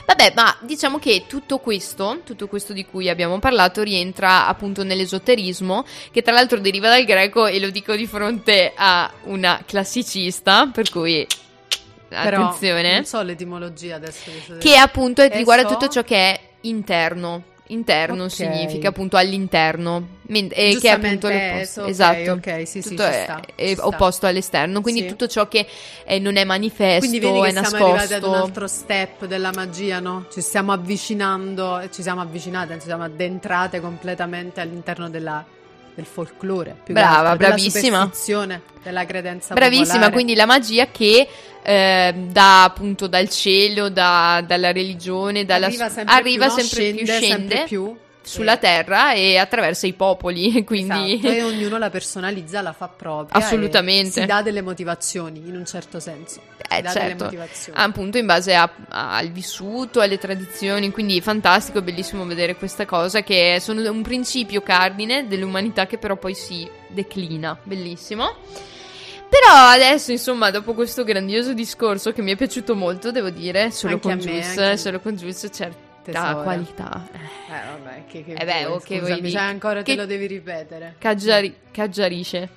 Vabbè, 0.05 0.33
ma 0.35 0.55
diciamo 0.61 0.99
che 0.99 1.25
tutto 1.27 1.59
questo, 1.59 2.21
tutto 2.23 2.47
questo 2.47 2.73
di 2.73 2.85
cui 2.85 3.09
abbiamo 3.09 3.39
parlato 3.39 3.81
rientra 3.81 4.47
appunto 4.47 4.83
nell'esoterismo, 4.83 5.85
che 6.11 6.21
tra 6.21 6.33
l'altro 6.33 6.59
deriva 6.59 6.89
dal 6.89 7.03
greco 7.03 7.45
e 7.45 7.59
lo 7.59 7.69
dico 7.69 7.95
di 7.95 8.07
fronte 8.07 8.73
a 8.75 9.11
una 9.23 9.61
classicista, 9.65 10.69
per 10.71 10.89
cui 10.89 11.25
Però 12.07 12.45
attenzione, 12.47 12.93
non 12.93 13.05
so 13.05 13.21
l'etimologia 13.21 13.95
adesso. 13.95 14.31
che 14.59 14.75
appunto 14.77 15.25
riguarda 15.27 15.67
so- 15.67 15.73
tutto 15.73 15.87
ciò 15.87 16.03
che 16.03 16.15
è 16.15 16.39
interno. 16.61 17.53
Interno 17.69 18.25
Ok. 18.25 18.29
significa 18.31 18.89
appunto 18.89 19.17
all'interno, 19.17 20.07
men- 20.27 20.49
e 20.51 20.77
che 20.79 20.87
è 20.87 20.91
appunto 20.91 21.29
l'opposto. 21.29 21.81
ok, 21.81 21.89
esatto, 21.89 22.31
ok, 22.33 22.67
sì, 22.67 22.81
sì, 22.83 22.89
tutto 22.89 23.01
ci 23.03 23.09
è, 23.09 23.21
sta, 23.23 23.41
è 23.55 23.67
ci 23.69 23.73
sta. 23.73 23.87
opposto 23.87 24.27
all'esterno, 24.27 24.81
quindi 24.81 25.01
Sì. 25.01 25.07
tutto 25.07 25.25
ciò 25.27 25.47
che 25.47 25.65
eh, 26.05 26.19
non 26.19 26.35
è 26.35 26.43
manifesto, 26.43 26.99
Quindi 26.99 27.19
vedi 27.19 27.39
che 27.41 27.47
è 27.47 27.51
siamo 27.51 27.61
nascosto. 27.69 27.85
arrivati 27.85 28.13
ad 28.13 28.23
un 28.23 28.33
altro 28.35 28.67
step 28.67 29.25
della 29.25 29.51
magia, 29.51 29.99
no? 29.99 30.25
Ci 30.31 30.41
stiamo 30.41 30.73
avvicinando, 30.73 31.81
ci 31.91 32.03
siamo 32.03 32.21
avvicinate, 32.21 32.75
ci 32.75 32.85
siamo 32.85 33.03
addentrate 33.03 33.79
completamente 33.81 34.61
all'interno 34.61 35.09
della- 35.09 35.43
del 35.95 36.05
folklore. 36.05 36.75
Più 36.83 36.93
Brava, 36.93 37.29
altro, 37.29 37.37
della 37.37 37.47
bravissima. 37.55 37.97
superstizione, 38.01 38.61
della 38.83 39.05
credenza 39.05 39.53
Bravissima, 39.53 39.87
popolare. 39.87 40.11
quindi 40.11 40.35
la 40.35 40.45
magia 40.45 40.87
che 40.91 41.27
eh, 41.63 42.13
da 42.29 42.63
appunto 42.65 43.07
dal 43.07 43.29
cielo, 43.29 43.89
da- 43.89 44.43
dalla 44.45 44.71
religione, 44.71 45.45
dalla 45.45 45.65
arriva 45.67 45.89
sempre 45.89 46.13
arriva 46.13 46.45
più, 46.47 46.55
no? 46.55 46.61
sempre 46.61 46.91
più, 46.91 47.05
Scende 47.05 47.17
scende 47.25 47.47
sempre 47.55 47.63
più. 47.67 47.97
Sulla 48.25 48.57
terra 48.57 49.13
e 49.13 49.37
attraversa 49.37 49.85
i 49.87 49.93
popoli, 49.93 50.63
quindi 50.65 51.13
Esatto, 51.15 51.33
e 51.33 51.43
ognuno 51.43 51.77
la 51.77 51.89
personalizza, 51.89 52.61
la 52.61 52.73
fa 52.73 52.87
propria. 52.87 53.41
Assolutamente. 53.41 54.21
Si 54.21 54.25
dà 54.25 54.41
delle 54.41 54.61
motivazioni, 54.61 55.43
in 55.45 55.55
un 55.55 55.65
certo 55.65 55.99
senso. 55.99 56.41
Eh, 56.67 56.81
dà 56.81 56.91
certo. 56.91 57.31
appunto 57.73 58.17
in 58.17 58.25
base 58.25 58.55
a- 58.55 58.69
al 58.89 59.29
vissuto, 59.29 60.01
alle 60.01 60.17
tradizioni, 60.17 60.91
quindi 60.91 61.21
fantastico, 61.21 61.81
bellissimo 61.81 62.25
vedere 62.25 62.55
questa 62.55 62.85
cosa 62.85 63.21
che 63.21 63.59
sono 63.61 63.89
un 63.91 64.01
principio 64.01 64.61
cardine 64.61 65.27
dell'umanità 65.27 65.85
che 65.85 65.97
però 65.99 66.15
poi 66.15 66.33
si 66.33 66.67
declina, 66.87 67.55
bellissimo. 67.61 68.33
Però 69.29 69.53
adesso, 69.53 70.11
insomma, 70.11 70.49
dopo 70.49 70.73
questo 70.73 71.03
grandioso 71.03 71.53
discorso 71.53 72.11
che 72.13 72.21
mi 72.21 72.31
è 72.31 72.35
piaciuto 72.35 72.73
molto, 72.75 73.11
devo 73.11 73.29
dire, 73.29 73.69
solo 73.71 73.93
Anche 73.95 74.07
con 74.07 74.17
a 74.17 74.61
a 74.63 74.67
me. 74.69 74.77
solo 74.77 74.99
con 74.99 75.15
Juice 75.15 75.51
certa 75.51 75.93
Tesoro. 76.11 76.43
qualità. 76.43 77.07
Eh, 77.11 77.17
Eh 77.17 77.65
vabbè, 77.83 78.03
che, 78.07 78.23
che 78.23 78.33
Eh 78.33 78.45
beh, 78.45 78.65
vuoi, 78.65 78.75
oh, 78.75 78.79
che 78.79 78.99
scusami, 78.99 79.29
cioè, 79.31 79.41
ancora 79.41 79.81
te 79.83 79.91
Che- 79.91 79.95
lo 79.97 80.05
devi 80.05 80.27
ripetere. 80.27 80.95
caggiari- 80.99 81.55
caggiarisce. 81.71 82.49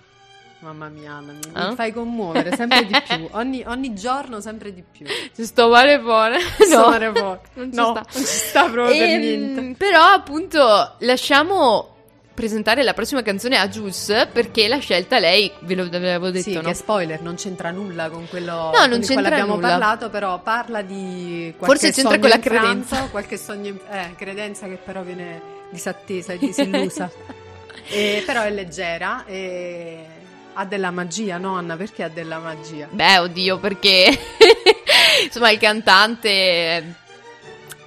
Mamma 0.60 0.88
mia, 0.88 1.12
Anna, 1.12 1.32
mi, 1.32 1.38
Ah? 1.52 1.68
mi 1.68 1.74
fai 1.76 1.92
commuovere 1.92 2.56
sempre 2.56 2.84
di 2.84 2.92
più. 3.06 3.28
Ogni, 3.38 3.62
ogni 3.66 3.94
giorno 3.94 4.40
sempre 4.40 4.74
di 4.74 4.82
più. 4.82 5.06
Ci 5.06 5.44
sto 5.44 5.68
male 5.68 6.00
buone. 6.00 6.38
Sto 6.58 6.88
male 6.88 7.10
buone. 7.12 7.40
non 7.54 7.70
ci 7.70 7.76
No, 7.76 7.90
sta. 7.90 8.04
non 8.12 8.24
ci 8.24 8.24
sta 8.24 8.62
proprio 8.68 8.86
per 8.98 9.08
Ehm, 9.08 9.20
niente. 9.20 9.74
Però, 9.78 10.02
appunto, 10.02 10.94
lasciamo 10.98 11.97
presentare 12.38 12.84
la 12.84 12.94
prossima 12.94 13.20
canzone 13.22 13.56
a 13.58 13.66
Juice 13.68 14.28
perché 14.32 14.68
l'ha 14.68 14.78
scelta 14.78 15.18
lei, 15.18 15.50
ve 15.62 15.74
lo 15.74 15.82
avevo 15.82 16.30
detto, 16.30 16.50
Sì, 16.50 16.54
no? 16.54 16.60
che 16.60 16.72
spoiler, 16.74 17.20
non 17.20 17.34
c'entra 17.34 17.72
nulla 17.72 18.08
con 18.08 18.28
quello 18.28 18.52
No, 18.52 18.70
non 18.70 18.86
quale 18.88 19.00
c'entra 19.00 19.26
abbiamo 19.32 19.54
nulla. 19.56 19.68
parlato, 19.70 20.08
però 20.08 20.38
parla 20.40 20.82
di 20.82 21.52
qualche 21.58 21.78
Forse 21.78 21.92
c'entra 21.92 22.12
sogno 22.12 22.20
con 22.20 22.28
la 22.30 22.38
credenza. 22.38 23.02
qualche 23.10 23.36
sogno 23.36 23.66
in- 23.70 23.80
eh, 23.90 24.14
credenza 24.16 24.66
che 24.68 24.76
però 24.76 25.02
viene 25.02 25.40
disattesa 25.70 26.32
e 26.34 26.38
disillusa. 26.38 27.10
E, 27.90 28.22
però 28.26 28.42
è 28.42 28.50
leggera 28.50 29.24
e 29.24 30.04
ha 30.52 30.64
della 30.66 30.90
magia, 30.90 31.38
no 31.38 31.54
Anna? 31.54 31.74
Perché 31.76 32.02
ha 32.02 32.08
della 32.10 32.38
magia? 32.38 32.86
Beh, 32.90 33.18
oddio, 33.18 33.58
perché 33.58 34.10
insomma 35.24 35.50
il 35.50 35.58
cantante, 35.58 36.94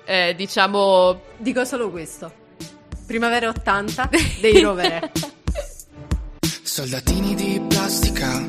eh, 0.05 0.33
diciamo, 0.35 1.21
Dico 1.37 1.63
solo 1.65 1.91
questo. 1.91 2.31
Primavera 3.11 3.49
80 3.49 4.09
dei 4.39 4.61
Rovere. 4.61 5.11
Soldatini 6.63 7.35
di 7.35 7.61
plastica 7.67 8.39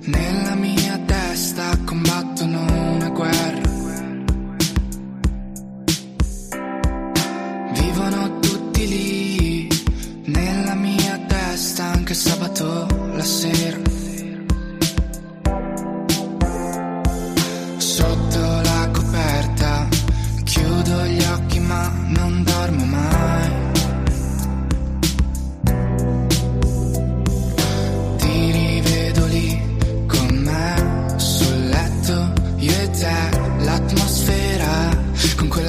nella 0.00 0.54
mia 0.56 0.98
testa 1.06 1.78
combattono 1.84 2.58
una 2.94 3.08
guerra. 3.10 3.70
Vivono 7.72 8.40
tutti 8.40 8.88
lì 8.88 9.68
nella 10.24 10.74
mia 10.74 11.16
testa 11.28 11.84
anche 11.84 12.14
sabato 12.14 12.88
la 13.14 13.22
sera. 13.22 13.91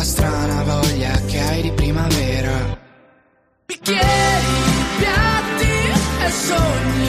Quella 0.03 0.05
strana 0.05 0.63
voglia 0.63 1.21
che 1.25 1.39
hai 1.39 1.61
di 1.61 1.71
primavera. 1.71 2.77
Bicchieri, 3.65 4.01
piatti 4.97 6.25
e 6.25 6.29
sogni 6.29 7.02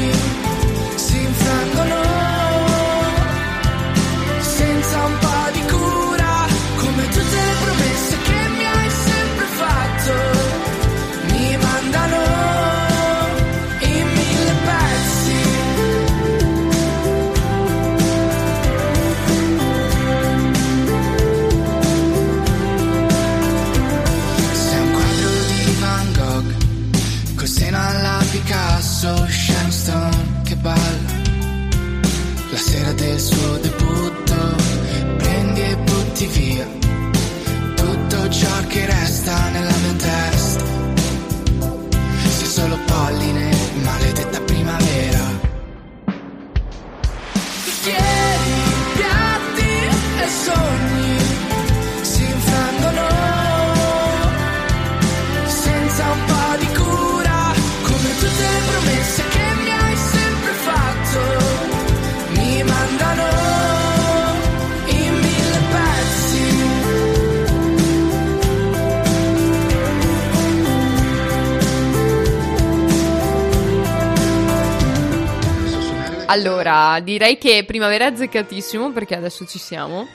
Allora, 76.95 77.01
direi 77.01 77.39
che 77.39 77.65
primavera 77.67 78.07
è 78.07 78.11
azzeccatissimo 78.11 78.93
perché 78.93 79.17
adesso 79.17 79.45
ci 79.47 79.59
siamo. 79.59 80.07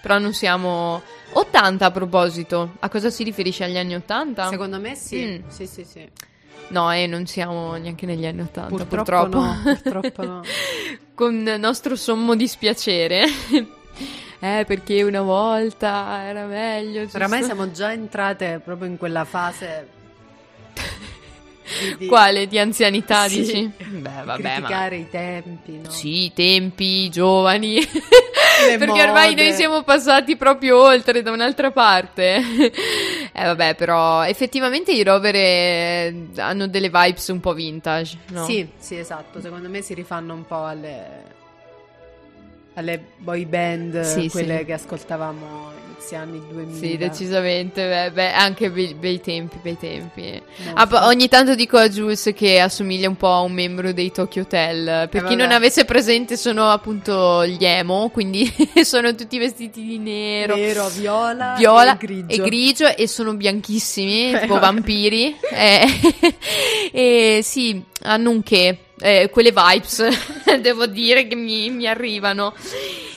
Però 0.00 0.18
non 0.18 0.34
siamo 0.34 1.00
80 1.32 1.86
a 1.86 1.90
proposito. 1.90 2.74
A 2.80 2.88
cosa 2.88 3.08
si 3.10 3.22
riferisce 3.22 3.64
agli 3.64 3.78
anni 3.78 3.94
80? 3.94 4.48
Secondo 4.48 4.80
me 4.80 4.94
sì. 4.94 5.24
Mm. 5.24 5.48
Sì, 5.48 5.66
sì, 5.66 5.84
sì. 5.84 6.08
No, 6.68 6.90
e 6.92 7.06
non 7.06 7.26
siamo 7.26 7.76
neanche 7.76 8.06
negli 8.06 8.26
anni 8.26 8.40
80, 8.40 8.68
Purtroppo, 8.68 8.96
purtroppo. 8.96 9.38
no, 9.38 9.62
purtroppo 9.62 10.24
no. 10.24 10.42
Con 11.14 11.42
nostro 11.58 11.96
sommo 11.96 12.34
dispiacere. 12.34 13.24
eh, 14.40 14.64
perché 14.66 15.02
una 15.02 15.22
volta 15.22 16.24
era 16.24 16.44
meglio. 16.46 17.06
Oramai 17.12 17.38
sto- 17.38 17.46
siamo 17.46 17.70
già 17.70 17.92
entrate 17.92 18.60
proprio 18.64 18.88
in 18.88 18.96
quella 18.96 19.24
fase 19.24 20.00
di, 21.98 22.06
Quale? 22.06 22.46
Di 22.46 22.58
anzianità, 22.58 23.28
Sì. 23.28 23.40
dici? 23.42 23.70
Beh, 23.76 24.10
vabbè, 24.24 24.42
ma... 24.42 24.50
criticare 24.54 24.96
i 24.96 25.08
tempi, 25.10 25.80
no? 25.82 25.90
Sì, 25.90 26.24
i 26.24 26.32
tempi, 26.32 27.04
i 27.04 27.10
giovani. 27.10 27.78
Perché 28.78 29.02
ormai 29.02 29.30
mode. 29.30 29.42
noi 29.42 29.52
siamo 29.54 29.82
passati 29.82 30.36
proprio 30.36 30.80
oltre 30.80 31.22
da 31.22 31.30
un'altra 31.30 31.70
parte. 31.70 32.36
eh, 33.32 33.44
vabbè, 33.44 33.74
però 33.74 34.24
effettivamente 34.24 34.92
i 34.92 35.02
rover 35.02 35.34
eh, 35.34 36.26
hanno 36.36 36.66
delle 36.68 36.88
vibes 36.90 37.28
un 37.28 37.40
po' 37.40 37.54
vintage, 37.54 38.18
no? 38.28 38.44
Sì, 38.44 38.68
sì, 38.78 38.96
esatto. 38.98 39.40
Secondo 39.40 39.68
me 39.68 39.80
si 39.82 39.94
rifanno 39.94 40.34
un 40.34 40.46
po' 40.46 40.64
alle, 40.64 41.06
alle 42.74 43.02
boy 43.16 43.44
band, 43.46 44.00
Sì, 44.02 44.28
quelle 44.30 44.58
sì. 44.58 44.64
che 44.64 44.72
ascoltavamo 44.74 45.72
inizio 46.02 46.18
anni 46.18 46.42
2000. 46.50 46.76
Sì, 46.78 46.96
decisamente, 46.96 47.86
beh, 47.88 48.10
beh, 48.10 48.32
anche 48.32 48.70
bei, 48.70 48.94
bei 48.94 49.20
tempi, 49.20 49.58
bei 49.62 49.78
tempi. 49.78 50.42
Ah, 50.74 50.86
poi 50.86 50.98
ogni 51.04 51.28
tanto 51.28 51.54
dico 51.54 51.76
a 51.76 51.88
Jules 51.88 52.32
che 52.34 52.58
assomiglia 52.60 53.08
un 53.08 53.16
po' 53.16 53.28
a 53.30 53.40
un 53.40 53.52
membro 53.52 53.92
dei 53.92 54.10
Tokyo 54.10 54.42
Hotel. 54.42 55.08
Per 55.08 55.22
Eh, 55.24 55.28
chi 55.28 55.34
non 55.36 55.46
vabbè. 55.46 55.54
avesse 55.54 55.84
presente 55.84 56.36
sono 56.36 56.68
appunto 56.70 57.46
gli 57.46 57.64
emo, 57.64 58.08
quindi 58.10 58.52
sono 58.82 59.14
tutti 59.14 59.38
vestiti 59.38 59.82
di 59.84 59.98
nero. 59.98 60.56
Nero, 60.56 60.88
viola, 60.88 61.54
viola 61.56 61.92
e 61.94 61.96
grigio. 61.98 62.26
e 62.28 62.38
grigio 62.44 62.96
e 62.96 63.06
sono 63.06 63.34
bianchissimi, 63.34 64.32
Eh, 64.32 64.40
tipo 64.40 64.54
vabbè. 64.54 64.66
vampiri. 64.66 65.36
Eh, 65.52 65.86
e 66.92 67.40
sì, 67.42 67.80
hanno 68.02 68.30
un 68.30 68.42
che, 68.42 68.76
eh, 69.00 69.28
quelle 69.30 69.52
vibes, 69.54 70.06
devo 70.60 70.86
dire 70.86 71.26
che 71.28 71.36
mi, 71.36 71.70
mi 71.70 71.86
arrivano. 71.86 72.52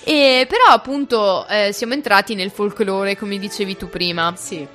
E, 0.06 0.45
però 0.47 0.66
appunto 0.70 1.47
eh, 1.47 1.72
siamo 1.74 1.93
entrati 1.93 2.36
nel 2.36 2.51
folklore, 2.51 3.18
come 3.18 3.39
dicevi 3.39 3.76
tu 3.76 3.89
prima. 3.89 4.34
Sì. 4.38 4.66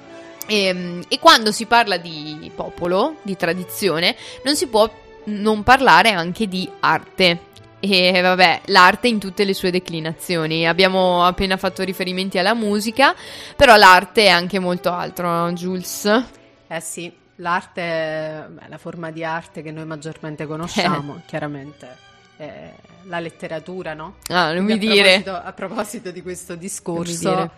E, 0.47 1.05
e 1.07 1.19
quando 1.21 1.53
si 1.53 1.67
parla 1.67 1.97
di 1.97 2.51
popolo, 2.55 3.17
di 3.23 3.37
tradizione, 3.37 4.17
non 4.45 4.57
si 4.57 4.67
può 4.67 4.93
non 5.25 5.63
parlare 5.63 6.11
anche 6.11 6.49
di 6.49 6.69
arte. 6.81 7.49
E 7.79 8.21
vabbè, 8.21 8.63
l'arte 8.67 9.09
in 9.09 9.21
tutte 9.21 9.45
le 9.45 9.55
sue 9.55 9.71
declinazioni. 9.71 10.67
Abbiamo 10.67 11.25
appena 11.25 11.57
fatto 11.57 11.85
riferimenti 11.85 12.37
alla 12.37 12.53
musica, 12.53 13.15
però 13.57 13.77
l'arte 13.77 14.25
è 14.25 14.29
anche 14.29 14.59
molto 14.59 14.91
altro, 14.91 15.29
no, 15.29 15.53
Jules? 15.53 16.25
Eh 16.67 16.81
sì, 16.81 17.11
l'arte, 17.37 18.49
beh, 18.51 18.69
la 18.69 18.79
forma 18.79 19.11
di 19.11 19.25
arte 19.25 19.63
che 19.63 19.71
noi 19.71 19.87
maggiormente 19.87 20.47
conosciamo, 20.47 21.23
chiaramente, 21.27 21.97
è 22.45 22.73
la 23.05 23.21
letteratura, 23.21 23.93
no? 23.95 24.17
Ah, 24.29 24.53
non 24.53 24.65
mi 24.65 24.73
a 24.73 24.77
dire. 24.77 25.21
proposito- 25.23 25.35
A 25.47 25.53
proposito 25.53 26.11
di 26.11 26.23
questo 26.23 26.55
mi 26.55 26.59
discorso, 26.61 27.29
dire. 27.35 27.51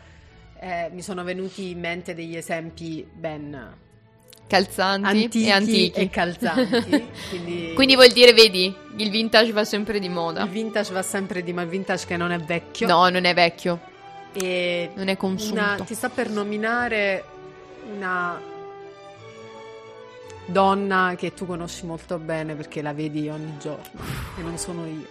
eh, 0.60 0.90
mi 0.92 1.02
sono 1.02 1.22
venuti 1.24 1.70
in 1.70 1.78
mente 1.80 2.14
degli 2.14 2.36
esempi 2.36 3.06
ben 3.12 3.74
Calzanti 4.46 5.06
antichi 5.08 5.46
e 5.46 5.50
antichi. 5.50 6.00
e 6.00 6.10
calzanti. 6.10 7.06
quindi, 7.30 7.72
Quindi 7.74 7.94
vuol 7.94 8.08
dire, 8.08 8.32
vedi, 8.34 8.74
il 8.96 9.10
vintage 9.10 9.52
va 9.52 9.64
sempre 9.64 9.98
di 9.98 10.08
moda. 10.08 10.42
il 10.42 10.50
vintage 10.50 10.92
va 10.92 11.02
sempre 11.02 11.42
di 11.42 11.52
ma 11.52 11.62
il 11.62 11.68
vintage 11.68 12.04
che 12.06 12.16
non 12.16 12.32
è 12.32 12.38
vecchio. 12.38 12.86
No, 12.86 13.08
non 13.08 13.24
è 13.24 13.32
vecchio, 13.32 13.80
E 14.34 14.90
non 14.94 15.08
è 15.08 15.16
consunto. 15.16 15.54
una, 15.54 15.76
ti 15.86 15.94
sta 15.94 16.08
per 16.10 16.28
nominare 16.28 17.24
una 17.94 18.38
donna 20.46 21.14
che 21.16 21.32
tu 21.34 21.46
conosci 21.46 21.86
molto 21.86 22.18
bene 22.18 22.54
perché 22.54 22.82
la 22.82 22.92
vedi 22.92 23.28
ogni 23.28 23.56
giorno 23.60 23.82
e 24.38 24.42
non 24.42 24.56
sono 24.58 24.84
io. 24.86 25.06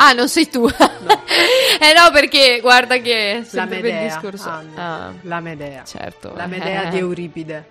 Ah, 0.00 0.12
non 0.12 0.28
sei 0.28 0.48
tu. 0.48 0.64
eh 0.68 1.92
no, 1.92 2.10
perché 2.12 2.58
guarda 2.60 2.98
che 2.98 3.44
La 3.50 3.64
Medea, 3.64 4.02
discorso. 4.04 4.48
Anna. 4.48 5.06
Ah, 5.08 5.12
La 5.22 5.40
Medea. 5.40 5.82
certo. 5.84 6.32
La 6.36 6.46
Medea 6.46 6.84
Eh. 6.84 6.90
di 6.90 6.98
Euripide, 6.98 7.68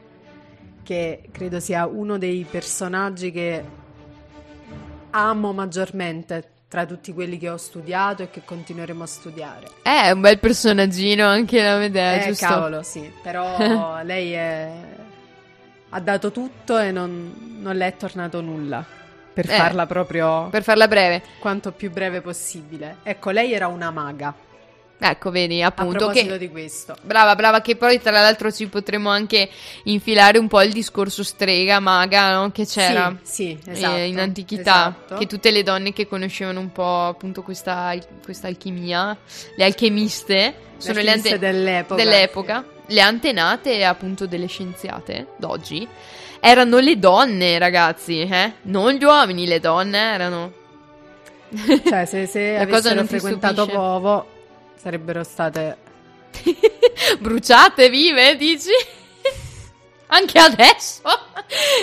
che 0.84 1.22
credo 1.32 1.60
sia 1.62 1.86
uno 1.86 2.18
dei 2.18 2.46
personaggi 2.50 3.32
che 3.32 3.64
amo 5.12 5.54
maggiormente 5.54 6.50
tra 6.68 6.86
tutti 6.86 7.14
quelli 7.14 7.38
che 7.38 7.50
ho 7.50 7.56
studiato 7.56 8.24
e 8.24 8.30
che 8.30 8.42
continueremo 8.44 9.04
a 9.04 9.08
studiare. 9.08 9.68
Eh, 9.84 10.02
È 10.04 10.12
un 10.12 10.20
bel 10.20 10.38
personaggino 10.38 11.26
anche 11.26 11.64
la 11.64 11.78
Medea, 11.78 12.22
eh, 12.22 12.28
giusto? 12.28 12.46
cavolo, 12.46 12.84
sì, 12.84 13.10
però 13.24 14.02
lei 14.04 14.34
è- 14.34 14.72
ha 15.90 16.00
dato 16.00 16.32
tutto 16.32 16.78
e 16.78 16.92
non, 16.92 17.58
non 17.60 17.76
le 17.76 17.88
è 17.88 17.96
tornato 17.98 18.42
nulla. 18.42 18.84
Per 19.34 19.46
Eh, 19.50 19.56
farla 19.56 19.86
proprio 19.86 20.48
Per 20.50 20.64
farla 20.64 20.88
breve. 20.88 21.22
quanto 21.40 21.72
più 21.72 21.92
breve 21.92 22.22
possibile. 22.22 22.98
Ecco, 23.04 23.30
lei 23.30 23.54
era 23.54 23.68
una 23.68 23.92
maga. 23.92 24.34
Ecco, 25.00 25.30
vedi, 25.30 25.62
A 25.62 25.68
appunto 25.68 25.98
proposito 26.08 26.32
che... 26.32 26.38
di 26.40 26.50
questo. 26.50 26.96
Brava, 27.04 27.36
brava, 27.36 27.62
che 27.62 27.76
poi 27.76 28.02
tra 28.02 28.10
l'altro 28.10 28.52
ci 28.52 28.66
potremo 28.68 29.10
anche 29.12 29.48
infilare 29.84 30.40
un 30.40 30.48
po' 30.48 30.60
il 30.64 30.74
discorso 30.74 31.22
strega, 31.24 31.80
maga, 31.80 32.34
no? 32.34 32.52
Che 32.52 32.66
c'era 32.66 33.16
Sì, 33.22 33.56
sì, 33.62 33.70
eh, 33.70 33.74
esatto, 33.74 33.98
in 34.00 34.20
antichità, 34.20 34.88
esatto. 34.98 35.18
che 35.18 35.28
tutte 35.28 35.52
le 35.52 35.62
donne 35.62 35.94
che 35.94 36.08
conoscevano 36.08 36.60
un 36.60 36.72
po' 36.72 37.06
appunto 37.06 37.44
questa, 37.44 37.94
questa 38.24 38.48
alchimia, 38.48 39.16
le 39.56 39.64
alchemiste, 39.64 40.56
sono 40.78 40.96
le 40.96 41.12
alchemiste 41.12 41.34
ante- 41.36 41.46
dell'epoca, 41.52 42.04
dell'epoca, 42.04 42.66
le 42.88 43.02
antenate 43.02 43.84
appunto 43.84 44.26
delle 44.26 44.48
scienziate 44.48 45.28
d'oggi, 45.38 45.88
erano 46.40 46.80
le 46.80 46.98
donne, 47.00 47.58
ragazzi, 47.58 48.22
eh? 48.22 48.54
Non 48.64 48.94
gli 48.94 49.04
uomini, 49.04 49.46
le 49.46 49.60
donne 49.60 49.98
erano. 49.98 50.54
Cioè, 51.86 52.06
se, 52.06 52.26
se 52.26 52.58
avessero 52.60 53.06
frequentato? 53.06 53.66
Povo, 53.66 54.28
sarebbero 54.76 55.24
state... 55.24 55.86
Bruciate 57.20 57.90
vive, 57.90 58.36
dici? 58.36 58.70
Anche 60.08 60.40
adesso? 60.40 61.02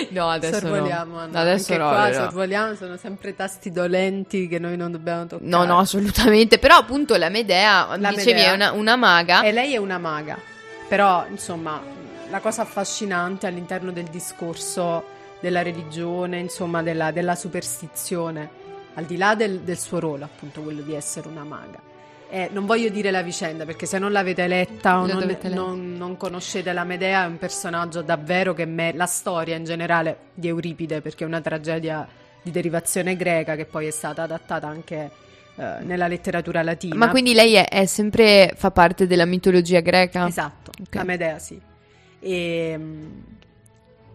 No, 0.09 0.29
adesso 0.29 0.59
sorvoliamo. 0.59 1.15
no. 1.15 1.19
Anna. 1.21 1.39
Adesso 1.41 1.73
Anche 1.73 1.83
no, 1.83 1.89
qua 1.89 2.07
no. 2.07 2.13
sorvoliamo, 2.13 2.75
sono 2.75 2.97
sempre 2.97 3.35
tasti 3.35 3.71
dolenti 3.71 4.47
che 4.47 4.59
noi 4.59 4.77
non 4.77 4.91
dobbiamo 4.91 5.25
toccare. 5.27 5.49
No, 5.49 5.63
no, 5.65 5.79
assolutamente. 5.79 6.57
Però 6.57 6.77
appunto 6.77 7.15
la 7.17 7.29
Medea, 7.29 7.95
La 7.97 8.09
dicevi, 8.09 8.33
Medea. 8.33 8.51
è 8.51 8.55
una, 8.55 8.71
una 8.71 8.95
maga. 8.95 9.41
E 9.43 9.51
lei 9.51 9.73
è 9.73 9.77
una 9.77 9.97
maga. 9.97 10.39
Però, 10.87 11.25
insomma, 11.29 11.81
la 12.29 12.39
cosa 12.39 12.61
affascinante 12.61 13.47
all'interno 13.47 13.91
del 13.91 14.05
discorso 14.05 15.03
della 15.39 15.61
religione, 15.61 16.39
insomma, 16.39 16.81
della, 16.81 17.11
della 17.11 17.35
superstizione, 17.35 18.63
al 18.93 19.05
di 19.05 19.17
là 19.17 19.35
del, 19.35 19.61
del 19.61 19.77
suo 19.77 19.99
ruolo, 19.99 20.25
appunto, 20.25 20.61
quello 20.61 20.81
di 20.81 20.93
essere 20.93 21.27
una 21.27 21.43
maga. 21.43 21.93
E 22.29 22.49
non 22.51 22.65
voglio 22.65 22.89
dire 22.89 23.11
la 23.11 23.21
vicenda 23.21 23.65
perché 23.65 23.85
se 23.85 23.99
non 23.99 24.11
l'avete 24.11 24.47
letta 24.47 24.99
o 24.99 25.05
non, 25.05 25.37
non- 25.43 25.93
non 25.95 26.17
conoscete 26.17 26.73
la 26.73 26.83
Medea, 26.83 27.23
è 27.23 27.27
un 27.27 27.37
personaggio 27.37 28.01
davvero 28.01 28.53
che 28.53 28.65
me- 28.65 28.93
la 28.93 29.05
storia 29.05 29.55
in 29.55 29.63
generale 29.63 30.17
di 30.33 30.47
Euripide, 30.47 31.01
perché 31.01 31.23
è 31.23 31.27
una 31.27 31.41
tragedia 31.41 32.07
di 32.41 32.51
derivazione 32.51 33.15
greca 33.15 33.55
che 33.55 33.65
poi 33.65 33.87
è 33.87 33.91
stata 33.91 34.23
adattata 34.23 34.67
anche 34.67 35.11
eh, 35.55 35.77
nella 35.83 36.07
letteratura 36.07 36.61
latina. 36.63 36.95
Ma 36.95 37.09
quindi 37.09 37.33
lei 37.33 37.53
è, 37.53 37.67
è 37.67 37.85
sempre 37.85 38.53
fa 38.55 38.71
parte 38.71 39.07
della 39.07 39.25
mitologia 39.25 39.79
greca? 39.79 40.27
Esatto, 40.27 40.71
Ok. 40.81 40.95
la 40.95 41.03
Medea 41.03 41.39
sì. 41.39 41.59
E, 42.19 42.75
mm, 42.77 43.03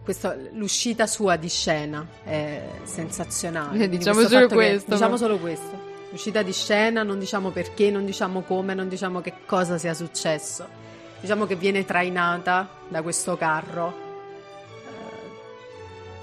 questo- 0.03 0.35
l'uscita 0.53 1.07
sua 1.07 1.35
di 1.35 1.49
scena 1.49 2.05
è 2.23 2.61
sensazionale. 2.83 3.83
Eh, 3.85 3.89
diciamo 3.89 4.15
questo 4.17 4.33
solo 4.33 4.47
fatto 4.47 4.59
che- 4.59 4.69
questo, 4.69 4.91
diciamo 4.93 5.17
solo 5.17 5.37
questo. 5.37 5.89
L'uscita 6.11 6.41
di 6.41 6.51
scena, 6.51 7.03
non 7.03 7.19
diciamo 7.19 7.51
perché, 7.51 7.89
non 7.89 8.05
diciamo 8.05 8.41
come, 8.41 8.73
non 8.73 8.89
diciamo 8.89 9.21
che 9.21 9.33
cosa 9.45 9.77
sia 9.77 9.93
successo. 9.93 10.65
Diciamo 11.21 11.45
che 11.45 11.55
viene 11.55 11.85
trainata 11.85 12.67
da 12.89 13.01
questo 13.01 13.37
carro, 13.37 14.09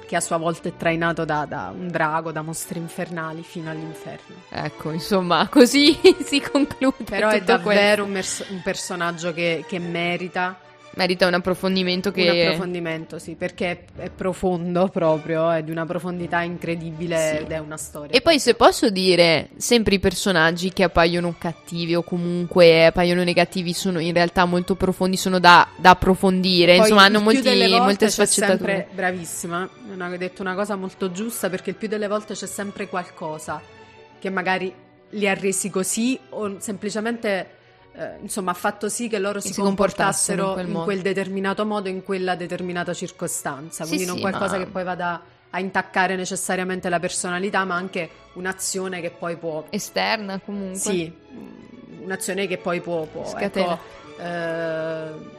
che 0.09 0.17
a 0.17 0.21
sua 0.21 0.39
volta 0.39 0.71
è 0.71 0.73
trainato 0.75 1.27
da, 1.27 1.45
da 1.45 1.71
un 1.73 1.89
drago, 1.89 2.33
da 2.33 2.41
mostri 2.41 2.79
infernali 2.79 3.43
fino 3.43 3.71
all'inferno. 3.71 4.37
Ecco, 4.49 4.91
insomma, 4.91 5.47
così 5.53 6.01
si 6.25 6.41
conclude. 6.41 7.05
Però 7.05 7.29
è 7.29 7.43
davvero 7.43 8.05
un, 8.05 8.13
mers- 8.13 8.47
un 8.49 8.63
personaggio 8.63 9.35
che, 9.35 9.67
che 9.69 9.79
merita. 9.79 10.59
Merita 10.99 11.29
un 11.29 11.35
approfondimento 11.35 12.11
che... 12.11 12.29
Un 12.29 12.39
approfondimento, 12.41 13.21
sì, 13.21 13.37
perché 13.37 13.71
è, 13.71 14.03
è 14.03 14.11
profondo 14.11 14.89
proprio, 14.89 15.49
è 15.49 15.63
di 15.63 15.71
una 15.71 15.87
profondità 15.87 16.41
incredibile 16.41 17.17
Sì. 17.37 17.43
ed 17.45 17.53
è 17.53 17.59
una 17.59 17.77
storia. 17.77 18.11
E 18.11 18.21
poi 18.21 18.41
se 18.41 18.55
posso 18.55 18.91
dire, 18.91 19.51
sempre 19.59 19.95
i 19.95 20.01
personaggi 20.01 20.73
che 20.73 20.83
appaiono 20.83 21.37
cattivi 21.39 21.95
o 21.95 22.03
comunque 22.03 22.87
appaiono 22.87 23.23
negativi 23.23 23.75
sono 23.75 24.01
in 24.01 24.13
realtà 24.13 24.45
molto 24.45 24.75
profondi, 24.75 25.17
sono 25.17 25.39
da, 25.39 25.69
da 25.77 25.91
approfondire, 25.91 26.73
Poi 26.73 26.81
insomma 26.81 27.05
hanno 27.05 27.21
molti- 27.21 27.69
molte 27.79 28.11
sfaccettature. 28.11 28.57
sempre- 28.75 28.89
bravissima, 28.93 29.69
hai 29.99 30.19
detto 30.19 30.43
una 30.43 30.57
cosa 30.57 30.75
molto 30.75 31.13
giusta 31.13 31.49
perché 31.49 31.71
il 31.71 31.77
più 31.77 31.87
delle 31.87 32.09
volte 32.09 32.35
c'è 32.35 32.47
sempre 32.47 32.89
qualcosa 32.89 33.63
che 34.19 34.31
magari 34.31 34.75
li 35.11 35.29
ha 35.29 35.35
resi 35.35 35.71
così 35.71 36.19
o 36.31 36.57
semplicemente 36.59 37.51
eh, 37.99 38.19
insomma 38.23 38.53
ha 38.53 38.55
fatto 38.55 38.89
sì 38.89 39.09
che 39.09 39.19
loro 39.19 39.41
si, 39.41 39.53
si 39.53 39.61
comportassero 39.61 40.45
comportassero 40.45 40.49
in 40.49 40.53
quel 40.55 40.77
in 40.77 40.85
quel 40.85 41.03
determinato 41.03 41.67
modo 41.67 41.89
in 41.89 42.03
quella 42.05 42.37
determinata 42.37 42.95
circostanza 42.95 43.83
Sì, 43.85 43.89
quindi 43.91 44.07
non 44.07 44.17
sì, 44.17 44.21
qualcosa 44.23 44.57
ma- 44.57 44.65
che 44.65 44.71
poi 44.71 44.85
vada 44.85 45.21
a 45.51 45.59
intaccare 45.61 46.15
necessariamente 46.15 46.89
la 46.89 47.01
personalità 47.01 47.65
ma 47.65 47.75
anche 47.75 48.09
un'azione 48.35 49.01
che 49.01 49.11
poi 49.11 49.37
può 49.37 49.65
Esterna 49.71 50.39
comunque. 50.39 50.79
sì, 50.79 51.13
un'azione 52.03 52.47
che 52.47 52.59
poi 52.59 52.81
può, 52.81 53.05
può 53.05 53.27
Scatena. 53.27 53.73
ecco, 53.73 54.23
eh, 54.23 55.37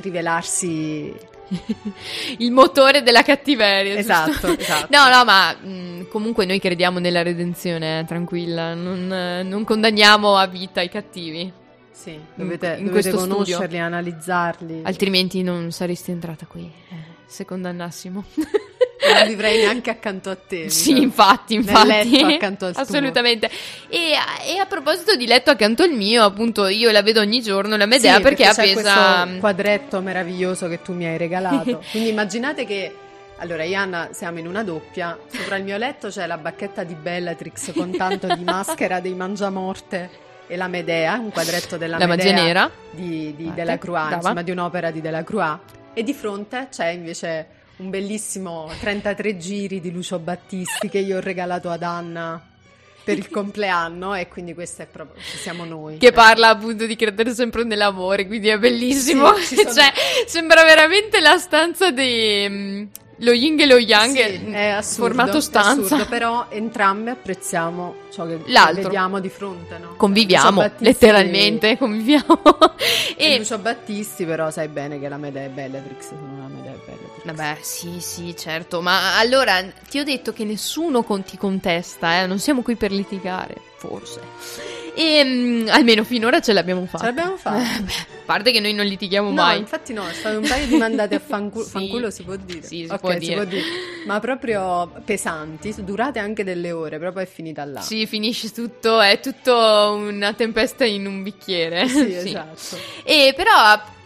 rivelarsi 0.00 1.14
il 2.38 2.50
motore 2.52 3.02
della 3.02 3.22
cattiveria. 3.22 3.94
Esatto, 3.94 4.46
esatto. 4.58 4.86
No, 4.96 5.08
no, 5.08 5.24
ma 5.24 5.52
mh, 5.54 6.08
comunque 6.08 6.44
noi 6.46 6.58
crediamo 6.60 6.98
nella 6.98 7.22
redenzione, 7.22 8.00
eh, 8.00 8.04
tranquilla. 8.04 8.74
Non, 8.74 9.12
eh, 9.12 9.42
non 9.42 9.64
condanniamo 9.64 10.36
a 10.36 10.46
vita 10.46 10.80
i 10.80 10.88
cattivi. 10.88 11.52
Sì, 11.90 12.18
dovete, 12.34 12.76
in 12.78 12.86
dovete 12.86 13.10
questo 13.10 13.28
conoscerli, 13.28 13.64
studio. 13.66 13.84
analizzarli. 13.84 14.80
Altrimenti 14.84 15.42
non 15.42 15.70
saresti 15.70 16.10
entrata 16.12 16.46
qui. 16.46 16.62
eh, 16.90 16.94
se 17.26 17.44
condannassimo. 17.44 18.24
Non 19.12 19.28
vivrei 19.28 19.58
neanche 19.58 19.90
accanto 19.90 20.30
a 20.30 20.36
te. 20.36 20.68
Sì, 20.68 20.92
sa. 20.92 21.02
infatti, 21.02 21.54
infatti. 21.54 21.86
letto 21.88 22.26
accanto 22.26 22.66
al 22.66 22.72
tuo. 22.72 22.82
Assolutamente. 22.82 23.50
E, 23.88 24.12
e 24.46 24.58
a 24.58 24.66
proposito 24.66 25.16
di 25.16 25.26
letto 25.26 25.50
accanto 25.50 25.82
al 25.82 25.90
mio, 25.92 26.24
appunto, 26.24 26.66
io 26.66 26.90
la 26.90 27.02
vedo 27.02 27.20
ogni 27.20 27.42
giorno, 27.42 27.76
la 27.76 27.86
Medea, 27.86 28.16
Sì, 28.16 28.22
perché, 28.22 28.44
c'è 28.44 28.50
appesa... 28.50 29.22
questo 29.22 29.38
quadretto 29.40 30.00
meraviglioso 30.00 30.68
che 30.68 30.82
tu 30.82 30.92
mi 30.92 31.06
hai 31.06 31.16
regalato. 31.16 31.82
Quindi 31.90 32.10
immaginate 32.10 32.64
che 32.64 32.94
allora 33.38 33.64
io 33.64 33.72
e 33.72 33.76
Anna 33.76 34.08
siamo 34.12 34.38
in 34.38 34.46
una 34.46 34.62
doppia, 34.62 35.18
sopra 35.32 35.56
il 35.56 35.64
mio 35.64 35.78
letto 35.78 36.08
c'è 36.08 36.26
la 36.26 36.36
bacchetta 36.36 36.84
di 36.84 36.94
Bellatrix 36.94 37.72
con 37.72 37.90
tanto 37.96 38.26
di 38.34 38.44
maschera 38.44 39.00
dei 39.00 39.14
mangiamorte 39.14 40.10
e 40.46 40.56
la 40.56 40.68
Medea, 40.68 41.14
un 41.14 41.30
quadretto 41.30 41.76
della 41.78 41.96
La 41.96 42.06
magia 42.06 42.24
Medea 42.32 42.44
nera. 42.44 42.70
di, 42.90 43.34
di 43.36 43.50
Delacroix, 43.54 44.12
insomma 44.16 44.42
di 44.42 44.50
un'opera 44.50 44.90
di 44.90 45.00
Delacroix 45.00 45.58
e 45.94 46.02
di 46.02 46.12
fronte 46.12 46.68
c'è 46.70 46.88
invece 46.88 47.46
un 47.80 47.88
bellissimo 47.90 48.70
33 48.78 49.36
giri 49.38 49.80
di 49.80 49.90
Lucio 49.90 50.18
Battisti 50.18 50.88
che 50.88 50.98
io 50.98 51.16
ho 51.16 51.20
regalato 51.20 51.70
ad 51.70 51.82
Anna 51.82 52.40
per 53.02 53.16
il 53.16 53.28
compleanno 53.32 54.14
e 54.14 54.28
quindi 54.28 54.52
questo 54.52 54.82
è 54.82 54.86
proprio 54.86 55.22
siamo 55.22 55.64
noi. 55.64 55.96
Che 55.96 56.12
parla 56.12 56.50
appunto 56.50 56.84
di 56.84 56.94
credere 56.94 57.34
sempre 57.34 57.64
nell'amore, 57.64 58.26
quindi 58.26 58.48
è 58.48 58.58
bellissimo. 58.58 59.34
Sì, 59.36 59.56
sono- 59.56 59.72
cioè, 59.72 59.92
sembra 60.26 60.62
veramente 60.62 61.20
la 61.20 61.38
stanza 61.38 61.90
di 61.90 62.46
mm, 62.48 62.84
lo 63.20 63.32
yin 63.32 63.58
e 63.60 63.66
lo 63.66 63.76
yang, 63.78 64.12
Sì, 64.14 64.50
è 64.50 64.66
assurdo, 64.68 65.06
formato 65.14 65.40
stanza. 65.40 65.94
assurdo, 65.94 66.06
però 66.06 66.46
entrambe 66.48 67.10
apprezziamo 67.10 67.94
ciò 68.12 68.26
che 68.26 68.40
L'altro. 68.46 68.82
vediamo 68.82 69.20
di 69.20 69.28
fronte, 69.28 69.78
no? 69.78 69.94
Conviviamo, 69.96 70.60
Battisti- 70.62 70.84
letteralmente, 70.84 71.76
conviviamo. 71.78 72.40
E 73.16 73.34
e 73.34 73.38
Lucio 73.38 73.58
Battisti, 73.58 74.24
però 74.24 74.50
sai 74.50 74.68
bene 74.68 74.98
che 74.98 75.08
la 75.08 75.16
Medea 75.18 75.44
è 75.44 75.48
Bellatrix, 75.48 76.08
sono 76.08 76.20
una 76.34 76.46
Medea 76.48 76.72
è 76.72 76.76
Bellatrix. 76.84 77.24
Vabbè, 77.24 77.58
sì, 77.60 77.96
sì, 78.00 78.34
certo, 78.36 78.80
ma 78.80 79.18
allora 79.18 79.62
ti 79.88 79.98
ho 79.98 80.04
detto 80.04 80.32
che 80.32 80.44
nessuno 80.44 81.02
con- 81.02 81.22
ti 81.22 81.36
contesta, 81.36 82.20
eh? 82.22 82.26
non 82.26 82.38
siamo 82.38 82.62
qui 82.62 82.74
per 82.76 82.90
litigare, 82.92 83.54
forse. 83.76 84.20
E 84.94 85.22
mm, 85.24 85.68
almeno 85.68 86.04
finora 86.04 86.40
ce 86.40 86.52
l'abbiamo 86.52 86.84
fatta. 86.86 86.98
Ce 86.98 87.04
l'abbiamo 87.06 87.36
fatta. 87.36 87.58
A 88.30 88.32
parte 88.32 88.52
che 88.52 88.60
noi 88.60 88.72
non 88.74 88.86
litighiamo 88.86 89.28
No, 89.30 89.34
mai. 89.42 89.58
infatti 89.58 89.92
no, 89.92 90.04
stato 90.12 90.38
un 90.38 90.46
paio 90.46 90.64
di 90.68 90.76
mandate 90.76 91.16
a 91.16 91.18
fanculo, 91.24 91.64
Sì. 91.64 91.70
fanculo 91.70 92.10
si 92.10 92.22
può 92.22 92.36
dire. 92.36 92.62
Sì, 92.62 92.84
si 92.86 92.92
Ok, 92.92 93.00
può 93.00 93.12
dire. 93.14 93.44
ma 94.06 94.20
proprio 94.20 94.92
pesanti, 95.04 95.74
durate 95.78 96.20
anche 96.20 96.44
delle 96.44 96.70
ore, 96.70 96.98
proprio 97.00 97.24
è 97.24 97.26
finita 97.26 97.64
là. 97.64 97.80
Sì, 97.80 98.06
finisce 98.06 98.52
tutto, 98.52 99.00
è 99.00 99.18
tutto 99.18 99.96
una 99.98 100.32
tempesta 100.34 100.84
in 100.84 101.06
un 101.06 101.22
bicchiere. 101.24 101.86
Sì, 101.88 102.14
esatto. 102.14 102.78
E 103.02 103.32
però, 103.36 103.52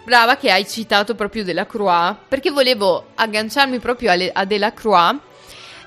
brava 0.04 0.36
che 0.36 0.50
hai 0.50 0.66
citato 0.66 1.14
proprio 1.14 1.44
Delacroix, 1.44 2.16
perché 2.26 2.50
volevo 2.50 3.08
agganciarmi 3.14 3.78
proprio 3.78 4.10
alle- 4.10 4.30
a 4.32 4.44
Delacroix 4.46 5.16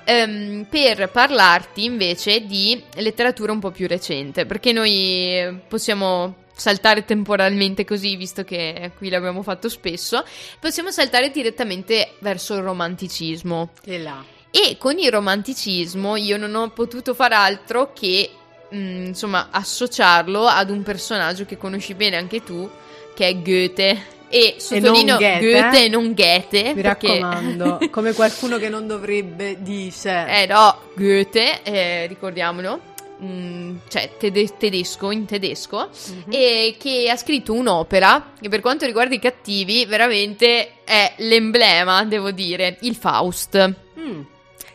ehm, 0.08 0.66
per 0.70 1.10
parlarti 1.10 1.84
invece 1.84 2.46
di 2.46 2.82
letteratura 2.94 3.52
un 3.52 3.60
po' 3.60 3.70
più 3.70 3.86
recente, 3.86 4.46
perché 4.46 4.72
noi 4.72 5.60
possiamo 5.68 6.46
saltare 6.54 7.04
temporalmente 7.04 7.84
così, 7.84 8.16
visto 8.16 8.42
che 8.42 8.92
qui 8.96 9.10
l'abbiamo 9.10 9.42
fatto 9.42 9.68
spesso, 9.68 10.24
possiamo 10.58 10.90
saltare 10.90 11.30
direttamente 11.30 12.14
verso 12.20 12.54
il 12.54 12.62
romanticismo. 12.62 13.70
E 13.84 13.98
là. 13.98 14.24
E 14.50 14.76
con 14.78 14.98
il 14.98 15.10
romanticismo 15.10 16.16
io 16.16 16.38
non 16.38 16.54
ho 16.54 16.70
potuto 16.70 17.12
far 17.12 17.34
altro 17.34 17.92
che, 17.92 18.30
mm, 18.74 19.06
insomma, 19.06 19.48
associarlo 19.50 20.46
ad 20.46 20.70
un 20.70 20.82
personaggio 20.82 21.44
che 21.44 21.58
conosci 21.58 21.92
bene 21.94 22.16
anche 22.16 22.42
tu, 22.42 22.68
che 23.14 23.28
è 23.28 23.36
Goethe. 23.36 24.16
E 24.30 24.56
sottolineo 24.58 25.16
Goethe, 25.16 25.40
Goethe 25.50 25.78
eh? 25.80 25.84
e 25.84 25.88
non 25.88 26.12
Goethe. 26.14 26.74
Mi 26.74 26.82
perché- 26.82 27.06
raccomando, 27.20 27.78
come 27.90 28.12
qualcuno 28.12 28.58
che 28.58 28.68
non 28.68 28.86
dovrebbe 28.86 29.56
dice. 29.60 30.26
eh 30.28 30.46
no, 30.46 30.80
Goethe, 30.94 31.62
eh, 31.62 32.06
ricordiamolo, 32.06 32.80
mm, 33.24 33.76
cioè 33.88 34.10
tede- 34.18 34.56
tedesco, 34.58 35.10
in 35.10 35.24
tedesco, 35.24 35.88
Mhm. 35.88 36.22
e 36.32 36.76
che 36.78 37.08
ha 37.10 37.16
scritto 37.16 37.52
un'opera 37.54 38.32
che 38.40 38.48
per 38.50 38.60
quanto 38.60 38.84
riguarda 38.84 39.14
i 39.14 39.18
cattivi 39.18 39.86
veramente 39.86 40.72
è 40.84 41.14
l'emblema, 41.18 42.04
devo 42.04 42.30
dire, 42.30 42.76
il 42.80 42.94
Faust. 42.96 43.74
Mm. 43.98 44.20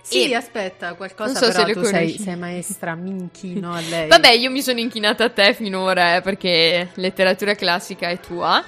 Sì, 0.05 0.29
E- 0.29 0.35
aspetta, 0.35 0.95
qualcosa 0.95 1.31
Non 1.39 1.41
so 1.41 1.51
però 1.63 1.65
se 1.67 1.73
tu 1.73 1.83
sei, 1.85 2.17
sei 2.19 2.35
maestra, 2.35 2.93
mi 2.93 3.09
inchino 3.09 3.73
a 3.73 3.79
lei. 3.89 4.09
Vabbè, 4.09 4.31
io 4.33 4.51
mi 4.51 4.61
sono 4.61 4.79
inchinata 4.79 5.23
a 5.23 5.29
te 5.29 5.53
finora 5.53 6.17
eh, 6.17 6.21
perché 6.21 6.89
letteratura 6.95 7.55
classica 7.55 8.09
è 8.09 8.19
tua. 8.19 8.61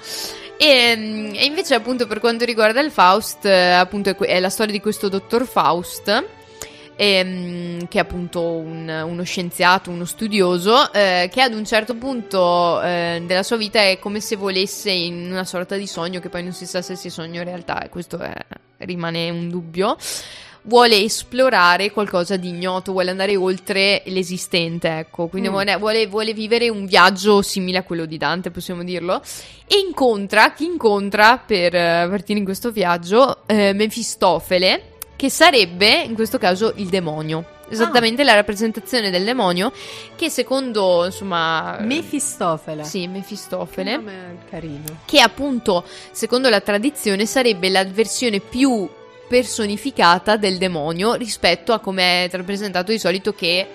E, 0.56 0.94
mm, 0.96 1.34
e 1.34 1.44
invece, 1.44 1.74
appunto, 1.74 2.06
per 2.06 2.20
quanto 2.20 2.46
riguarda 2.46 2.80
il 2.80 2.90
Faust, 2.90 3.44
eh, 3.44 3.72
appunto, 3.72 4.16
è, 4.18 4.40
la 4.40 4.48
storia 4.48 4.72
di 4.72 4.80
questo 4.80 5.08
dottor 5.08 5.46
Faust. 5.46 6.24
ehm, 6.98 7.88
che 7.88 7.98
è 7.98 8.00
appunto 8.00 8.40
un- 8.42 8.88
uno 9.06 9.22
scienziato, 9.22 9.90
uno 9.90 10.06
studioso, 10.06 10.90
eh, 10.94 11.28
che 11.30 11.42
ad 11.42 11.52
un 11.52 11.66
certo 11.66 11.94
punto 11.94 12.80
eh, 12.80 13.22
della 13.26 13.42
sua 13.42 13.56
vita 13.58 13.80
è 13.80 13.98
come 13.98 14.20
se 14.20 14.36
volesse 14.36 14.90
in 14.90 15.30
una 15.30 15.44
sorta 15.44 15.76
di 15.76 15.86
sogno, 15.86 16.20
che 16.20 16.30
poi 16.30 16.42
non 16.42 16.52
si 16.52 16.64
sa 16.64 16.80
se 16.80 16.96
sia 16.96 17.10
sogno 17.10 17.42
o 17.42 17.44
realtà, 17.44 17.82
e 17.82 17.90
questo 17.90 18.16
è- 18.18 18.34
rimane 18.78 19.28
un 19.28 19.50
dubbio 19.50 19.96
vuole 20.66 21.00
esplorare 21.00 21.90
qualcosa 21.92 22.36
di 22.36 22.48
ignoto, 22.48 22.92
vuole 22.92 23.10
andare 23.10 23.36
oltre 23.36 24.02
l'esistente, 24.06 24.98
ecco, 24.98 25.28
quindi 25.28 25.48
Mm. 25.48 25.52
vuole, 25.76 26.06
vuole- 26.08 26.32
vivere 26.34 26.68
un 26.68 26.86
viaggio 26.86 27.40
simile 27.42 27.78
a 27.78 27.82
quello 27.82 28.04
di 28.04 28.16
Dante, 28.18 28.50
possiamo 28.50 28.82
dirlo, 28.82 29.22
e 29.66 29.78
incontra, 29.78 30.52
chi 30.52 30.64
incontra 30.64 31.38
per 31.38 31.74
eh, 31.74 32.06
partire 32.10 32.38
in 32.38 32.44
questo 32.44 32.70
viaggio, 32.70 33.46
eh, 33.46 33.72
Mefistofele, 33.72 34.94
che 35.16 35.30
sarebbe 35.30 36.02
in 36.02 36.14
questo 36.14 36.38
caso 36.38 36.72
il 36.76 36.88
demonio. 36.88 37.54
Esattamente 37.68 38.22
la 38.22 38.34
rappresentazione 38.34 39.10
del 39.10 39.24
demonio 39.24 39.72
che 40.14 40.30
secondo, 40.30 41.04
insomma... 41.04 41.78
Mefistofele. 41.80 42.84
Sì, 42.84 43.08
Mefistofele 43.08 44.00
Che 44.48 44.80
che 45.04 45.20
appunto, 45.20 45.84
secondo 46.12 46.48
la 46.48 46.60
tradizione, 46.60 47.26
sarebbe 47.26 47.68
la 47.68 47.84
versione 47.84 48.38
più 48.38 48.88
personificata 49.28 50.36
del 50.36 50.58
demonio 50.58 51.14
rispetto 51.14 51.72
a 51.72 51.80
come 51.80 52.24
è 52.24 52.30
rappresentato 52.30 52.92
di 52.92 52.98
solito 52.98 53.32
che 53.32 53.66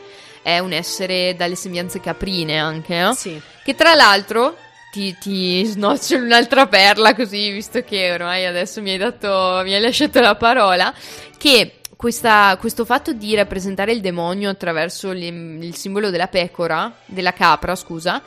è 0.42 0.60
un 0.60 0.74
essere 0.74 1.36
dalle 1.36 1.56
sembianze 1.56 2.00
caprine 2.00 2.58
anche, 2.60 3.00
no? 3.00 3.14
Sì. 3.14 3.40
Che 3.64 3.76
tra 3.76 3.94
l'altro 3.94 4.56
ti, 4.92 5.16
ti 5.20 5.64
snoccio 5.66 6.18
un'altra 6.18 6.68
perla 6.68 7.16
così, 7.16 7.52
visto 7.52 7.82
che 7.84 8.12
ormai 8.12 8.46
adesso 8.46 8.82
mi 8.82 8.92
hai 8.92 8.98
dato, 8.98 9.62
mi 9.64 9.74
hai 9.74 9.82
lasciato 9.82 10.20
la 10.20 10.36
parola, 10.36 10.94
che 11.38 11.76
questa- 11.96 12.58
questo 12.60 12.84
fatto 12.84 13.14
di 13.14 13.36
rappresentare 13.36 13.92
il 13.92 14.02
demonio 14.02 14.50
attraverso 14.50 15.12
l'im- 15.12 15.62
il 15.62 15.76
simbolo 15.76 16.10
della 16.10 16.28
pecora, 16.28 16.92
della 17.06 17.34
capra, 17.34 17.76
scusa, 17.76 18.22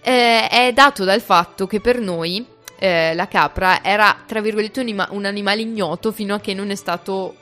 eh, 0.00 0.48
è 0.48 0.72
dato 0.72 1.04
dal 1.04 1.20
fatto 1.20 1.66
che 1.66 1.80
per 1.80 2.00
noi 2.00 2.44
eh, 2.78 3.14
la 3.14 3.28
capra 3.28 3.82
era, 3.82 4.22
tra 4.26 4.40
virgolette, 4.40 4.80
un, 4.80 5.06
un 5.10 5.24
animale 5.24 5.62
ignoto 5.62 6.12
fino 6.12 6.34
a 6.34 6.40
che 6.40 6.54
non 6.54 6.70
è 6.70 6.74
stato 6.74 7.34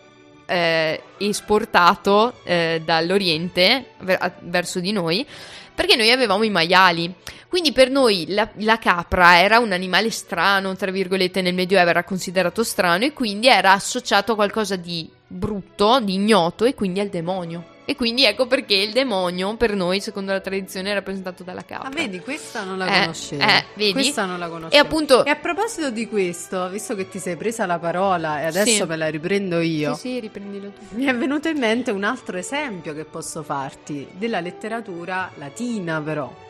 eh, 0.47 1.03
esportato 1.19 2.35
eh, 2.45 2.81
dall'Oriente 2.85 3.91
ver- 3.99 4.35
verso 4.41 4.81
di 4.81 4.93
noi, 4.93 5.27
perché 5.75 5.97
noi 5.97 6.11
avevamo 6.11 6.45
i 6.45 6.51
maiali. 6.51 7.13
Quindi 7.49 7.73
per 7.73 7.91
noi 7.91 8.27
la, 8.29 8.49
la 8.57 8.79
capra 8.79 9.39
era 9.39 9.59
un 9.59 9.73
animale 9.73 10.11
strano, 10.11 10.75
tra 10.75 10.91
virgolette, 10.91 11.43
nel 11.43 11.55
Medioevo 11.55 11.91
era 11.91 12.05
considerato 12.05 12.65
strano 12.65 13.05
e 13.05 13.13
quindi 13.13 13.47
era 13.49 13.73
associato 13.73 14.33
a 14.33 14.37
qualcosa 14.37 14.77
di 14.77 15.09
brutto, 15.27 16.01
di 16.01 16.15
ignoto 16.15 16.65
e 16.65 16.75
quindi 16.75 17.01
al 17.01 17.09
demonio. 17.09 17.75
E 17.89 17.95
quindi 17.95 18.25
ecco 18.25 18.49
perché 18.49 18.75
il 18.75 18.93
demonio 18.93 19.55
per 19.57 19.77
noi, 19.77 20.01
secondo 20.01 20.33
la 20.33 20.41
tradizione, 20.41 20.91
è 20.91 20.95
rappresentato 20.95 21.45
dalla 21.45 21.65
capra. 21.65 21.87
Ah, 21.89 21.93
vedi, 21.93 22.19
questa 22.19 22.65
non 22.65 22.79
la 22.79 22.87
Eh, 22.87 23.01
conoscevo. 23.03 23.43
eh, 23.43 23.65
vedi? 23.75 23.93
Questa 23.93 24.25
non 24.25 24.41
la 24.41 24.49
conoscevo. 24.49 24.75
E 24.75 24.79
appunto- 24.79 25.25
E 25.25 25.31
a 25.31 25.37
proposito 25.37 25.91
di 25.91 26.09
questo, 26.09 26.69
visto 26.69 26.97
che 26.97 27.09
ti 27.09 27.21
sei 27.21 27.37
presa 27.37 27.65
la 27.65 27.79
parola 27.79 28.41
e 28.41 28.47
adesso 28.47 28.83
Sì. 28.83 28.85
me 28.85 28.97
la 28.97 29.09
riprendo 29.09 29.61
io, 29.61 29.95
Sì, 29.95 30.01
sì, 30.01 30.21
riprendilo 30.21 30.71
tu. 30.71 30.97
mi 30.97 31.05
è 31.05 31.15
venuto 31.15 31.47
in 31.49 31.59
mente 31.59 31.93
un 31.93 32.03
altro 32.03 32.37
esempio 32.39 32.93
che 32.93 33.05
posso 33.05 33.45
farti 33.45 34.09
della 34.13 34.41
letteratura 34.41 35.31
latina, 35.37 36.01
però. 36.01 36.45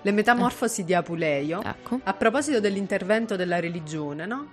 Le 0.00 0.10
metamorfosi 0.12 0.84
di 0.84 0.94
Apuleio. 0.94 1.60
Ecco. 1.62 2.00
A 2.02 2.14
proposito 2.14 2.60
dell'intervento 2.60 3.36
della 3.36 3.60
religione, 3.60 4.24
no? 4.24 4.46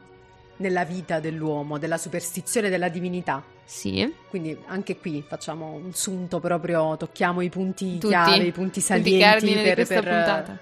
Nella 0.58 0.86
vita 0.86 1.20
dell'uomo, 1.20 1.78
della 1.78 1.98
superstizione 1.98 2.70
della 2.70 2.88
divinità. 2.88 3.44
Sì. 3.66 4.14
Quindi 4.30 4.58
anche 4.68 4.98
qui 4.98 5.24
facciamo 5.28 5.72
un 5.74 5.94
sunto 5.94 6.40
proprio, 6.40 6.96
tocchiamo 6.96 7.42
i 7.42 7.50
punti 7.50 7.94
Tutti. 7.98 8.08
chiave, 8.08 8.44
i 8.44 8.52
punti 8.52 8.80
salienti 8.80 9.46
di 9.48 9.54
per, 9.54 9.86
per- 9.88 10.04
puntata. 10.04 10.58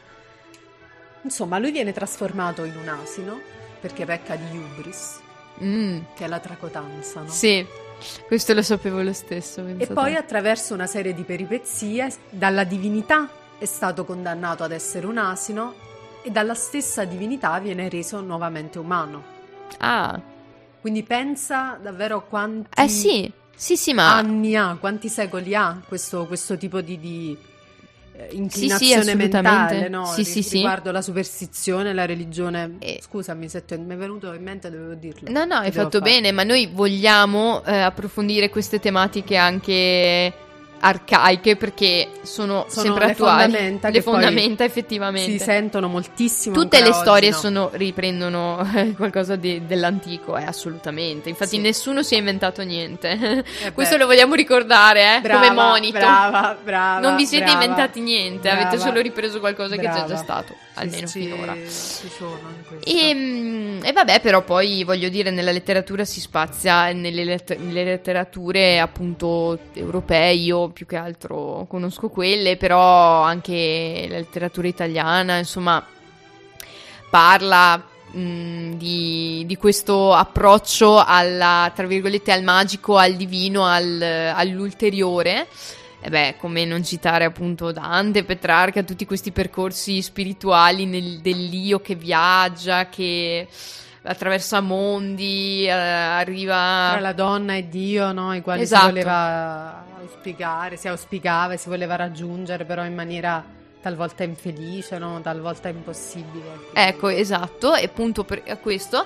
Insomma, 1.21 1.57
lui 1.57 1.71
viene 1.71 1.93
trasformato 1.93 2.63
in 2.63 2.75
un 2.75 2.87
asino 2.87 3.39
perché 3.79 4.05
pecca 4.05 4.35
di 4.35 4.57
hubris, 4.57 5.19
Mm, 5.63 5.99
che 6.15 6.25
è 6.25 6.27
la 6.27 6.39
tracotanza, 6.39 7.21
no? 7.21 7.29
sì, 7.29 7.63
questo 8.25 8.53
lo 8.55 8.63
sapevo 8.63 9.03
lo 9.03 9.13
stesso. 9.13 9.63
E 9.77 9.85
poi 9.85 10.13
te. 10.13 10.17
attraverso 10.17 10.73
una 10.73 10.87
serie 10.87 11.13
di 11.13 11.23
peripezie, 11.23 12.11
dalla 12.29 12.63
divinità 12.63 13.29
è 13.59 13.65
stato 13.65 14.03
condannato 14.03 14.63
ad 14.63 14.71
essere 14.71 15.05
un 15.05 15.17
asino 15.19 15.75
e 16.23 16.31
dalla 16.31 16.55
stessa 16.55 17.03
divinità 17.05 17.59
viene 17.59 17.87
reso 17.87 18.19
nuovamente 18.21 18.79
umano. 18.79 19.32
Ah, 19.79 20.19
Quindi 20.81 21.03
pensa 21.03 21.77
davvero 21.81 22.27
quanti 22.27 22.67
eh 22.75 22.87
sì, 22.89 23.31
sì, 23.55 23.77
sì, 23.77 23.93
ma... 23.93 24.17
anni 24.17 24.55
ha, 24.55 24.75
quanti 24.79 25.07
secoli 25.09 25.55
ha 25.55 25.79
questo, 25.87 26.25
questo 26.27 26.57
tipo 26.57 26.81
di, 26.81 26.99
di, 26.99 27.37
eh, 28.15 28.27
Sì, 28.29 28.29
sì, 28.31 28.35
inclinazione 28.37 29.15
mentale, 29.15 29.87
no? 29.87 30.05
Sì, 30.05 30.25
sì, 30.25 30.41
sì. 30.43 30.55
riguardo 30.55 30.91
la 30.91 31.01
superstizione, 31.01 31.93
la 31.93 32.05
religione. 32.05 32.75
E- 32.79 32.99
Scusami 33.01 33.47
se 33.47 33.63
ti- 33.63 33.77
mi 33.77 33.93
è 33.93 33.97
venuto 33.97 34.33
in 34.33 34.43
mente, 34.43 34.69
dovevo 34.69 34.93
dirlo. 34.95 35.31
No, 35.31 35.45
no, 35.45 35.55
hai 35.55 35.71
fatto 35.71 35.99
fare? 35.99 36.11
bene, 36.11 36.31
ma 36.31 36.43
noi 36.43 36.67
vogliamo 36.67 37.63
eh, 37.63 37.77
approfondire 37.77 38.49
queste 38.49 38.79
tematiche 38.79 39.37
anche 39.37 40.33
arcaiche 40.85 41.55
perché 41.55 42.09
sono, 42.23 42.65
Sono 42.67 42.85
sempre 42.87 43.05
le 43.05 43.11
attuali. 43.13 43.41
fondamenta 43.43 43.89
le 43.89 44.01
fondamenta 44.01 44.63
effettivamente. 44.65 45.31
Si 45.31 45.39
sentono 45.39 45.87
moltissimo. 45.87 46.55
Tutte 46.55 46.81
le 46.83 46.91
storie 46.91 47.29
no? 47.29 47.37
sono- 47.37 47.69
riprendono 47.73 48.59
eh, 48.75 48.91
qualcosa 48.91 49.37
di- 49.37 49.65
dell'antico, 49.65 50.35
eh, 50.37 50.43
assolutamente. 50.43 51.29
Infatti 51.29 51.51
Sì. 51.55 51.59
nessuno 51.59 52.03
si 52.03 52.15
è 52.15 52.17
inventato 52.17 52.63
niente. 52.63 53.43
Eh 53.63 53.71
Questo 53.73 53.95
lo 53.95 54.05
vogliamo 54.05 54.35
ricordare, 54.35 55.17
eh, 55.17 55.21
Brava, 55.21 55.47
come 55.47 55.53
monito. 55.61 55.97
Brava, 55.97 56.57
brava. 56.61 56.99
non 56.99 57.15
vi 57.15 57.25
siete 57.25 57.45
brava, 57.45 57.61
inventati 57.63 58.01
niente, 58.01 58.49
avete 58.49 58.75
brava, 58.75 58.83
solo 58.83 58.99
ripreso 59.01 59.39
qualcosa 59.39 59.75
che 59.75 59.81
è 59.81 59.85
già, 59.93 60.03
brava. 60.03 60.15
stato, 60.17 60.55
almeno 60.73 61.07
ci- 61.07 61.21
finora. 61.21 61.53
Questo. 61.53 62.39
E, 62.83 63.13
mm, 63.13 63.83
e 63.85 63.91
vabbè, 63.93 64.19
però 64.19 64.41
poi 64.43 64.83
voglio 64.83 65.07
dire, 65.07 65.31
nella 65.31 65.51
letteratura 65.51 66.03
si 66.03 66.19
spazia 66.19 66.91
nelle, 66.91 67.23
let- 67.23 67.57
nelle 67.57 67.83
letterature 67.85 68.79
appunto 68.79 69.57
europee, 69.73 70.33
io 70.33 70.71
più 70.73 70.85
che 70.85 70.97
altro 70.97 71.65
conosco 71.69 72.09
quelle, 72.09 72.57
però 72.57 73.21
anche 73.21 74.05
la 74.09 74.17
letteratura 74.17 74.67
italiana, 74.67 75.37
insomma, 75.37 75.85
parla 77.09 77.81
mm, 78.17 78.73
di, 78.73 79.43
di 79.45 79.55
questo 79.55 80.13
approccio 80.13 81.01
alla, 81.01 81.71
tra 81.73 81.87
virgolette, 81.87 82.31
al 82.31 82.43
magico, 82.43 82.97
al 82.97 83.13
divino, 83.13 83.63
al- 83.65 84.01
all'ulteriore. 84.01 85.47
E 86.01 86.09
beh, 86.09 86.35
come 86.37 86.65
non 86.65 86.83
citare 86.83 87.23
appunto 87.23 87.71
Dante, 87.71 88.25
Petrarca, 88.25 88.83
tutti 88.83 89.05
questi 89.05 89.31
percorsi 89.31 90.01
spirituali 90.01 90.85
nel- 90.85 91.19
dell'io 91.19 91.79
che 91.79 91.95
viaggia, 91.95 92.89
che 92.89 93.47
attraversa 94.03 94.61
mondi, 94.61 95.65
eh, 95.65 95.71
arriva... 95.71 96.89
Tra 96.91 96.99
la 96.99 97.13
donna 97.13 97.55
e 97.55 97.67
Dio, 97.67 98.11
no? 98.11 98.33
I 98.33 98.41
quali 98.41 98.61
Esatto. 98.61 98.85
si 98.85 98.89
voleva 98.89 99.85
auspicare, 99.99 100.77
si 100.77 100.87
auspicava 100.87 101.53
e 101.53 101.57
si 101.57 101.69
voleva 101.69 101.95
raggiungere, 101.95 102.65
però 102.65 102.83
in 102.83 102.93
maniera 102.93 103.43
talvolta 103.81 104.23
infelice, 104.23 104.97
no? 104.97 105.19
Talvolta 105.21 105.69
impossibile. 105.69 106.69
Ecco, 106.73 107.09
esatto, 107.09 107.75
e 107.75 107.85
appunto 107.85 108.23
per 108.23 108.43
a 108.47 108.57
questo, 108.57 109.05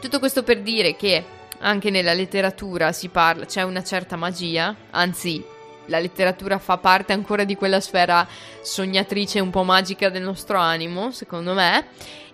tutto 0.00 0.18
questo 0.18 0.42
per 0.42 0.60
dire 0.60 0.96
che 0.96 1.24
anche 1.58 1.90
nella 1.90 2.12
letteratura 2.12 2.92
si 2.92 3.08
parla, 3.08 3.46
c'è 3.46 3.62
una 3.62 3.82
certa 3.82 4.16
magia, 4.16 4.74
anzi 4.90 5.44
la 5.86 5.98
letteratura 5.98 6.58
fa 6.58 6.78
parte 6.78 7.12
ancora 7.12 7.44
di 7.44 7.54
quella 7.54 7.80
sfera 7.80 8.26
sognatrice 8.62 9.40
un 9.40 9.50
po' 9.50 9.62
magica 9.62 10.08
del 10.08 10.22
nostro 10.22 10.58
animo, 10.58 11.10
secondo 11.10 11.54
me, 11.54 11.86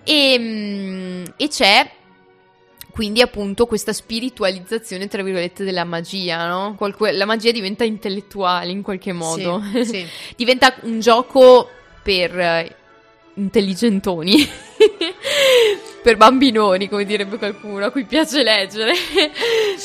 e, 0.04 0.36
mm, 0.38 1.24
e 1.36 1.48
c'è 1.48 1.90
quindi 2.92 3.22
appunto 3.22 3.66
questa 3.66 3.94
spiritualizzazione, 3.94 5.08
tra 5.08 5.22
virgolette, 5.22 5.64
della 5.64 5.84
magia, 5.84 6.46
no? 6.46 6.74
Qualque- 6.76 7.12
la 7.12 7.24
magia 7.24 7.50
diventa 7.50 7.84
intellettuale 7.84 8.70
in 8.70 8.82
qualche 8.82 9.12
modo. 9.12 9.62
Sì, 9.72 9.84
sì. 9.86 10.06
diventa 10.36 10.74
un 10.82 11.00
gioco 11.00 11.70
per 12.02 12.38
eh, 12.38 12.76
intelligentoni, 13.34 14.36
per 16.02 16.16
bambinoni, 16.16 16.88
come 16.88 17.04
direbbe 17.04 17.38
qualcuno 17.38 17.84
a 17.84 17.90
cui 17.90 18.04
piace 18.04 18.42
leggere. 18.42 18.92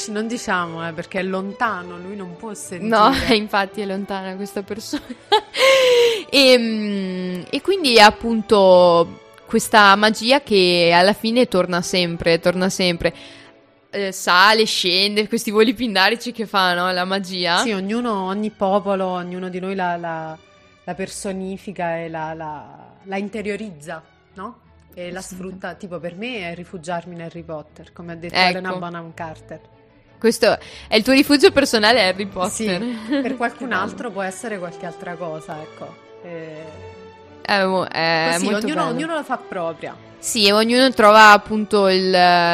Non 0.08 0.28
diciamo, 0.28 0.88
eh, 0.88 0.92
perché 0.94 1.20
è 1.20 1.24
lontano, 1.24 1.98
lui 1.98 2.16
non 2.16 2.36
può 2.36 2.54
sentire. 2.54 2.90
No, 2.90 3.12
infatti 3.34 3.82
è 3.82 3.86
lontana 3.86 4.36
questa 4.36 4.64
persona. 4.64 5.04
e, 6.30 6.58
mm, 6.58 7.42
e 7.50 7.62
quindi 7.62 7.96
è 7.96 8.02
appunto 8.02 9.26
questa 9.46 9.96
magia 9.96 10.42
che 10.42 10.92
alla 10.94 11.14
fine 11.14 11.48
torna 11.48 11.82
sempre, 11.82 12.40
torna 12.40 12.70
sempre. 12.70 13.14
Eh, 13.90 14.12
sale, 14.12 14.66
scende, 14.66 15.30
questi 15.30 15.50
voli 15.50 15.74
pindarici 15.74 16.34
che 16.34 16.46
fa, 16.46 16.74
no? 16.74 16.92
La 16.92 17.06
magia. 17.06 17.60
Sì, 17.60 17.72
ognuno, 17.72 18.26
ogni 18.26 18.50
popolo, 18.50 19.06
ognuno 19.06 19.48
di 19.48 19.60
noi 19.60 19.76
la, 19.76 19.96
la- 19.96 20.38
la 20.88 20.94
personifica 20.96 21.98
e 21.98 22.08
la, 22.08 22.34
la- 22.34 22.94
la 23.04 23.18
interiorizza, 23.18 24.02
no? 24.36 24.60
E 24.94 25.12
la 25.12 25.20
sfrutta, 25.20 25.74
tipo 25.74 26.00
per 26.00 26.16
me 26.16 26.50
è 26.50 26.56
rifugiarmi 26.56 27.14
in 27.14 27.24
Harry 27.24 27.44
Potter, 27.44 27.92
come 27.92 28.14
ha 28.14 28.16
detto 28.16 28.34
Ecco. 28.36 28.48
Elena 28.48 28.74
Bonham 28.78 29.14
Carter. 29.14 29.60
Questo 30.18 30.58
è 30.88 30.96
il 30.96 31.04
tuo 31.04 31.12
rifugio 31.12 31.52
personale 31.52 32.02
Harry 32.08 32.26
Potter. 32.26 32.82
Sì, 32.82 33.20
per 33.22 33.36
qualcun 33.36 33.74
altro 33.76 34.12
può 34.12 34.22
essere 34.22 34.58
qualche 34.58 34.86
altra 34.86 35.16
cosa, 35.16 35.62
ecco. 35.62 35.94
Eh, 36.24 36.64
È, 37.42 37.64
mo- 37.66 37.84
è 37.86 38.30
così, 38.32 38.54
ognuno, 38.54 38.86
ognuno 38.86 39.14
lo 39.16 39.24
fa 39.24 39.38
propria. 39.38 39.94
Sì, 40.20 40.46
e 40.48 40.52
ognuno 40.52 40.92
trova 40.92 41.32
appunto 41.32 41.88
il, 41.88 42.08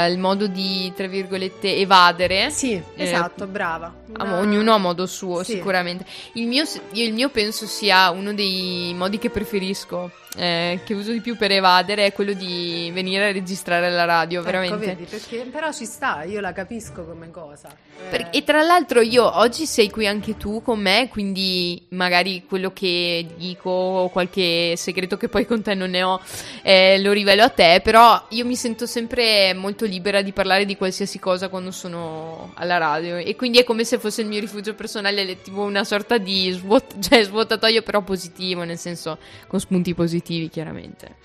il 0.10 0.18
modo 0.20 0.48
di, 0.48 0.92
tra 0.96 1.08
virgolette, 1.08 1.76
evadere. 1.78 2.50
Sì, 2.52 2.74
Eh, 2.74 2.84
esatto, 3.04 3.48
brava. 3.48 3.94
Una- 4.20 4.38
ognuno 4.38 4.74
a 4.74 4.78
modo 4.78 5.06
suo, 5.08 5.44
Sì. 5.44 5.54
sicuramente. 5.54 6.06
Il 6.34 6.46
mio, 6.48 6.64
io 6.92 7.06
il 7.06 7.14
mio 7.14 7.30
penso 7.30 7.66
sia 7.66 8.12
uno 8.12 8.34
dei 8.34 8.94
modi 8.96 9.18
che 9.18 9.32
preferisco, 9.32 10.12
eh, 10.36 10.82
che 10.86 10.94
uso 10.94 11.12
di 11.12 11.22
più 11.22 11.36
per 11.36 11.52
evadere, 11.52 12.06
è 12.06 12.14
quello 12.14 12.34
di 12.34 12.92
venire 12.94 13.30
a 13.30 13.32
registrare 13.32 13.88
alla 13.88 14.06
radio, 14.06 14.42
Ecco, 14.42 14.52
veramente. 14.52 14.86
vedi, 14.86 15.06
perché, 15.06 15.48
però 15.52 15.72
ci 15.72 15.86
sta, 15.86 16.24
io 16.24 16.42
la 16.42 16.54
capisco 16.54 17.04
come 17.06 17.32
cosa. 17.32 17.70
Eh, 17.70 18.10
Per- 18.10 18.28
e 18.32 18.44
tra 18.44 18.62
l'altro 18.62 19.02
io 19.02 19.38
oggi 19.40 19.66
sei 19.66 19.90
qui 19.90 20.06
anche 20.06 20.38
tu 20.38 20.62
con 20.62 20.80
me, 20.80 21.08
quindi 21.10 21.84
magari 21.90 22.44
quello 22.48 22.72
che 22.72 23.26
dico 23.36 23.70
o 23.72 24.10
qualche 24.10 24.74
segreto 24.76 25.18
che 25.18 25.30
poi 25.30 25.46
con 25.48 25.62
te 25.64 25.74
non 25.74 25.90
ne 25.92 26.04
ho 26.04 26.20
eh, 26.62 27.00
lo 27.00 27.12
rivelo 27.14 27.44
a 27.44 27.50
te, 27.54 27.82
però 27.84 28.26
io 28.30 28.46
mi 28.46 28.56
sento 28.56 28.86
sempre 28.86 29.54
molto 29.54 29.86
libera 29.86 30.22
di 30.22 30.32
parlare 30.32 30.66
di 30.66 30.76
qualsiasi 30.76 31.20
cosa 31.20 31.50
quando 31.50 31.72
sono 31.72 32.52
alla 32.56 32.78
radio 32.78 33.18
e 33.18 33.36
quindi 33.36 33.60
è 33.60 33.64
come 33.64 33.84
se 33.84 34.00
fosse 34.00 34.22
il 34.22 34.28
mio 34.28 34.40
rifugio 34.40 34.74
personale, 34.76 35.42
tipo 35.42 35.62
una 35.62 35.84
sorta 35.84 36.18
di 36.18 36.52
svuot- 36.52 37.00
cioè, 37.04 37.24
svuotatoio 37.24 37.82
però 37.82 38.02
positivo, 38.02 38.64
nel 38.64 38.78
senso 38.78 39.18
con 39.48 39.60
spunti 39.60 39.94
positivi 39.94 40.50
chiaramente. 40.50 41.16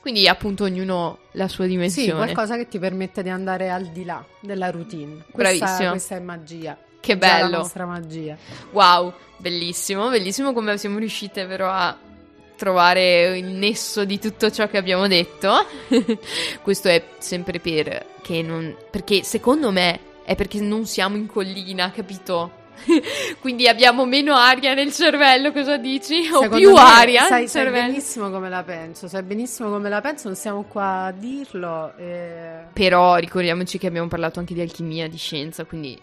Quindi 0.00 0.26
appunto 0.28 0.64
ognuno 0.64 1.18
la 1.32 1.48
sua 1.48 1.64
Sì, 1.64 1.70
dimensione. 1.70 2.12
qualcosa 2.12 2.56
che 2.56 2.68
ti 2.68 2.78
permette 2.78 3.22
di 3.22 3.28
andare 3.28 3.68
al 3.70 3.86
di 3.86 4.04
là 4.04 4.24
della 4.40 4.70
routine. 4.70 5.24
Questa, 5.30 5.64
Bravissima. 5.64 5.90
questa 5.90 6.16
è 6.16 6.20
magia. 6.20 6.78
Che 7.00 7.18
Già 7.18 7.26
La 7.26 7.42
bello. 7.44 7.56
nostra 7.58 7.84
magia. 7.84 8.36
Wow, 8.70 9.12
bellissimo, 9.36 10.08
bellissimo 10.08 10.52
come 10.52 10.76
siamo 10.78 10.98
riuscite 10.98 11.46
però 11.46 11.68
a 11.70 11.96
trovare 12.58 13.38
il 13.38 13.46
nesso 13.46 14.04
di 14.04 14.18
tutto 14.18 14.50
ciò 14.50 14.68
che 14.68 14.76
abbiamo 14.76 15.06
detto. 15.06 15.64
Questo 16.62 16.88
è 16.88 17.02
sempre 17.18 17.60
per 17.60 18.04
che 18.20 18.42
non 18.42 18.76
perché 18.90 19.22
secondo 19.22 19.70
me 19.70 20.00
è 20.24 20.34
perché 20.34 20.60
non 20.60 20.84
siamo 20.84 21.16
in 21.16 21.26
collina, 21.26 21.90
capito? 21.90 22.56
Quindi 23.40 23.66
abbiamo 23.66 24.04
meno 24.04 24.34
aria 24.36 24.74
nel 24.74 24.92
cervello, 24.92 25.52
cosa 25.52 25.76
dici? 25.78 26.28
O 26.32 26.42
Secondo 26.42 26.56
più 26.56 26.72
me 26.72 26.80
aria 26.80 27.22
Sai, 27.26 27.40
nel 27.40 27.48
sai 27.48 27.62
cervello. 27.64 27.86
benissimo 27.86 28.30
come 28.30 28.48
la 28.48 28.62
penso. 28.62 29.08
Sai 29.08 29.22
benissimo 29.22 29.68
come 29.70 29.88
la 29.88 30.00
penso. 30.00 30.28
Non 30.28 30.36
siamo 30.36 30.62
qua 30.64 31.04
a 31.06 31.12
dirlo. 31.12 31.92
e- 31.96 32.66
Però 32.72 33.16
ricordiamoci 33.16 33.78
che 33.78 33.86
abbiamo 33.86 34.08
parlato 34.08 34.38
anche 34.38 34.54
di 34.54 34.60
alchimia, 34.60 35.08
di 35.08 35.16
scienza, 35.16 35.64
quindi 35.64 35.98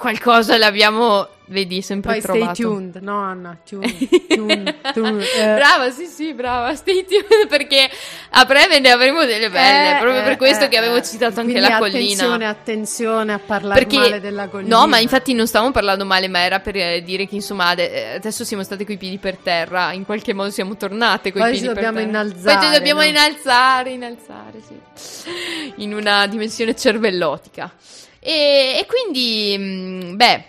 qualcosa 0.00 0.56
l'abbiamo, 0.56 1.28
vedi, 1.48 1.82
sempre 1.82 2.12
Poi 2.12 2.20
trovato. 2.22 2.54
stay 2.54 2.64
tuned, 2.64 2.96
no 3.02 3.18
Anna? 3.18 3.56
Tune, 3.64 3.86
tune, 4.28 4.76
tune. 4.94 5.22
eh. 5.36 5.54
Brava, 5.54 5.90
sì, 5.90 6.06
sì, 6.06 6.32
brava. 6.32 6.74
Stay 6.74 7.04
tuned 7.04 7.46
perché 7.48 7.88
a 8.30 8.44
breve 8.46 8.80
ne 8.80 8.90
avremo 8.90 9.24
delle 9.26 9.50
belle. 9.50 9.96
Eh, 9.96 10.00
proprio 10.00 10.20
eh, 10.22 10.24
per 10.24 10.36
questo 10.36 10.68
che 10.68 10.78
avevo 10.78 10.96
eh. 10.96 11.02
citato 11.02 11.40
anche 11.40 11.60
la 11.60 11.76
Attenzione, 11.76 12.28
collina. 12.30 12.48
attenzione 12.48 13.32
a 13.34 13.38
parlare 13.38 13.78
Perché 13.80 13.96
male 13.98 14.20
della 14.20 14.48
collina. 14.48 14.76
no, 14.78 14.86
ma 14.86 14.98
infatti 14.98 15.34
non 15.34 15.46
stavamo 15.46 15.70
parlando 15.70 16.04
male, 16.06 16.28
ma 16.28 16.40
era 16.42 16.60
per 16.60 16.76
eh, 16.76 17.02
dire 17.02 17.26
che 17.26 17.34
insomma 17.34 17.74
eh, 17.74 18.14
adesso 18.16 18.42
siamo 18.44 18.62
state 18.62 18.84
coi 18.86 18.96
piedi 18.96 19.18
per 19.18 19.36
terra. 19.36 19.92
In 19.92 20.04
qualche 20.06 20.32
modo 20.32 20.50
siamo 20.50 20.76
tornate 20.76 21.30
coi 21.30 21.42
Poi 21.42 21.50
piedi 21.50 21.66
ci 21.66 21.72
per 21.72 21.74
dobbiamo 21.74 21.98
terra. 21.98 22.08
innalzare, 22.08 22.56
Poi 22.58 22.66
ci 22.66 22.72
dobbiamo 22.72 23.00
no? 23.02 23.06
innalzare, 23.06 23.90
innalzare, 23.90 24.60
sì. 24.66 24.78
In 25.76 25.92
una 25.94 26.26
dimensione 26.26 26.74
cervellotica. 26.74 27.70
E, 28.20 28.76
e 28.78 28.86
quindi, 28.86 29.56
mh, 29.58 30.16
beh, 30.16 30.44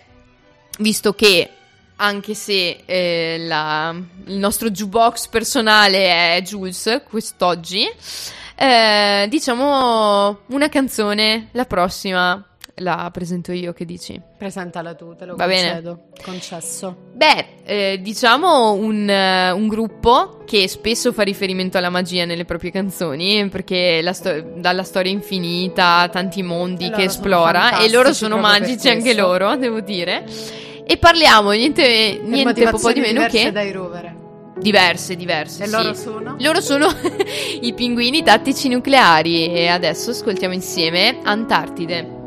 visto 0.80 1.14
che 1.14 1.50
anche 1.98 2.34
se 2.34 2.84
eh, 2.86 3.38
la- 3.40 3.96
il 4.26 4.38
nostro 4.38 4.70
jukebox 4.70 5.28
personale 5.28 6.36
è 6.38 6.42
Jules 6.42 7.02
quest'oggi, 7.08 7.88
Eh, 8.56 9.26
diciamo 9.28 10.42
una 10.48 10.70
canzone, 10.70 11.48
la 11.54 11.66
prossima 11.66 12.46
la 12.82 13.10
presento 13.12 13.52
io, 13.52 13.74
che 13.74 13.86
dici? 13.86 14.20
Presentala 14.38 14.94
tu, 14.96 15.16
te 15.16 15.26
lo 15.26 15.36
Va 15.36 15.46
bene. 15.48 15.68
concedo. 15.70 16.00
Concesso. 16.24 16.96
Beh, 17.14 17.46
eh, 17.64 18.00
diciamo 18.02 18.74
un, 18.74 19.10
eh, 19.10 19.52
un 19.52 19.68
gruppo 19.68 20.44
che 20.46 20.68
spesso 20.68 21.14
fa 21.14 21.24
riferimento 21.24 21.78
alla 21.78 21.90
magia 21.90 22.26
nelle 22.26 22.46
proprie 22.46 22.72
canzoni, 22.72 23.48
perché 23.50 24.02
la 24.02 24.14
sto- 24.14 24.54
dalla 24.56 24.84
storia 24.84 25.12
infinita, 25.12 26.10
tanti 26.12 26.44
mondi 26.44 26.90
che 26.90 27.04
esplora, 27.04 27.78
e 27.80 27.90
loro 27.90 28.14
sono 28.14 28.38
magici 28.38 28.90
anche 28.90 29.14
loro, 29.14 29.56
devo 29.58 29.80
dire. 29.80 30.26
E 30.86 30.98
parliamo 30.98 31.52
niente, 31.52 32.20
niente 32.24 32.42
po' 32.66 32.72
motivazioni 32.80 32.94
di 32.96 33.00
meno 33.00 33.14
diverse 33.20 33.38
che 33.46 33.52
dai 33.52 33.72
rovere. 33.72 34.16
diverse, 34.58 35.16
diverse. 35.16 35.64
E 35.64 35.68
sì. 35.68 35.72
loro 35.72 35.94
sono? 35.94 36.36
Loro 36.40 36.60
sono 36.62 36.88
i 37.62 37.74
pinguini 37.74 38.24
tattici 38.24 38.68
nucleari 38.68 39.54
e 39.54 39.68
adesso 39.68 40.10
ascoltiamo 40.10 40.54
insieme 40.54 41.20
Antartide. 41.24 42.20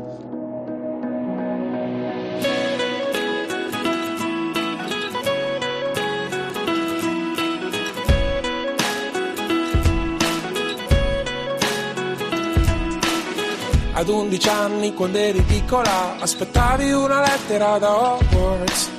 Ad 13.97 14.09
11 14.09 14.49
anni, 14.49 14.93
quando 14.93 15.17
eri 15.17 15.41
piccola, 15.41 16.17
aspettavi 16.19 16.91
una 16.91 17.21
lettera 17.21 17.77
da 17.77 17.95
Hogwarts 17.95 18.91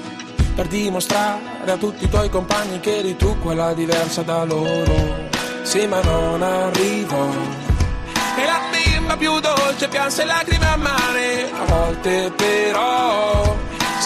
per 0.55 0.67
dimostrare 0.69 1.71
a 1.71 1.77
tutti 1.77 2.05
i 2.05 2.09
tuoi 2.09 2.31
compagni 2.31 2.81
che 2.81 2.97
eri 3.01 3.15
tu 3.15 3.39
quella 3.41 3.75
diversa 3.75 4.23
da 4.23 4.45
loro. 4.45 5.29
Sì, 5.65 5.87
ma 5.87 6.01
non 6.01 6.43
arrivò. 6.43 7.29
E 8.39 8.45
la 8.47 8.61
bimba 8.71 9.17
più 9.19 9.39
dolce 9.39 9.87
pianse 9.89 10.25
lacrime 10.25 10.67
a 10.67 10.77
mare, 10.77 11.51
a 11.53 11.65
volte 11.67 12.33
però 12.35 13.55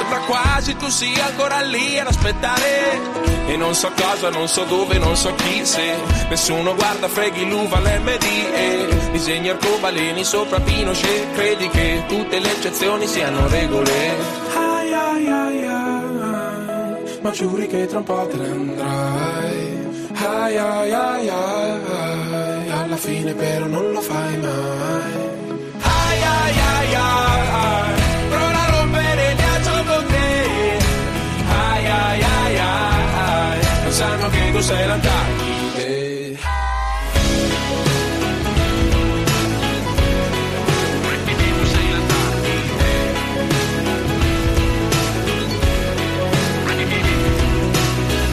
sembra 0.00 0.20
quasi 0.20 0.74
tu 0.76 0.88
sia 0.88 1.26
ancora 1.26 1.60
lì 1.60 1.98
ad 1.98 2.06
aspettare. 2.06 2.98
E 3.46 3.56
non 3.56 3.74
so 3.74 3.90
cosa, 3.94 4.30
non 4.30 4.48
so 4.48 4.64
dove, 4.64 4.98
non 4.98 5.14
so 5.14 5.34
chi, 5.34 5.66
se 5.66 5.94
nessuno 6.28 6.74
guarda, 6.74 7.08
freghi 7.08 7.46
l'uva 7.46 7.78
l'MD 7.80 8.24
e 8.54 9.10
disegni 9.12 9.50
arcobaleni 9.50 10.24
sopra 10.24 10.58
Pinochet. 10.60 11.34
Credi 11.34 11.68
che 11.68 12.04
tutte 12.08 12.38
le 12.38 12.50
eccezioni 12.50 13.06
siano 13.06 13.46
regole? 13.48 13.92
Ai 14.56 14.92
ai 14.92 15.26
ai 15.26 15.66
ai, 15.66 17.20
ma 17.20 17.30
giuri 17.30 17.66
che 17.66 17.86
tra 17.86 17.98
un 17.98 18.04
po' 18.04 18.26
te 18.30 18.36
ne 18.36 18.48
andrai. 18.48 19.88
Ai 20.14 20.56
ai 20.56 20.92
ai 20.92 21.28
ai, 21.28 22.70
alla 22.70 22.96
fine 22.96 23.34
però 23.34 23.66
non 23.66 23.92
lo 23.92 24.00
fai 24.00 24.36
mai. 24.38 25.12
Ai 25.82 26.22
ai 26.22 26.58
ai 26.58 26.94
ai, 26.94 27.89
tu 34.60 34.66
sei 34.66 34.86
l'Antartide. 34.86 36.38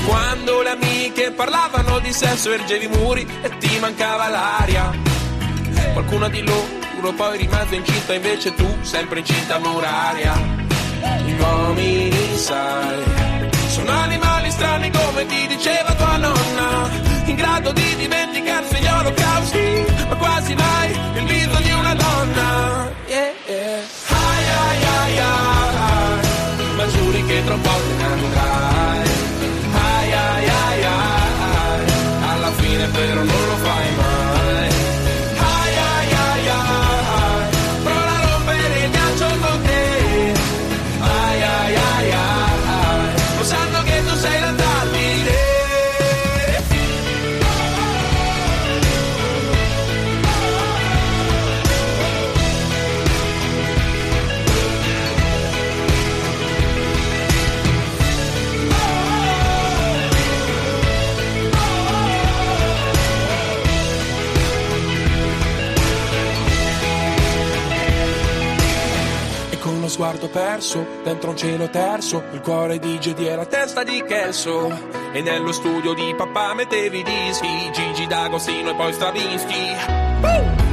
Quando 0.05 0.61
le 0.61 0.69
amiche 0.69 1.31
parlavano 1.31 1.99
di 1.99 2.11
sesso 2.11 2.51
ergevi 2.51 2.85
i 2.85 2.87
muri 2.89 3.27
e 3.41 3.57
ti 3.57 3.79
mancava 3.79 4.27
l'aria. 4.27 4.91
Qualcuna 5.93 6.27
di 6.27 6.43
loro 6.43 7.13
poi 7.15 7.37
rimase 7.37 7.75
incinta, 7.75 8.13
invece 8.13 8.53
tu 8.53 8.67
sempre 8.81 9.19
incinta 9.19 9.59
muraria. 9.59 10.33
Gli 11.25 11.39
uomini, 11.39 12.37
sai, 12.37 13.36
sono 13.77 13.91
animali 13.91 14.49
strani 14.51 14.89
come 14.91 15.25
ti 15.27 15.47
diceva 15.47 15.93
tua 15.93 16.17
nonna, 16.17 16.89
in 17.25 17.35
grado 17.35 17.71
di 17.73 17.95
dimenticarsi 17.95 18.75
gli 18.77 18.87
olocausti, 18.87 19.85
ma 20.09 20.15
quasi 20.15 20.55
mai 20.55 20.89
il 21.19 21.25
viso 21.25 21.57
di 21.61 21.71
una 21.71 21.93
donna. 21.93 22.91
Yeah, 23.07 23.31
yeah. 23.47 23.81
Ai, 24.07 24.45
ai, 24.63 24.83
ai, 24.97 25.17
ai, 25.19 26.75
ma 26.75 26.87
giuri 26.87 27.25
che 27.25 27.43
tra 27.45 27.53
un 27.53 27.61
sguardo 69.97 70.29
perso, 70.29 70.85
dentro 71.03 71.31
un 71.31 71.37
cielo 71.37 71.71
terso, 71.71 72.21
il 72.31 72.41
cuore 72.41 72.77
di 72.77 72.99
Gedi 72.99 73.27
e 73.27 73.35
la 73.35 73.47
testa 73.47 73.83
di 73.83 74.03
Kelso. 74.07 74.69
E 75.11 75.21
nello 75.21 75.51
studio 75.51 75.95
di 75.95 76.13
papà 76.15 76.53
mettevi 76.53 77.01
dischi, 77.01 77.71
Gigi 77.73 78.05
D'Agostino 78.05 78.69
e 78.69 78.75
poi 78.75 78.93
Stravinsky. 78.93 79.75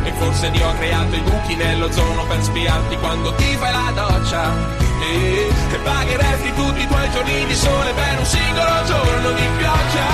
E 0.04 0.12
forse 0.18 0.50
Dio 0.50 0.68
ha 0.68 0.74
creato 0.74 1.14
i 1.14 1.20
buchi 1.20 1.54
nell'ozono 1.54 2.26
per 2.26 2.42
spiarti 2.42 2.96
quando 2.98 3.34
ti 3.36 3.56
fai 3.56 3.72
la 3.72 3.92
doccia. 3.94 4.52
E, 5.00 5.48
e 5.72 5.76
pagheresti 5.78 6.52
tutti 6.52 6.80
i 6.82 6.86
tuoi 6.86 7.10
giorni 7.10 7.46
di 7.46 7.54
sole 7.54 7.92
per 7.94 8.18
un 8.18 8.26
singolo 8.26 8.84
giorno 8.84 9.32
di 9.32 9.46
pioggia. 9.56 10.06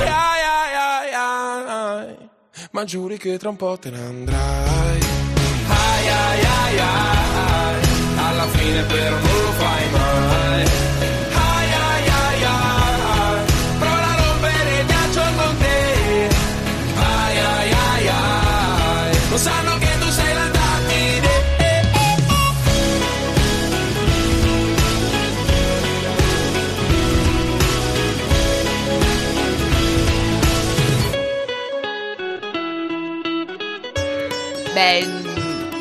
Ai, 0.00 0.08
ai, 0.08 1.12
ai, 1.12 2.08
ai. 2.08 2.30
Ma 2.70 2.84
giuri 2.84 3.18
che 3.18 3.36
tra 3.36 3.50
un 3.50 3.56
po' 3.56 3.76
te 3.78 3.90
ne 3.90 3.98
andrai. 3.98 5.00
Ai 5.68 6.08
ai 6.08 6.44
ai 6.44 6.78
ai, 6.78 7.35
fine 8.48 8.82
però 8.82 9.16
non 9.26 9.42
lo 9.44 9.52
fai 9.60 9.84
mai. 9.96 10.64
Ai 11.46 11.70
ai 11.86 12.08
ai 12.20 12.44
ai, 12.44 13.40
prova 13.78 14.10
a 14.12 14.16
rompere. 14.22 14.74
Ai 16.96 17.38
ai 17.38 17.70
ai 17.72 18.08
ai, 18.08 19.10
lo 19.30 19.36
che 19.78 19.92
tu 20.00 20.10
sei. 20.10 20.34
Beh, 34.76 35.06
mm, 35.06 35.15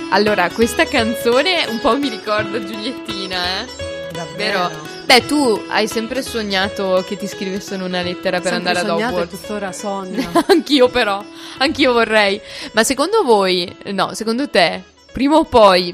allora, 0.09 0.49
questa 0.49 0.85
canzone 0.85 1.65
un 1.67 1.79
po' 1.79 1.97
mi 1.97 2.09
ricorda 2.09 2.63
Giuliettina, 2.63 3.61
eh? 3.61 4.11
Davvero? 4.11 4.67
Vero? 4.67 4.93
Beh, 5.05 5.25
tu 5.25 5.63
hai 5.67 5.87
sempre 5.87 6.21
sognato 6.21 7.03
che 7.07 7.15
ti 7.15 7.27
scrivessero 7.27 7.85
una 7.85 8.01
lettera 8.01 8.39
per 8.39 8.53
Sempre 8.53 8.71
andare 8.71 8.79
ad 8.79 8.89
Hogwarts. 8.89 9.39
tuttora 9.39 9.71
sogno. 9.71 10.31
anch'io 10.47 10.87
però, 10.89 11.23
anch'io 11.57 11.93
vorrei. 11.93 12.41
Ma 12.71 12.83
secondo 12.83 13.23
voi, 13.23 13.75
no, 13.91 14.13
secondo 14.13 14.49
te, 14.49 14.81
prima 15.11 15.35
o 15.35 15.43
poi 15.43 15.93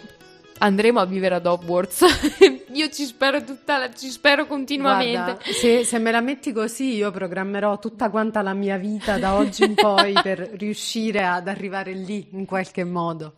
andremo 0.62 1.00
a 1.00 1.06
vivere 1.06 1.36
ad 1.36 1.46
Hogwarts? 1.46 2.06
io 2.74 2.90
ci 2.90 3.06
spero 3.06 3.44
tutta 3.44 3.78
la- 3.78 3.92
ci 3.92 4.10
spero 4.10 4.46
continuamente. 4.46 5.12
Guarda, 5.12 5.38
se, 5.44 5.84
se 5.84 5.98
me 6.00 6.12
la 6.12 6.22
metti 6.22 6.52
così, 6.54 6.96
io 6.96 7.12
programmerò 7.12 7.80
tutta 7.80 8.10
quanta 8.10 8.42
la 8.42 8.54
mia 8.54 8.78
vita 8.78 9.18
da 9.18 9.36
oggi 9.36 9.64
in 9.64 9.76
poi 9.76 10.14
per 10.22 10.40
riuscire 10.58 11.26
ad 11.26 11.48
arrivare 11.48 11.94
lì 11.94 12.28
in 12.32 12.46
qualche 12.46 12.84
modo. 12.84 13.34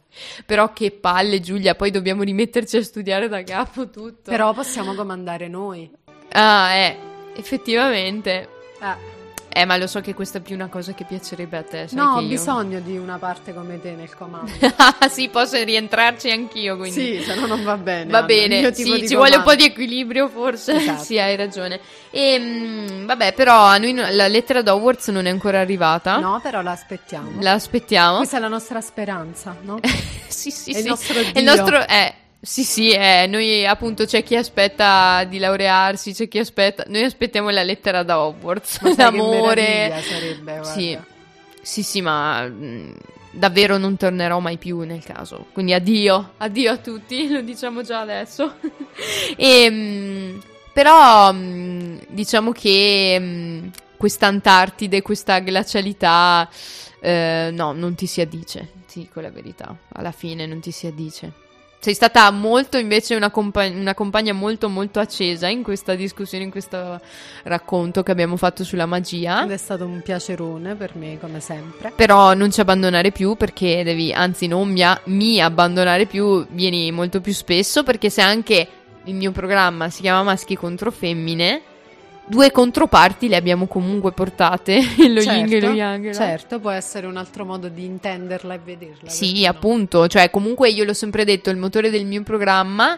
Però 0.45 0.71
che 0.73 0.91
palle, 0.91 1.39
Giulia, 1.39 1.75
poi 1.75 1.89
dobbiamo 1.91 2.23
rimetterci 2.23 2.77
a 2.77 2.83
studiare 2.83 3.27
da 3.27 3.41
capo 3.43 3.89
tutto. 3.89 4.29
Però 4.29 4.53
possiamo 4.53 4.93
comandare 4.93 5.47
noi. 5.47 5.89
Ah, 6.31 6.71
eh, 6.73 6.97
effettivamente. 7.35 8.49
Eh. 8.79 9.12
Eh, 9.55 9.65
ma 9.65 9.77
lo 9.77 9.85
so 9.87 10.01
che 10.01 10.13
questa 10.15 10.39
è 10.39 10.41
più 10.41 10.55
una 10.55 10.67
cosa 10.67 10.93
che 10.93 11.03
piacerebbe 11.03 11.57
a 11.57 11.63
te. 11.63 11.87
No, 11.91 12.15
ho 12.15 12.21
io- 12.21 12.27
bisogno 12.27 12.79
di 12.79 12.97
una 12.97 13.17
parte 13.17 13.53
come 13.53 13.79
te 13.79 13.91
nel 13.91 14.13
comando. 14.15 14.51
Sì, 15.09 15.29
posso 15.29 15.61
rientrarci 15.63 16.31
anch'io, 16.31 16.75
quindi. 16.77 17.17
Sì, 17.19 17.23
se 17.23 17.35
no 17.35 17.45
non 17.45 17.63
va 17.63 17.77
bene. 17.77 18.09
Va 18.09 18.17
Anna, 18.19 18.25
bene, 18.25 18.73
sì, 18.73 18.83
ci 19.07 19.15
vuole 19.15 19.35
un 19.35 19.43
po' 19.43 19.49
comando. 19.51 19.55
di 19.55 19.63
equilibrio 19.65 20.27
forse. 20.27 20.73
Esatto. 20.75 21.03
sì, 21.03 21.19
hai 21.19 21.35
ragione. 21.35 21.79
E, 22.09 22.39
mm, 22.39 23.05
vabbè, 23.05 23.33
però 23.33 23.61
a 23.61 23.77
noi 23.77 23.93
no- 23.93 24.07
la 24.09 24.27
lettera 24.27 24.61
d'Hogwarts 24.63 25.09
non 25.09 25.25
è 25.25 25.29
ancora 25.29 25.59
arrivata. 25.59 26.17
No, 26.17 26.39
però 26.41 26.61
la 26.61 26.71
aspettiamo. 26.71 27.41
La 27.41 27.51
aspettiamo. 27.51 28.17
Questa 28.17 28.37
è 28.37 28.39
la 28.39 28.47
nostra 28.47 28.81
speranza, 28.81 29.55
no? 29.61 29.79
sì, 30.27 30.49
sì, 30.49 30.71
È 30.71 30.75
sì. 30.75 30.79
il 30.81 30.85
nostro 30.87 31.19
È 31.19 31.25
il 31.27 31.31
Dio. 31.33 31.43
nostro... 31.43 31.87
eh, 31.87 32.13
sì, 32.45 32.65
sì, 32.65 32.91
eh, 32.91 33.25
noi 33.25 33.65
appunto 33.65 34.03
c'è 34.03 34.21
chi 34.21 34.35
aspetta 34.35 35.23
di 35.23 35.37
laurearsi, 35.37 36.13
c'è 36.13 36.27
chi 36.27 36.39
aspetta... 36.39 36.83
Noi 36.87 37.03
aspettiamo 37.03 37.49
la 37.51 37.63
lettera 37.63 38.03
da 38.03 38.19
Hogwarts, 38.19 38.81
Ma 38.81 38.93
l'amore. 38.97 40.03
sarebbe. 40.03 40.61
Sì, 40.65 40.99
sì, 41.61 41.83
sì, 41.83 42.01
ma 42.01 42.45
mm, 42.45 42.91
davvero 43.31 43.77
non 43.77 43.95
tornerò 43.95 44.39
mai 44.39 44.57
più 44.57 44.81
nel 44.81 45.01
caso. 45.01 45.45
Quindi 45.53 45.71
addio, 45.71 46.33
addio 46.35 46.71
a 46.73 46.77
tutti, 46.77 47.29
lo 47.31 47.39
diciamo 47.39 47.81
già 47.81 48.01
adesso. 48.01 48.55
e, 49.37 49.69
mm, 49.71 50.39
però 50.73 51.31
mm, 51.31 51.97
diciamo 52.09 52.51
che 52.51 53.17
mm, 53.21 53.67
questa 53.95 54.27
Antartide, 54.27 55.01
questa 55.01 55.39
glacialità, 55.39 56.49
eh, 56.99 57.51
no, 57.53 57.71
non 57.71 57.95
ti 57.95 58.05
si 58.05 58.19
addice, 58.19 58.69
ti 58.85 58.99
dico 58.99 59.21
la 59.21 59.31
verità. 59.31 59.73
Alla 59.93 60.11
fine 60.11 60.45
non 60.45 60.59
ti 60.59 60.71
si 60.71 60.87
addice. 60.87 61.42
Sei 61.83 61.93
stata 61.93 62.31
molto 62.31 62.77
invece 62.77 63.13
una, 63.13 63.29
compa- 63.29 63.67
una 63.67 63.93
compagna 63.93 64.31
molto 64.31 64.69
molto 64.69 65.01
accesa 65.01 65.49
in 65.49 65.63
questa 65.63 65.95
discussione, 65.95 66.45
in 66.45 66.49
questo 66.49 67.01
racconto 67.43 68.03
che 68.03 68.11
abbiamo 68.11 68.37
fatto 68.37 68.63
sulla 68.63 68.85
magia. 68.85 69.43
Ed 69.43 69.51
è 69.51 69.57
stato 69.57 69.85
un 69.85 69.99
piacerone 70.01 70.75
per 70.75 70.95
me, 70.95 71.19
come 71.19 71.41
sempre. 71.41 71.91
Però 71.93 72.33
non 72.35 72.53
ci 72.53 72.61
abbandonare 72.61 73.11
più 73.11 73.35
perché 73.35 73.83
devi, 73.83 74.13
anzi 74.13 74.47
non 74.47 74.71
mi, 74.71 74.81
a- 74.81 74.97
mi 75.07 75.41
abbandonare 75.41 76.05
più, 76.05 76.47
vieni 76.51 76.89
molto 76.93 77.19
più 77.19 77.33
spesso 77.33 77.83
perché 77.83 78.09
se 78.09 78.21
anche 78.21 78.65
il 79.03 79.15
mio 79.15 79.33
programma 79.33 79.89
si 79.89 79.99
chiama 79.99 80.23
Maschi 80.23 80.55
contro 80.55 80.89
Femmine, 80.89 81.61
due 82.25 82.51
controparti 82.51 83.27
le 83.27 83.35
abbiamo 83.35 83.67
comunque 83.67 84.11
portate, 84.11 84.81
lo 85.07 85.21
yin 85.21 85.53
e 85.53 85.59
lo 85.59 85.73
yang. 85.73 86.05
no? 86.05 86.13
certo, 86.13 86.59
può 86.59 86.71
essere 86.71 87.07
un 87.07 87.17
altro 87.17 87.45
modo 87.45 87.67
di 87.69 87.85
intenderla 87.85 88.53
e 88.53 88.59
vederla. 88.63 89.09
Sì, 89.09 89.45
appunto, 89.45 90.07
cioè 90.07 90.29
comunque 90.29 90.69
io 90.69 90.83
l'ho 90.83 90.93
sempre 90.93 91.25
detto, 91.25 91.49
il 91.49 91.57
motore 91.57 91.89
del 91.89 92.05
mio 92.05 92.23
programma 92.23 92.97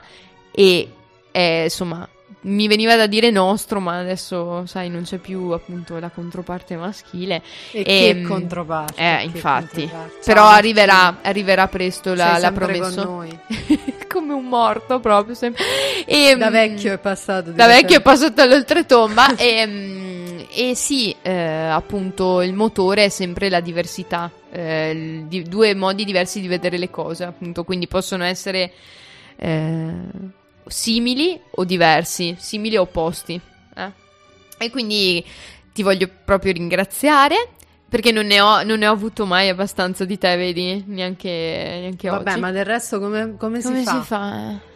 e 0.51 0.89
è, 1.31 1.61
insomma, 1.63 2.07
mi 2.47 2.67
veniva 2.67 2.95
da 2.95 3.07
dire 3.07 3.31
nostro, 3.31 3.79
ma 3.79 3.97
adesso, 3.99 4.65
sai, 4.67 4.89
non 4.89 5.03
c'è 5.03 5.17
più 5.17 5.49
appunto 5.49 5.97
la 5.99 6.09
controparte 6.09 6.75
maschile. 6.75 7.41
E 7.71 7.83
che 7.83 8.09
Ehm, 8.09 8.27
controparte, 8.27 8.93
Eh, 9.01 9.17
che 9.17 9.23
infatti. 9.25 9.81
controparte. 9.81 10.19
Però 10.25 10.45
arriverà, 10.45 11.17
arriverà 11.21 11.67
presto, 11.67 12.13
la, 12.13 12.51
con 12.53 12.93
noi. 12.95 13.39
Come 14.07 14.33
un 14.33 14.45
morto 14.45 14.99
proprio. 14.99 15.33
sempre. 15.33 15.63
E, 16.05 16.35
Da 16.37 16.49
mm, 16.49 16.51
vecchio 16.53 16.93
è 16.93 16.97
passato. 16.99 17.51
Da 17.51 17.67
vecchio 17.67 17.97
è 17.97 18.01
passato 18.01 18.41
all'oltretomba 18.41 19.35
e, 19.37 19.65
mm, 19.65 20.39
e 20.53 20.75
sì, 20.75 21.15
eh, 21.21 21.33
appunto 21.33 22.41
il 22.41 22.53
motore 22.53 23.05
è 23.05 23.09
sempre 23.09 23.49
la 23.49 23.59
diversità, 23.59 24.29
eh, 24.51 25.23
di- 25.27 25.43
due 25.43 25.73
modi 25.73 26.05
diversi 26.05 26.39
di 26.41 26.47
vedere 26.47 26.77
le 26.77 26.89
cose, 26.91 27.23
appunto, 27.23 27.63
quindi 27.63 27.87
possono 27.87 28.23
essere 28.23 28.71
eh, 29.37 29.93
simili 30.67 31.39
o 31.51 31.63
diversi, 31.63 32.35
simili 32.39 32.77
o 32.77 32.81
opposti. 32.83 33.39
eh. 33.75 33.91
E 34.57 34.69
quindi 34.69 35.23
ti 35.73 35.83
voglio 35.83 36.09
proprio 36.23 36.51
ringraziare. 36.53 37.49
Perché 37.87 38.11
non 38.11 38.25
ne, 38.25 38.41
ho, 38.41 38.63
non 38.63 38.79
ne 38.79 38.87
ho 38.87 38.91
avuto 38.91 39.25
mai 39.25 39.47
abbastanza 39.47 40.03
di 40.05 40.17
te, 40.17 40.35
vedi? 40.35 40.83
Neanche, 40.87 41.29
neanche 41.29 42.09
Vabbè, 42.09 42.31
oggi. 42.31 42.39
ma 42.39 42.51
del 42.51 42.65
resto 42.65 42.99
come, 42.99 43.35
come 43.37 43.61
Come 43.61 43.77
si 43.79 43.83
fa? 43.85 43.99
si 44.01 44.05
fa? 44.05 44.49
eh? 44.49 44.73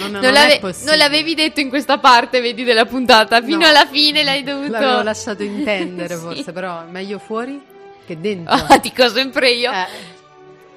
Non, 0.00 0.10
Non, 0.10 0.20
non 0.20 0.32
l'ave- 0.32 0.60
non 0.60 0.96
l'avevi 0.98 1.34
detto 1.34 1.60
in 1.60 1.68
questa 1.70 1.98
parte, 1.98 2.40
vedi, 2.40 2.64
della 2.64 2.84
puntata. 2.86 3.40
Fino 3.42 3.58
No. 3.58 3.66
alla 3.66 3.86
fine 3.86 4.22
l'hai 4.24 4.42
dovuto. 4.42 4.72
L'avevo 4.72 5.02
lasciato 5.02 5.42
intendere 5.42 6.14
Sì. 6.16 6.20
forse, 6.20 6.52
però 6.52 6.84
meglio 6.90 7.18
fuori 7.18 7.60
che 8.04 8.20
dentro. 8.20 8.52
Ah, 8.52 8.76
dico 8.82 9.08
sempre 9.08 9.50
io. 9.52 9.70
Eh, 9.72 9.86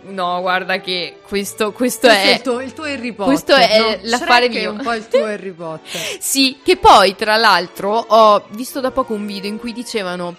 No, 0.03 0.41
guarda 0.41 0.79
che 0.79 1.17
questo, 1.27 1.71
questo 1.71 2.07
questo 2.07 2.07
è 2.07 2.31
è. 2.31 2.33
il 2.35 2.41
tuo, 2.41 2.61
il 2.61 2.73
tuo 2.73 2.83
Harry 2.85 3.11
Potter. 3.11 3.33
questo 3.33 3.55
è 3.55 3.79
no? 3.79 4.09
l'affare 4.09 4.45
Shrek 4.45 4.55
è 4.55 4.59
mio. 4.59 4.71
un 4.71 4.81
po' 4.81 4.93
il 4.93 5.07
tuo 5.07 5.25
Harry 5.25 5.51
Potter. 5.51 6.01
Sì, 6.19 6.59
che 6.63 6.77
poi, 6.77 7.15
tra 7.15 7.35
l'altro, 7.37 7.91
ho 7.95 8.45
visto 8.49 8.79
da 8.79 8.91
poco 8.91 9.13
un 9.13 9.25
video 9.25 9.49
in 9.49 9.57
cui 9.57 9.73
dicevano. 9.73 10.35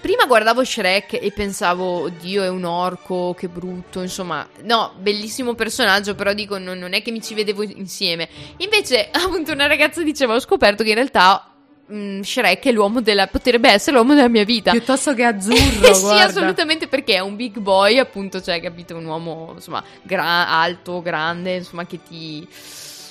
Prima 0.00 0.26
guardavo 0.26 0.64
Shrek 0.64 1.14
e 1.14 1.32
pensavo, 1.34 2.02
oddio, 2.02 2.42
è 2.42 2.48
un 2.48 2.64
orco, 2.64 3.34
che 3.36 3.48
brutto, 3.48 4.02
insomma. 4.02 4.46
No, 4.62 4.92
bellissimo 4.98 5.54
personaggio, 5.54 6.14
però 6.14 6.32
dico, 6.32 6.58
non, 6.58 6.78
non 6.78 6.92
è 6.92 7.02
che 7.02 7.10
mi 7.10 7.22
ci 7.22 7.34
vedevo 7.34 7.62
insieme. 7.62 8.28
Invece, 8.58 9.08
appunto, 9.12 9.52
una 9.52 9.66
ragazza 9.66 10.02
diceva, 10.02 10.34
ho 10.34 10.40
scoperto 10.40 10.82
che 10.82 10.90
in 10.90 10.96
realtà 10.96 11.55
mm, 11.92 12.20
Shrek 12.20 12.66
è 12.66 12.72
l'uomo 12.72 13.00
della... 13.00 13.26
potrebbe 13.26 13.70
essere 13.70 13.96
l'uomo 13.96 14.14
della 14.14 14.28
mia 14.28 14.44
vita. 14.44 14.70
Piuttosto 14.70 15.14
che 15.14 15.24
azzurro, 15.24 15.94
sì, 15.94 16.00
guarda. 16.00 16.24
assolutamente 16.24 16.88
perché 16.88 17.14
è 17.14 17.20
un 17.20 17.36
big 17.36 17.58
boy, 17.58 17.98
appunto, 17.98 18.40
cioè, 18.40 18.60
capito, 18.60 18.96
un 18.96 19.04
uomo, 19.04 19.52
insomma, 19.54 19.82
gra- 20.02 20.48
alto, 20.48 21.02
grande, 21.02 21.56
insomma, 21.56 21.86
che 21.86 22.00
ti 22.06 22.46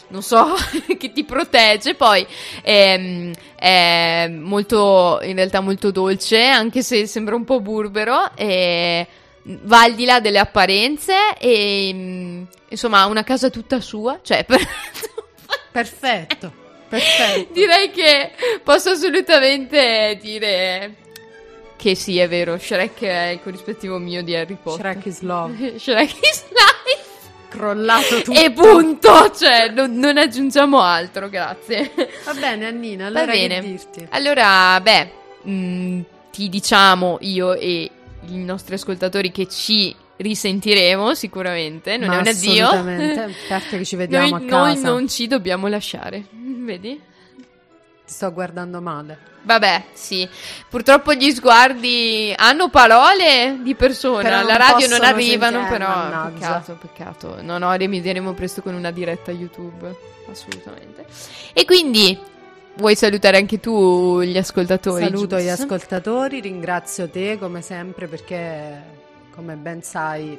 non 0.07 0.21
so, 0.21 0.53
che 0.97 1.11
ti 1.11 1.23
protegge. 1.23 1.95
Poi 1.95 2.25
ehm, 2.63 3.33
è 3.55 4.27
molto, 4.29 5.19
in 5.23 5.35
realtà 5.35 5.61
molto 5.61 5.91
dolce, 5.91 6.45
anche 6.45 6.81
se 6.83 7.07
sembra 7.07 7.35
un 7.35 7.43
po' 7.43 7.59
burbero. 7.61 8.35
E 8.35 9.07
va 9.45 9.83
al 9.83 9.93
di 9.93 10.05
là 10.05 10.19
delle 10.19 10.39
apparenze 10.39 11.37
e 11.37 11.91
mm, 11.93 12.43
insomma 12.69 13.01
ha 13.01 13.05
una 13.05 13.23
casa 13.23 13.49
tutta 13.49 13.79
sua, 13.79 14.19
cioè 14.23 14.43
per- 14.45 14.67
Perfetto, 15.71 16.53
perfetto. 16.99 17.53
direi 17.53 17.91
che 17.91 18.31
posso 18.63 18.91
assolutamente 18.91 20.17
dire 20.21 20.95
che 21.77 21.93
sì, 21.93 22.17
è 22.17 22.27
vero, 22.27 22.57
Shrek 22.57 23.01
è 23.01 23.27
il 23.27 23.41
corrispettivo 23.43 23.97
mio 23.97 24.23
di 24.23 24.35
Harry 24.35 24.57
Potter. 24.61 24.93
Shrek 24.93 25.05
is 25.05 25.21
love. 25.21 25.77
Shrek 25.77 26.09
is 26.09 26.43
life. 26.49 27.03
Crollato 27.49 28.21
tutto. 28.21 28.39
E 28.39 28.51
punto, 28.51 29.31
cioè 29.31 29.69
non, 29.69 29.93
non 29.93 30.17
aggiungiamo 30.17 30.79
altro, 30.81 31.29
grazie. 31.29 31.91
Va 32.23 32.33
bene, 32.33 32.65
Annina, 32.67 33.05
allora 33.07 33.25
Va 33.25 33.31
bene. 33.31 33.79
Allora, 34.09 34.81
beh, 34.81 35.11
mh, 35.43 36.01
ti 36.31 36.49
diciamo 36.49 37.17
io 37.21 37.53
e 37.53 37.89
i 38.27 38.37
nostri 38.43 38.75
ascoltatori 38.75 39.31
che 39.31 39.47
ci 39.47 39.95
risentiremo 40.17 41.13
sicuramente, 41.13 41.97
non 41.97 42.09
Ma 42.09 42.15
è 42.15 42.19
un 42.19 42.27
addio. 42.27 42.65
assolutamente, 42.67 43.35
parte 43.47 43.77
che 43.77 43.85
ci 43.85 43.95
vediamo 43.95 44.37
noi, 44.37 44.45
a 44.45 44.49
casa. 44.49 44.57
noi 44.59 44.81
non 44.81 45.07
ci 45.09 45.27
dobbiamo 45.27 45.67
lasciare, 45.67 46.23
vedi? 46.31 46.99
Ti 48.05 48.13
sto 48.13 48.31
guardando 48.31 48.81
male. 48.81 49.17
Vabbè, 49.41 49.83
sì. 49.93 50.27
Purtroppo 50.69 51.13
gli 51.13 51.29
sguardi 51.31 52.33
hanno 52.35 52.69
parole 52.69 53.59
di 53.61 53.75
persona. 53.75 54.39
Alla 54.39 54.57
radio 54.57 54.87
non 54.87 55.03
arrivano, 55.03 55.59
sentire- 55.59 55.77
però. 55.77 55.95
mannaggia. 55.95 56.31
Peccato, 56.61 56.77
peccato. 56.81 57.37
No, 57.41 57.57
no, 57.59 57.73
rimedieremo 57.73 58.33
presto 58.33 58.61
con 58.61 58.73
una 58.73 58.89
diretta 58.91 59.31
YouTube. 59.31 59.95
Assolutamente. 60.29 61.05
E 61.53 61.63
quindi, 61.65 62.17
vuoi 62.75 62.95
salutare 62.95 63.37
anche 63.37 63.59
tu 63.59 64.21
gli 64.21 64.37
ascoltatori? 64.37 65.03
Saluto 65.03 65.37
gli 65.37 65.47
Gius? 65.47 65.59
ascoltatori, 65.59 66.39
ringrazio 66.41 67.07
te 67.09 67.37
come 67.39 67.61
sempre 67.61 68.07
perché, 68.07 68.81
come 69.35 69.55
ben 69.55 69.81
sai, 69.83 70.37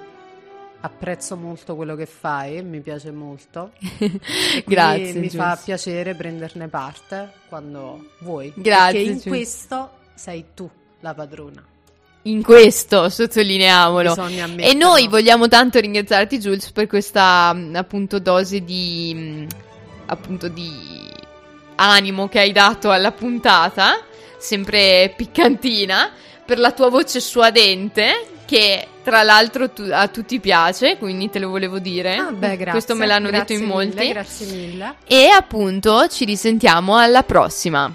apprezzo 0.80 1.36
molto 1.36 1.74
quello 1.76 1.94
che 1.94 2.07
fai, 2.07 2.62
mi 2.62 2.80
piace 2.80 3.11
molto. 3.11 3.72
Quindi 3.99 4.64
Grazie, 4.64 5.14
Mi 5.14 5.30
fa 5.30 5.61
piacere 5.62 6.14
prenderne 6.14 6.68
parte 6.68 7.32
quando 7.49 8.12
vuoi. 8.20 8.53
Grazie, 8.57 8.92
Perché 8.92 9.11
in 9.11 9.18
Gius. 9.18 9.26
questo 9.26 9.90
sei 10.14 10.47
tu 10.55 10.68
la 11.01 11.14
padrona. 11.14 11.64
In 12.22 12.42
questo, 12.42 13.09
sottolineiamolo. 13.09 14.16
E 14.57 14.74
noi 14.74 15.07
vogliamo 15.07 15.47
tanto 15.47 15.78
ringraziarti, 15.78 16.38
Jules, 16.38 16.72
per 16.72 16.88
questa 16.88 17.53
mh, 17.53 17.76
appunto 17.76 18.18
dose 18.18 18.64
di 18.64 19.12
mh, 19.14 19.46
appunto 20.07 20.49
di 20.49 20.70
animo 21.76 22.29
che 22.29 22.41
hai 22.41 22.53
dato 22.53 22.91
alla 22.91 23.12
puntata, 23.12 24.03
sempre 24.38 25.12
piccantina, 25.16 26.11
per 26.45 26.58
la 26.58 26.72
tua 26.72 26.88
voce 26.88 27.20
suadente, 27.20 28.26
che 28.45 28.88
tra 29.07 29.22
l'altro 29.22 29.70
tu- 29.70 29.88
a 29.88 30.08
tutti 30.08 30.41
piace, 30.41 30.96
quindi 30.99 31.30
te 31.30 31.38
lo 31.38 31.49
volevo 31.49 31.78
dire. 31.78 32.16
Ah, 32.16 32.33
beh, 32.33 32.57
grazie. 32.57 32.72
Questo 32.72 32.96
me 32.96 33.07
l'hanno 33.07 33.30
detto 33.30 33.53
in 33.53 33.61
mille, 33.61 33.72
molti. 33.72 34.08
grazie 34.08 34.46
mille. 34.46 34.95
E 35.07 35.28
appunto 35.28 36.08
ci 36.08 36.24
risentiamo 36.24 36.96
alla 36.96 37.22
prossima. 37.22 37.88